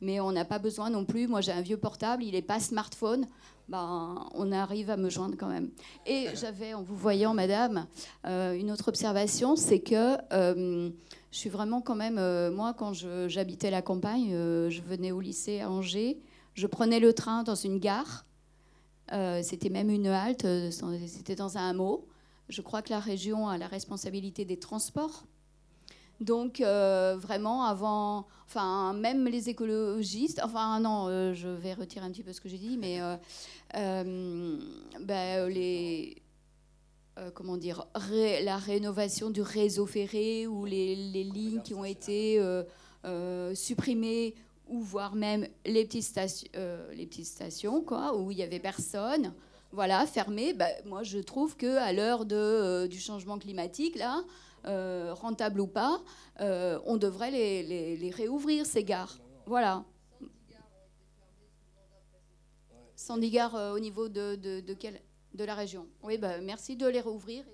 Mais 0.00 0.18
on 0.18 0.32
n'a 0.32 0.44
pas 0.44 0.58
besoin 0.58 0.90
non 0.90 1.04
plus. 1.04 1.28
Moi, 1.28 1.40
j'ai 1.40 1.52
un 1.52 1.60
vieux 1.60 1.76
portable, 1.76 2.24
il 2.24 2.32
n'est 2.32 2.42
pas 2.42 2.58
smartphone. 2.58 3.26
Ben, 3.68 4.26
on 4.34 4.50
arrive 4.50 4.90
à 4.90 4.96
me 4.96 5.08
joindre 5.08 5.36
quand 5.38 5.46
même. 5.46 5.70
Et 6.04 6.30
j'avais, 6.34 6.74
en 6.74 6.82
vous 6.82 6.96
voyant, 6.96 7.32
madame, 7.32 7.86
une 8.24 8.72
autre 8.72 8.88
observation, 8.88 9.54
c'est 9.54 9.78
que 9.78 10.16
je 10.32 10.90
suis 11.30 11.48
vraiment 11.48 11.80
quand 11.80 11.94
même, 11.94 12.16
moi, 12.52 12.74
quand 12.74 12.92
j'habitais 13.28 13.70
la 13.70 13.80
campagne, 13.80 14.30
je 14.32 14.80
venais 14.82 15.12
au 15.12 15.20
lycée 15.20 15.60
à 15.60 15.70
Angers, 15.70 16.18
je 16.54 16.66
prenais 16.66 16.98
le 16.98 17.12
train 17.12 17.44
dans 17.44 17.54
une 17.54 17.78
gare, 17.78 18.24
euh, 19.12 19.42
c'était 19.42 19.68
même 19.68 19.90
une 19.90 20.06
halte, 20.06 20.44
euh, 20.44 20.70
c'était 20.70 21.34
dans 21.34 21.58
un 21.58 21.70
hameau. 21.70 22.06
Je 22.48 22.62
crois 22.62 22.82
que 22.82 22.90
la 22.90 23.00
région 23.00 23.48
a 23.48 23.58
la 23.58 23.66
responsabilité 23.66 24.44
des 24.44 24.58
transports. 24.58 25.24
Donc 26.20 26.60
euh, 26.60 27.16
vraiment 27.18 27.64
avant, 27.64 28.26
enfin 28.46 28.92
même 28.92 29.26
les 29.26 29.48
écologistes, 29.48 30.40
enfin 30.44 30.78
non, 30.78 31.08
je 31.34 31.48
vais 31.48 31.74
retirer 31.74 32.06
un 32.06 32.10
petit 32.10 32.22
peu 32.22 32.32
ce 32.32 32.40
que 32.40 32.48
j'ai 32.48 32.58
dit, 32.58 32.78
mais 32.78 33.00
ben, 33.72 35.48
les, 35.48 36.22
comment 37.34 37.56
dire, 37.56 37.84
la 38.44 38.56
rénovation 38.58 39.30
du 39.30 39.42
réseau 39.42 39.86
ferré 39.86 40.46
ou 40.46 40.64
les, 40.66 40.94
les 40.94 41.24
lignes 41.24 41.62
qui 41.62 41.74
ont 41.74 41.84
été 41.84 42.40
supprimées 43.54 44.36
ou 44.68 44.80
voire 44.80 45.14
même 45.14 45.46
les 45.66 45.84
petites 45.84 46.04
stations, 46.04 46.48
euh, 46.56 46.92
les 46.94 47.06
petites 47.06 47.26
stations 47.26 47.82
quoi, 47.82 48.16
où 48.16 48.30
il 48.30 48.38
y 48.38 48.42
avait 48.42 48.60
personne, 48.60 49.34
voilà, 49.72 50.06
fermées. 50.06 50.54
Bah, 50.54 50.68
moi, 50.84 51.02
je 51.02 51.18
trouve 51.18 51.56
que 51.56 51.76
à 51.76 51.92
l'heure 51.92 52.24
euh, 52.32 52.86
du 52.86 52.98
changement 52.98 53.38
climatique, 53.38 53.96
là, 53.96 54.22
euh, 54.66 55.12
rentable 55.14 55.60
ou 55.60 55.66
pas, 55.66 56.00
on 56.38 56.96
devrait 56.96 57.30
les, 57.30 58.10
réouvrir 58.10 58.66
ces 58.66 58.84
gares. 58.84 59.18
Voilà. 59.46 59.84
110 62.96 63.30
gares 63.30 63.74
au 63.74 63.78
niveau 63.78 64.08
de, 64.08 64.36
de, 64.36 64.60
de, 64.60 64.76
de 65.34 65.44
la 65.44 65.54
région. 65.54 65.86
Oui, 66.02 66.16
bah, 66.16 66.40
merci 66.40 66.76
de 66.76 66.86
les 66.86 67.00
réouvrir. 67.00 67.44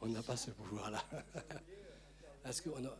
on 0.00 0.06
n'a 0.06 0.22
pas 0.22 0.36
ce 0.36 0.50
pouvoir-là. 0.52 1.02
Est-ce 2.46 2.62
qu'on 2.62 2.82
a... 2.84 2.96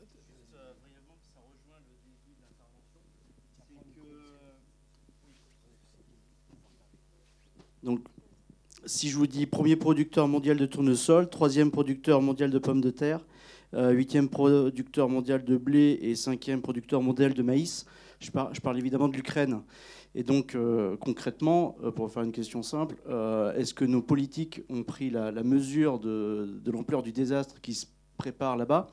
Donc, 7.89 8.01
si 8.85 9.09
je 9.09 9.17
vous 9.17 9.27
dis 9.27 9.47
premier 9.47 9.75
producteur 9.75 10.29
mondial 10.29 10.59
de 10.59 10.67
tournesol, 10.67 11.31
troisième 11.31 11.71
producteur 11.71 12.21
mondial 12.21 12.51
de 12.51 12.59
pommes 12.59 12.83
de 12.83 12.91
terre, 12.91 13.25
euh, 13.73 13.93
huitième 13.93 14.29
producteur 14.29 15.09
mondial 15.09 15.43
de 15.43 15.57
blé 15.57 15.99
et 16.03 16.15
cinquième 16.15 16.61
producteur 16.61 17.01
mondial 17.01 17.33
de 17.33 17.43
maïs, 17.43 17.87
je, 18.21 18.31
parle 18.31 18.79
évidemment 18.79 19.09
de 19.09 19.17
l'Ukraine. 19.17 19.63
Et 20.15 20.23
donc, 20.23 20.55
euh, 20.55 20.99
concrètement, 20.99 21.79
euh, 21.83 21.91
pour 21.91 22.13
faire 22.13 22.25
une 22.25 22.33
question 22.33 22.63
simple, 22.63 22.97
est-ce 23.57 23.73
que 23.73 23.87
nos 23.87 24.03
politiques 24.03 24.61
ont 24.69 24.83
pris 24.83 25.09
la, 25.09 25.33
mesure 25.43 25.99
de, 25.99 26.61
l'ampleur 26.67 27.03
du 27.03 27.13
désastre 27.13 27.59
qui 27.63 27.73
se 27.73 27.87
prépare 28.19 28.57
là-bas. 28.57 28.89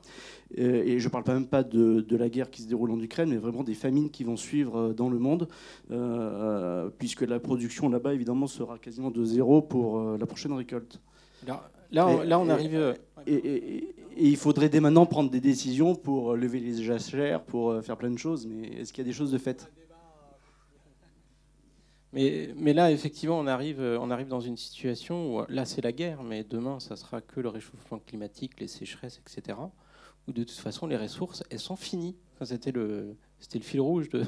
Euh, 0.58 0.82
et 0.84 0.98
je 0.98 1.06
ne 1.06 1.10
parle 1.10 1.24
pas 1.24 1.34
même 1.34 1.48
pas 1.48 1.62
de, 1.62 2.16
la 2.16 2.30
guerre 2.30 2.50
qui 2.50 2.62
se 2.62 2.68
déroule 2.68 2.90
en 2.90 3.00
Ukraine, 3.00 3.28
mais 3.28 3.36
vraiment 3.36 3.62
des 3.62 3.74
famines 3.74 4.10
qui 4.10 4.24
vont 4.24 4.36
suivre 4.36 4.78
euh, 4.78 4.92
dans 4.94 5.10
le 5.10 5.18
monde, 5.18 5.48
euh, 5.90 6.88
puisque 6.98 7.22
la 7.22 7.38
production 7.38 7.90
là-bas, 7.90 8.14
évidemment, 8.14 8.46
sera 8.46 8.78
quasiment 8.78 9.10
de 9.10 9.24
zéro 9.24 9.60
pour 9.60 10.00
la 10.00 10.26
prochaine 10.26 10.52
récolte. 10.52 11.00
là, 11.92 12.08
on, 12.08 12.22
là, 12.22 12.38
on 12.38 12.48
arrive... 12.48 12.94
Et, 13.26 13.92
il 14.18 14.38
faudrait 14.38 14.70
dès 14.70 14.80
maintenant 14.80 15.04
prendre 15.04 15.30
des 15.30 15.40
décisions 15.40 15.94
pour 15.94 16.36
lever 16.36 16.58
les 16.58 16.82
jachères, 16.82 17.42
pour 17.44 17.82
faire 17.82 17.98
plein 17.98 18.10
de 18.10 18.16
choses, 18.16 18.46
mais 18.46 18.68
est-ce 18.68 18.90
qu'il 18.90 19.04
y 19.04 19.06
a 19.06 19.10
des 19.10 19.14
choses 19.14 19.30
de 19.30 19.36
faites? 19.36 19.70
Mais, 22.56 22.72
là, 22.72 22.90
effectivement, 22.90 23.38
on 23.38 23.46
arrive, 23.46 23.80
on 23.80 24.10
arrive 24.10 24.28
dans 24.28 24.40
une 24.40 24.56
situation 24.56 25.36
où 25.36 25.42
là, 25.48 25.64
c'est 25.64 25.82
la 25.82 25.92
guerre, 25.92 26.22
mais 26.22 26.44
demain, 26.44 26.80
ça 26.80 26.96
sera 26.96 27.20
que 27.20 27.40
le 27.40 27.48
réchauffement 27.48 27.98
climatique, 27.98 28.58
les 28.60 28.68
sécheresses, 28.68 29.20
etc. 29.20 29.58
Où 30.26 30.32
de 30.32 30.42
toute 30.42 30.58
façon, 30.58 30.86
les 30.86 30.96
ressources, 30.96 31.44
elles 31.50 31.60
sont 31.60 31.76
finies. 31.76 32.16
c'était 32.42 32.72
le, 32.72 33.16
fil 33.60 33.80
rouge 33.80 34.08
de, 34.08 34.24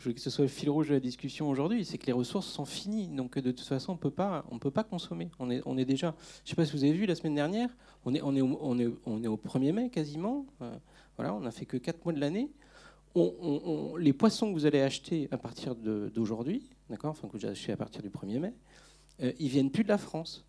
je 0.00 0.08
veux 0.08 0.14
que 0.14 0.20
ce 0.20 0.30
soit 0.30 0.44
le 0.44 0.48
fil 0.48 0.70
rouge 0.70 0.88
de 0.88 0.94
la 0.94 1.00
discussion 1.00 1.50
aujourd'hui, 1.50 1.84
c'est 1.84 1.98
que 1.98 2.06
les 2.06 2.12
ressources 2.12 2.46
sont 2.46 2.64
finies. 2.64 3.08
Donc 3.08 3.38
de 3.38 3.50
toute 3.50 3.66
façon, 3.66 3.92
on 3.92 4.44
on 4.50 4.58
peut 4.58 4.70
pas 4.70 4.84
consommer. 4.84 5.30
On 5.38 5.50
est, 5.50 5.84
déjà. 5.84 6.14
Je 6.44 6.50
sais 6.50 6.56
pas 6.56 6.64
si 6.64 6.72
vous 6.72 6.84
avez 6.84 6.94
vu 6.94 7.04
la 7.04 7.14
semaine 7.14 7.34
dernière. 7.34 7.68
On 8.06 8.14
est, 8.14 8.22
au, 8.22 8.58
on 8.62 8.78
est, 8.78 8.88
on 9.04 9.22
est 9.22 9.26
au 9.26 9.36
1er 9.36 9.72
mai 9.72 9.90
quasiment. 9.90 10.46
Euh, 10.62 10.74
voilà, 11.16 11.34
on 11.34 11.40
n'a 11.40 11.50
fait 11.50 11.66
que 11.66 11.76
4 11.76 12.02
mois 12.02 12.14
de 12.14 12.20
l'année. 12.20 12.50
Les 13.98 14.14
poissons 14.14 14.48
que 14.48 14.54
vous 14.54 14.64
allez 14.64 14.80
acheter 14.80 15.28
à 15.32 15.36
partir 15.36 15.74
d'aujourd'hui, 15.74 16.70
d'accord, 16.90 17.10
enfin 17.10 17.28
à 17.28 17.76
partir 17.76 18.02
du 18.02 18.10
1er 18.10 18.38
mai, 18.38 18.54
euh, 19.22 19.32
ils 19.38 19.48
viennent 19.48 19.70
plus 19.70 19.84
de 19.84 19.88
la 19.88 19.98
France 19.98 20.44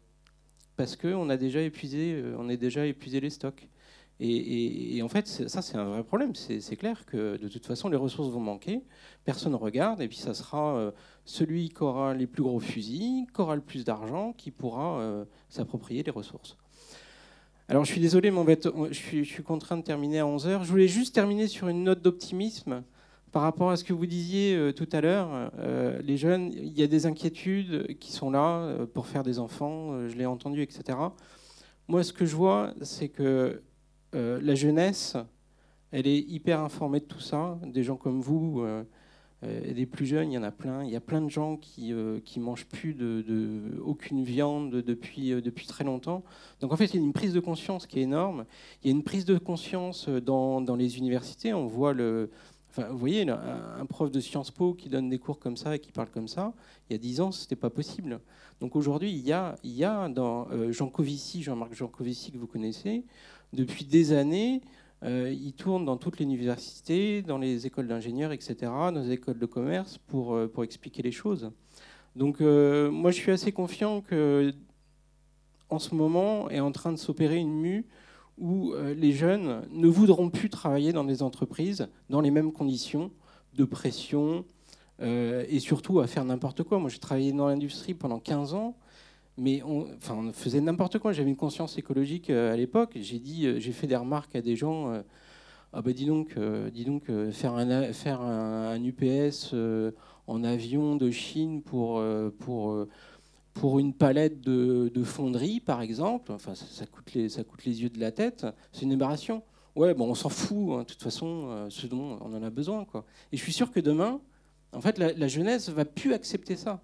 parce 0.76 0.96
qu'on 0.96 1.30
a 1.30 1.38
déjà 1.38 1.62
épuisé, 1.62 2.14
euh, 2.14 2.36
on 2.40 2.50
a 2.50 2.56
déjà 2.56 2.86
épuisé 2.86 3.20
les 3.20 3.30
stocks. 3.30 3.68
Et, 4.24 5.02
en 5.02 5.08
fait, 5.08 5.28
ça, 5.28 5.64
c'est 5.64 5.78
un 5.78 5.86
vrai 5.86 6.04
problème. 6.04 6.36
C'est 6.36 6.76
clair 6.76 7.08
que 7.08 7.38
de 7.38 7.48
toute 7.48 7.66
façon, 7.66 7.90
les 7.90 7.98
ressources 7.98 8.30
vont 8.30 8.40
manquer, 8.40 8.84
personne 9.26 9.54
ne 9.54 9.58
regarde, 9.58 10.00
et 10.00 10.08
puis 10.08 10.18
ça 10.18 10.36
sera 10.36 10.76
euh, 10.76 10.92
celui 11.26 11.70
qui 11.70 11.82
aura 11.82 12.14
les 12.14 12.28
plus 12.28 12.44
gros 12.44 12.60
fusils, 12.60 13.26
qui 13.34 13.42
aura 13.42 13.56
le 13.56 13.62
plus 13.62 13.84
d'argent, 13.84 14.34
qui 14.34 14.52
pourra 14.52 15.00
euh, 15.00 15.26
s'approprier 15.50 16.04
les 16.04 16.12
ressources. 16.12 16.56
Alors, 17.68 17.84
je 17.84 17.92
suis 17.92 18.02
désolé, 18.02 18.30
mais 18.30 18.60
je 18.92 18.94
suis, 18.94 19.24
je 19.24 19.30
suis 19.30 19.44
contraint 19.44 19.78
de 19.78 19.84
terminer 19.84 20.20
à 20.20 20.26
11h. 20.26 20.66
Je 20.66 20.70
voulais 20.70 20.88
juste 20.88 21.16
terminer 21.16 21.48
sur 21.48 21.68
une 21.68 21.84
note 21.84 22.04
d'optimisme 22.04 22.84
par 23.32 23.44
rapport 23.44 23.72
à 23.72 23.78
ce 23.78 23.84
que 23.84 23.94
vous 23.94 24.06
disiez 24.06 24.56
euh, 24.56 24.72
tout 24.72 24.90
à 24.92 25.02
l'heure. 25.02 25.52
les 26.04 26.18
jeunes, 26.18 26.52
il 26.54 26.78
y 26.78 26.84
a 26.84 26.88
des 26.88 27.06
inquiétudes 27.06 27.98
qui 28.00 28.12
sont 28.12 28.32
là 28.32 28.86
pour 28.94 29.08
faire 29.08 29.24
des 29.24 29.40
enfants, 29.40 30.08
je 30.08 30.16
l'ai 30.16 30.26
entendu, 30.26 30.62
etc. 30.62 30.98
Moi, 31.88 32.04
ce 32.04 32.14
que 32.14 32.26
je 32.26 32.36
vois, 32.36 32.74
c'est 32.82 33.10
que 33.10 33.62
euh, 34.16 34.40
la 34.42 34.56
jeunesse, 34.56 35.18
elle 35.92 36.08
est 36.08 36.20
hyper 36.20 36.60
informée 36.62 37.00
de 37.00 37.06
tout 37.06 37.20
ça. 37.20 37.60
Des 37.66 37.84
gens 37.84 37.96
comme 37.96 38.22
vous, 38.22 38.62
euh, 38.62 38.84
euh, 39.44 39.74
des 39.74 39.86
plus 39.86 40.06
jeunes, 40.06 40.32
il 40.32 40.36
y 40.36 40.38
en 40.38 40.44
a 40.44 40.52
plein. 40.52 40.84
Il 40.84 40.90
y 40.90 40.96
a 40.96 41.02
plein 41.02 41.22
de 41.22 41.30
gens 41.30 41.58
qui 41.58 41.94
qui 42.26 42.40
mangent 42.40 42.66
plus 42.66 42.94
de, 42.94 43.78
aucune 43.84 44.24
viande 44.24 44.72
depuis 44.72 45.30
depuis 45.42 45.68
très 45.68 45.84
longtemps. 45.84 46.24
Donc 46.60 46.72
en 46.72 46.78
fait, 46.78 46.86
il 46.86 46.96
y 46.96 47.00
a 47.00 47.06
une 47.06 47.14
prise 47.14 47.34
de 47.34 47.40
conscience 47.40 47.88
qui 47.88 48.00
est 48.00 48.04
énorme. 48.04 48.46
Il 48.84 48.90
y 48.90 48.94
a 48.94 48.96
une 48.96 49.04
prise 49.04 49.26
de 49.26 49.38
conscience 49.38 50.08
dans, 50.08 50.62
dans 50.62 50.76
les 50.76 50.98
universités. 50.98 51.54
On 51.54 51.68
voit 51.68 51.94
le 51.94 52.30
Vous 52.78 52.98
voyez, 52.98 53.30
un, 53.30 53.86
prof 53.86 54.10
de 54.12 54.20
Sciences 54.22 54.52
Po 54.52 54.74
qui 54.74 54.88
donne 54.88 55.10
des 55.10 55.20
cours 55.20 55.40
comme 55.40 55.58
ça 55.58 55.76
et 55.76 55.80
qui 55.80 55.92
parle 55.92 56.10
comme 56.10 56.30
ça, 56.30 56.54
il 56.90 56.94
y 56.94 56.96
a 56.96 56.98
dix 56.98 57.20
ans, 57.20 57.32
ce 57.32 57.44
n'était 57.44 57.58
pas 57.58 57.70
possible. 57.70 58.22
Donc 58.62 58.76
aujourd'hui, 58.78 59.12
il 59.12 59.20
y 59.20 59.34
a, 59.34 59.56
il 59.64 59.72
y 59.72 59.84
a 59.84 60.08
dans 60.08 60.48
euh, 60.52 60.72
Jean-Marc 60.72 61.74
Jean 61.74 61.88
Covici 61.88 62.32
que 62.32 62.38
vous 62.38 62.48
connaissez, 62.48 63.04
depuis 63.52 63.84
des 63.84 64.14
années, 64.14 64.62
euh, 65.04 65.34
il 65.34 65.52
tourne 65.54 65.84
dans 65.84 65.98
toutes 65.98 66.20
les 66.20 66.24
universités, 66.24 67.22
dans 67.22 67.38
les 67.38 67.68
écoles 67.68 67.88
d'ingénieurs, 67.88 68.32
etc., 68.32 68.56
dans 68.62 68.92
les 69.04 69.12
écoles 69.12 69.40
de 69.40 69.46
commerce 69.46 69.98
pour, 69.98 70.34
euh, 70.34 70.48
pour 70.48 70.64
expliquer 70.64 71.02
les 71.02 71.12
choses. 71.12 71.52
Donc 72.16 72.42
moi, 72.42 73.12
je 73.12 73.16
suis 73.16 73.32
assez 73.32 73.54
confiant 73.54 74.02
que 74.02 74.54
en 75.70 75.80
ce 75.80 75.96
moment 75.96 76.50
est 76.50 76.60
en 76.60 76.74
train 76.74 76.92
de 76.92 76.98
s'opérer 76.98 77.38
une 77.38 77.54
mue 77.54 77.86
où 78.42 78.74
euh, 78.74 78.94
les 78.96 79.14
jeunes 79.14 79.62
ne 79.72 79.88
voudront 79.88 80.30
plus 80.30 80.50
travailler 80.50 80.92
dans 80.92 81.04
des 81.06 81.22
entreprises 81.22 81.88
dans 82.10 82.20
les 82.20 82.32
mêmes 82.32 82.52
conditions 82.52 83.12
de 83.54 83.64
pression 83.64 84.44
euh, 85.00 85.46
et 85.48 85.60
surtout 85.60 86.00
à 86.00 86.08
faire 86.08 86.26
n'importe 86.26 86.64
quoi. 86.64 86.80
Moi, 86.80 86.90
j'ai 86.90 86.98
travaillé 86.98 87.32
dans 87.32 87.48
l'industrie 87.48 87.94
pendant 87.94 88.20
15 88.20 88.56
ans, 88.56 88.76
mais 89.38 89.62
on, 89.64 89.88
faisait 90.34 90.60
n'importe 90.60 90.98
quoi. 90.98 91.14
J'avais 91.14 91.30
une 91.30 91.36
conscience 91.36 91.78
écologique 91.78 92.32
euh, 92.32 92.52
à 92.52 92.58
l'époque. 92.58 92.94
J'ai 92.96 93.20
dit, 93.20 93.48
j'ai 93.62 93.72
fait 93.72 93.88
des 93.88 93.96
remarques 93.96 94.36
à 94.36 94.42
des 94.42 94.56
gens. 94.56 94.92
ah 95.72 95.82
ben 95.84 95.94
dis 95.94 96.06
donc, 96.06 96.36
dis 96.74 96.84
donc, 96.84 97.12
faire 97.32 97.54
un, 98.22 98.84
UPS 98.84 99.54
en 100.26 100.44
avion 100.44 100.96
de 100.96 101.12
Chine 101.12 101.62
pour 101.62 102.02
pour 103.54 103.80
une 103.80 103.94
palette 103.94 104.42
de, 104.42 105.04
fonderie, 105.04 105.60
par 105.60 105.82
exemple, 105.82 106.32
enfin, 106.32 106.56
ça, 106.56 106.86
coûte 106.86 107.14
les, 107.14 107.82
yeux 107.82 107.90
de 107.90 108.00
la 108.00 108.12
tête, 108.12 108.46
c'est 108.72 108.84
une 108.84 108.92
émbarration. 108.92 109.44
Ouais, 109.76 109.94
bon, 109.94 110.10
on 110.10 110.16
s'en 110.16 110.30
fout, 110.30 110.74
hein, 110.74 110.80
de 110.80 110.84
toute 110.84 111.02
façon, 111.02 111.48
euh, 111.50 111.70
ce 111.70 111.88
dont 111.88 112.18
on 112.22 112.34
en 112.34 112.44
a 112.44 112.50
besoin. 112.50 112.86
Quoi. 112.86 113.06
Et 113.32 113.38
je 113.38 113.42
suis 113.42 113.54
sûr 113.54 113.72
que 113.72 113.80
demain, 113.80 114.20
en 114.74 114.82
fait, 114.82 114.98
la, 114.98 115.28
jeunesse 115.28 115.70
va 115.70 115.86
plus 115.86 116.14
accepter 116.14 116.56
ça. 116.56 116.82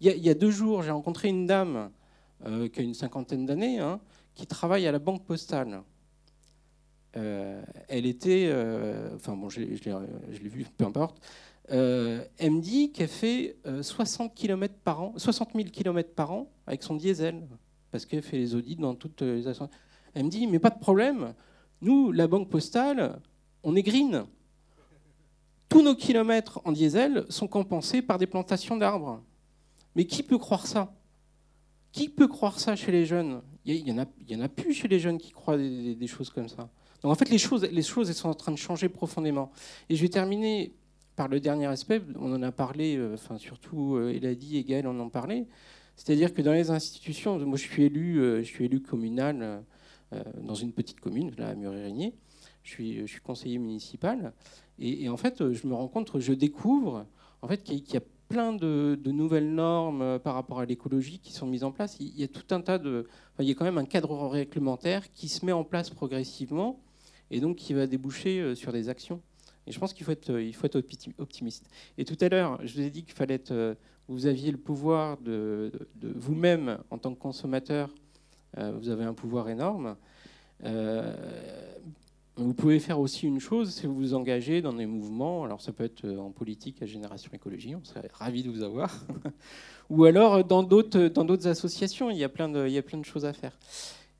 Il 0.00 0.08
y, 0.08 0.30
a, 0.30 0.34
deux 0.34 0.50
jours, 0.50 0.82
j'ai 0.82 0.90
rencontré 0.90 1.28
une 1.28 1.46
dame 1.46 1.90
euh, 2.44 2.68
qui 2.68 2.80
a 2.80 2.82
une 2.82 2.94
cinquantaine 2.94 3.46
d'années, 3.46 3.78
hein, 3.78 4.00
qui 4.34 4.46
travaille 4.46 4.86
à 4.86 4.92
la 4.92 4.98
banque 4.98 5.24
postale. 5.24 5.82
Euh, 7.16 7.62
elle 7.88 8.06
était, 8.06 8.52
enfin 9.14 9.36
bon, 9.36 9.48
je, 9.48 9.60
je 9.60 10.42
l'ai 10.42 10.48
vu, 10.48 10.66
peu 10.76 10.84
importe. 10.84 11.20
Euh, 11.70 12.24
me 12.40 12.60
dit 12.60 12.92
qu'elle 12.92 13.08
fait 13.08 13.56
60, 13.80 14.34
km 14.34 14.74
par 14.82 15.00
an, 15.00 15.14
60 15.16 15.50
000 15.54 15.68
km 15.70 16.10
par 16.14 16.32
an 16.32 16.50
avec 16.66 16.82
son 16.82 16.96
diesel, 16.96 17.46
parce 17.90 18.04
qu'elle 18.04 18.22
fait 18.22 18.38
les 18.38 18.54
audits 18.54 18.76
dans 18.76 18.94
toutes 18.94 19.22
les 19.22 19.44
Elle 20.14 20.24
me 20.24 20.30
dit, 20.30 20.46
mais 20.46 20.58
pas 20.58 20.70
de 20.70 20.78
problème, 20.78 21.34
nous, 21.80 22.12
la 22.12 22.26
banque 22.28 22.48
postale, 22.48 23.20
on 23.62 23.74
est 23.76 23.82
green. 23.82 24.24
Tous 25.68 25.82
nos 25.82 25.94
kilomètres 25.94 26.60
en 26.64 26.72
diesel 26.72 27.24
sont 27.28 27.48
compensés 27.48 28.02
par 28.02 28.18
des 28.18 28.26
plantations 28.26 28.76
d'arbres. 28.76 29.22
Mais 29.94 30.04
qui 30.04 30.22
peut 30.22 30.38
croire 30.38 30.66
ça? 30.66 30.94
Qui 31.92 32.08
peut 32.08 32.28
croire 32.28 32.60
ça 32.60 32.76
chez 32.76 32.92
les 32.92 33.04
jeunes? 33.04 33.42
Il 33.64 33.84
n'y 33.84 33.92
en, 33.92 33.98
en, 33.98 34.40
a 34.40 34.48
plus 34.48 34.74
chez 34.74 34.88
les 34.88 34.98
jeunes 34.98 35.18
qui 35.18 35.30
croient 35.30 35.56
des, 35.56 35.94
des, 35.94 36.06
choses 36.06 36.30
comme 36.30 36.48
ça. 36.48 36.68
Donc 37.02 37.12
en 37.12 37.14
fait, 37.14 37.28
les 37.30 37.38
choses, 37.38 37.64
les 37.64 37.82
choses 37.82 38.08
elles 38.08 38.14
sont 38.14 38.28
en 38.28 38.34
train 38.34 38.52
de 38.52 38.56
changer 38.56 38.88
profondément. 38.88 39.50
Et 39.88 39.96
je 39.96 40.02
vais 40.02 40.08
terminer 40.08 40.72
par 41.16 41.28
le 41.28 41.40
dernier 41.40 41.66
aspect, 41.66 42.02
on 42.18 42.32
en 42.32 42.42
a 42.42 42.52
parlé, 42.52 42.96
euh, 42.96 43.14
enfin 43.14 43.38
surtout 43.38 43.96
euh, 43.96 44.14
Eladi 44.14 44.56
et 44.56 44.64
Gaël 44.64 44.86
en 44.86 44.98
ont 44.98 45.10
parlé, 45.10 45.46
c'est-à-dire 45.96 46.32
que 46.32 46.40
dans 46.40 46.52
les 46.52 46.70
institutions, 46.70 47.38
moi 47.40 47.58
je 47.58 47.64
suis 47.64 47.84
élu, 47.84 48.18
euh, 48.18 48.38
je 48.42 48.48
suis 48.48 48.64
élu 48.64 48.80
communal 48.80 49.62
dans 50.42 50.54
une 50.54 50.72
petite 50.72 51.00
commune, 51.00 51.32
là 51.38 51.48
à 51.48 51.54
suis, 52.62 52.98
je 52.98 53.06
suis 53.06 53.20
conseiller 53.22 53.56
municipal, 53.56 54.34
et, 54.78 55.08
en 55.08 55.16
fait 55.16 55.52
je 55.52 55.66
me 55.66 55.72
rends 55.72 55.88
compte, 55.88 56.20
je 56.20 56.34
découvre 56.34 57.06
en 57.40 57.48
fait 57.48 57.62
qu'il 57.62 57.78
y 57.78 57.96
a 57.96 58.02
plein 58.28 58.52
de, 58.52 58.98
nouvelles 59.06 59.54
normes 59.54 60.18
par 60.18 60.34
rapport 60.34 60.60
à 60.60 60.66
l'écologie 60.66 61.18
qui 61.18 61.32
sont 61.32 61.46
mises 61.46 61.64
en 61.64 61.72
place. 61.72 61.96
Il 61.98 62.18
y 62.18 62.24
a 62.24 62.28
tout 62.28 62.54
un 62.54 62.60
tas 62.60 62.78
de, 62.78 63.06
il 63.38 63.46
y 63.46 63.50
a 63.50 63.54
quand 63.54 63.64
même 63.64 63.78
un 63.78 63.86
cadre 63.86 64.28
réglementaire 64.28 65.10
qui 65.14 65.28
se 65.28 65.46
met 65.46 65.52
en 65.52 65.64
place 65.64 65.88
progressivement 65.88 66.78
et 67.30 67.40
donc 67.40 67.56
qui 67.56 67.72
va 67.72 67.86
déboucher 67.86 68.54
sur 68.54 68.70
des 68.70 68.90
actions. 68.90 69.22
Et 69.66 69.72
je 69.72 69.78
pense 69.78 69.92
qu'il 69.92 70.04
faut 70.04 70.12
être, 70.12 70.40
il 70.40 70.54
faut 70.54 70.66
être 70.66 70.82
optimiste. 71.18 71.68
Et 71.98 72.04
tout 72.04 72.16
à 72.20 72.28
l'heure, 72.28 72.58
je 72.64 72.74
vous 72.74 72.80
ai 72.80 72.90
dit 72.90 73.04
qu'il 73.04 73.14
fallait 73.14 73.34
être, 73.34 73.52
euh, 73.52 73.74
vous 74.08 74.26
aviez 74.26 74.50
le 74.50 74.58
pouvoir 74.58 75.18
de, 75.18 75.72
vous-même, 76.02 76.78
en 76.90 76.98
tant 76.98 77.14
que 77.14 77.18
consommateur, 77.18 77.88
euh, 78.58 78.72
vous 78.78 78.88
avez 78.88 79.04
un 79.04 79.14
pouvoir 79.14 79.48
énorme. 79.48 79.96
Euh, 80.64 81.14
vous 82.36 82.54
pouvez 82.54 82.80
faire 82.80 82.98
aussi 82.98 83.26
une 83.26 83.40
chose, 83.40 83.74
c'est 83.74 83.86
vous 83.86 83.94
vous 83.94 84.14
engager 84.14 84.62
dans 84.62 84.72
des 84.72 84.86
mouvements. 84.86 85.44
Alors 85.44 85.60
ça 85.60 85.72
peut 85.72 85.84
être 85.84 86.08
en 86.08 86.30
politique 86.30 86.82
à 86.82 86.86
Génération 86.86 87.30
Écologie, 87.32 87.76
on 87.76 87.84
serait 87.84 88.08
ravis 88.12 88.42
de 88.42 88.50
vous 88.50 88.62
avoir. 88.62 89.04
Ou 89.90 90.04
alors 90.04 90.42
dans 90.42 90.62
d'autres, 90.62 91.08
dans 91.08 91.24
d'autres 91.24 91.46
associations, 91.46 92.10
il 92.10 92.16
y, 92.16 92.24
a 92.24 92.28
plein 92.28 92.48
de, 92.48 92.66
il 92.66 92.72
y 92.72 92.78
a 92.78 92.82
plein 92.82 92.98
de 92.98 93.04
choses 93.04 93.26
à 93.26 93.32
faire. 93.32 93.56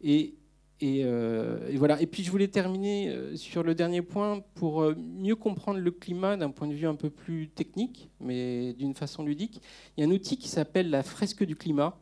Et, 0.02 0.34
euh, 0.82 1.68
et, 1.68 1.76
voilà. 1.76 2.00
Et 2.00 2.06
puis 2.06 2.24
je 2.24 2.30
voulais 2.30 2.48
terminer 2.48 3.08
euh, 3.08 3.36
sur 3.36 3.62
le 3.62 3.74
dernier 3.74 4.02
point 4.02 4.40
pour 4.54 4.82
euh, 4.82 4.94
mieux 4.96 5.36
comprendre 5.36 5.78
le 5.78 5.90
climat 5.90 6.36
d'un 6.36 6.50
point 6.50 6.66
de 6.66 6.74
vue 6.74 6.86
un 6.86 6.94
peu 6.94 7.10
plus 7.10 7.48
technique, 7.48 8.10
mais 8.20 8.72
d'une 8.74 8.94
façon 8.94 9.22
ludique. 9.22 9.60
Il 9.96 10.00
y 10.00 10.04
a 10.04 10.10
un 10.10 10.12
outil 10.12 10.36
qui 10.36 10.48
s'appelle 10.48 10.90
la 10.90 11.02
fresque 11.02 11.44
du 11.44 11.56
climat. 11.56 11.98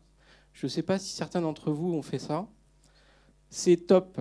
Je 0.52 0.66
ne 0.66 0.68
sais 0.68 0.82
pas 0.82 0.98
si 0.98 1.12
certains 1.12 1.42
d'entre 1.42 1.70
vous 1.70 1.92
ont 1.92 2.02
fait 2.02 2.18
ça. 2.18 2.48
C'est 3.50 3.76
top. 3.76 4.20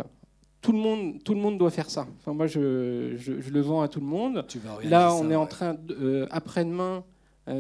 Tout 0.62 0.74
le 0.74 0.80
monde, 0.80 1.24
tout 1.24 1.34
le 1.34 1.40
monde 1.40 1.58
doit 1.58 1.72
faire 1.72 1.90
ça. 1.90 2.06
Enfin, 2.18 2.34
moi, 2.34 2.46
je, 2.46 3.16
je, 3.16 3.50
le 3.50 3.62
vends 3.62 3.82
à 3.82 3.88
tout 3.88 4.02
le 4.02 4.06
monde. 4.06 4.46
Là, 4.84 5.16
on 5.16 5.32
est 5.32 5.36
en 5.36 5.46
train, 5.48 5.78
après-demain, 6.32 7.06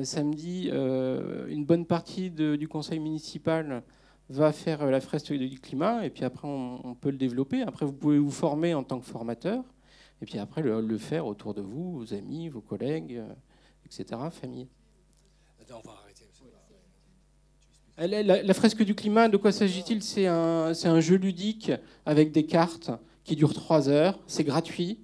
samedi, 0.03 0.69
une 0.69 1.63
bonne 1.63 1.85
partie 1.85 2.29
du 2.29 2.67
conseil 2.67 2.99
municipal 2.99 3.83
va 4.29 4.51
faire 4.51 4.83
euh, 4.83 4.91
la 4.91 5.01
fresque 5.01 5.33
du 5.33 5.59
climat, 5.59 6.05
et 6.05 6.09
puis 6.09 6.23
après, 6.23 6.47
on, 6.47 6.95
peut 6.95 7.09
le 7.09 7.17
développer. 7.17 7.61
Après, 7.63 7.85
vous 7.85 7.93
pouvez 7.93 8.19
vous 8.19 8.31
former 8.31 8.73
en 8.73 8.83
tant 8.83 8.99
que 8.99 9.05
formateur, 9.05 9.63
et 10.21 10.25
puis 10.25 10.39
après, 10.39 10.61
le, 10.61 10.97
faire 10.97 11.25
autour 11.25 11.53
de 11.53 11.61
vous, 11.61 11.99
vos 11.99 12.13
amis, 12.13 12.49
vos 12.49 12.61
collègues, 12.61 13.17
euh, 13.17 13.33
etc., 13.85 14.21
famille. 14.31 14.67
La, 17.97 18.53
fresque 18.53 18.83
du 18.83 18.95
climat, 18.95 19.27
de 19.27 19.35
quoi 19.35 19.51
s'agit-il? 19.51 20.01
C'est 20.01 20.25
un, 20.25 20.71
un, 20.83 20.99
jeu 21.01 21.17
ludique 21.17 21.71
avec 22.05 22.31
des 22.31 22.45
cartes 22.45 22.91
qui 23.25 23.35
dure 23.35 23.53
trois 23.53 23.89
heures. 23.89 24.17
C'est 24.25 24.45
gratuit 24.45 24.99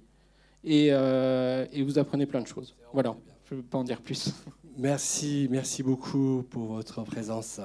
et, 0.64 0.88
euh, 0.90 1.66
et, 1.72 1.82
vous 1.82 1.98
apprenez 1.98 2.24
plein 2.24 2.40
de 2.40 2.46
choses. 2.46 2.74
Voilà, 2.94 3.14
je 3.44 3.54
ne 3.54 3.60
veux 3.60 3.66
pas 3.66 3.78
en 3.78 3.84
dire 3.84 4.00
plus. 4.00 4.32
Merci, 4.78 5.46
merci 5.50 5.82
beaucoup 5.82 6.42
pour 6.50 6.66
votre 6.66 7.02
présence. 7.02 7.60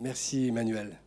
Merci 0.00 0.48
Emmanuel. 0.48 0.98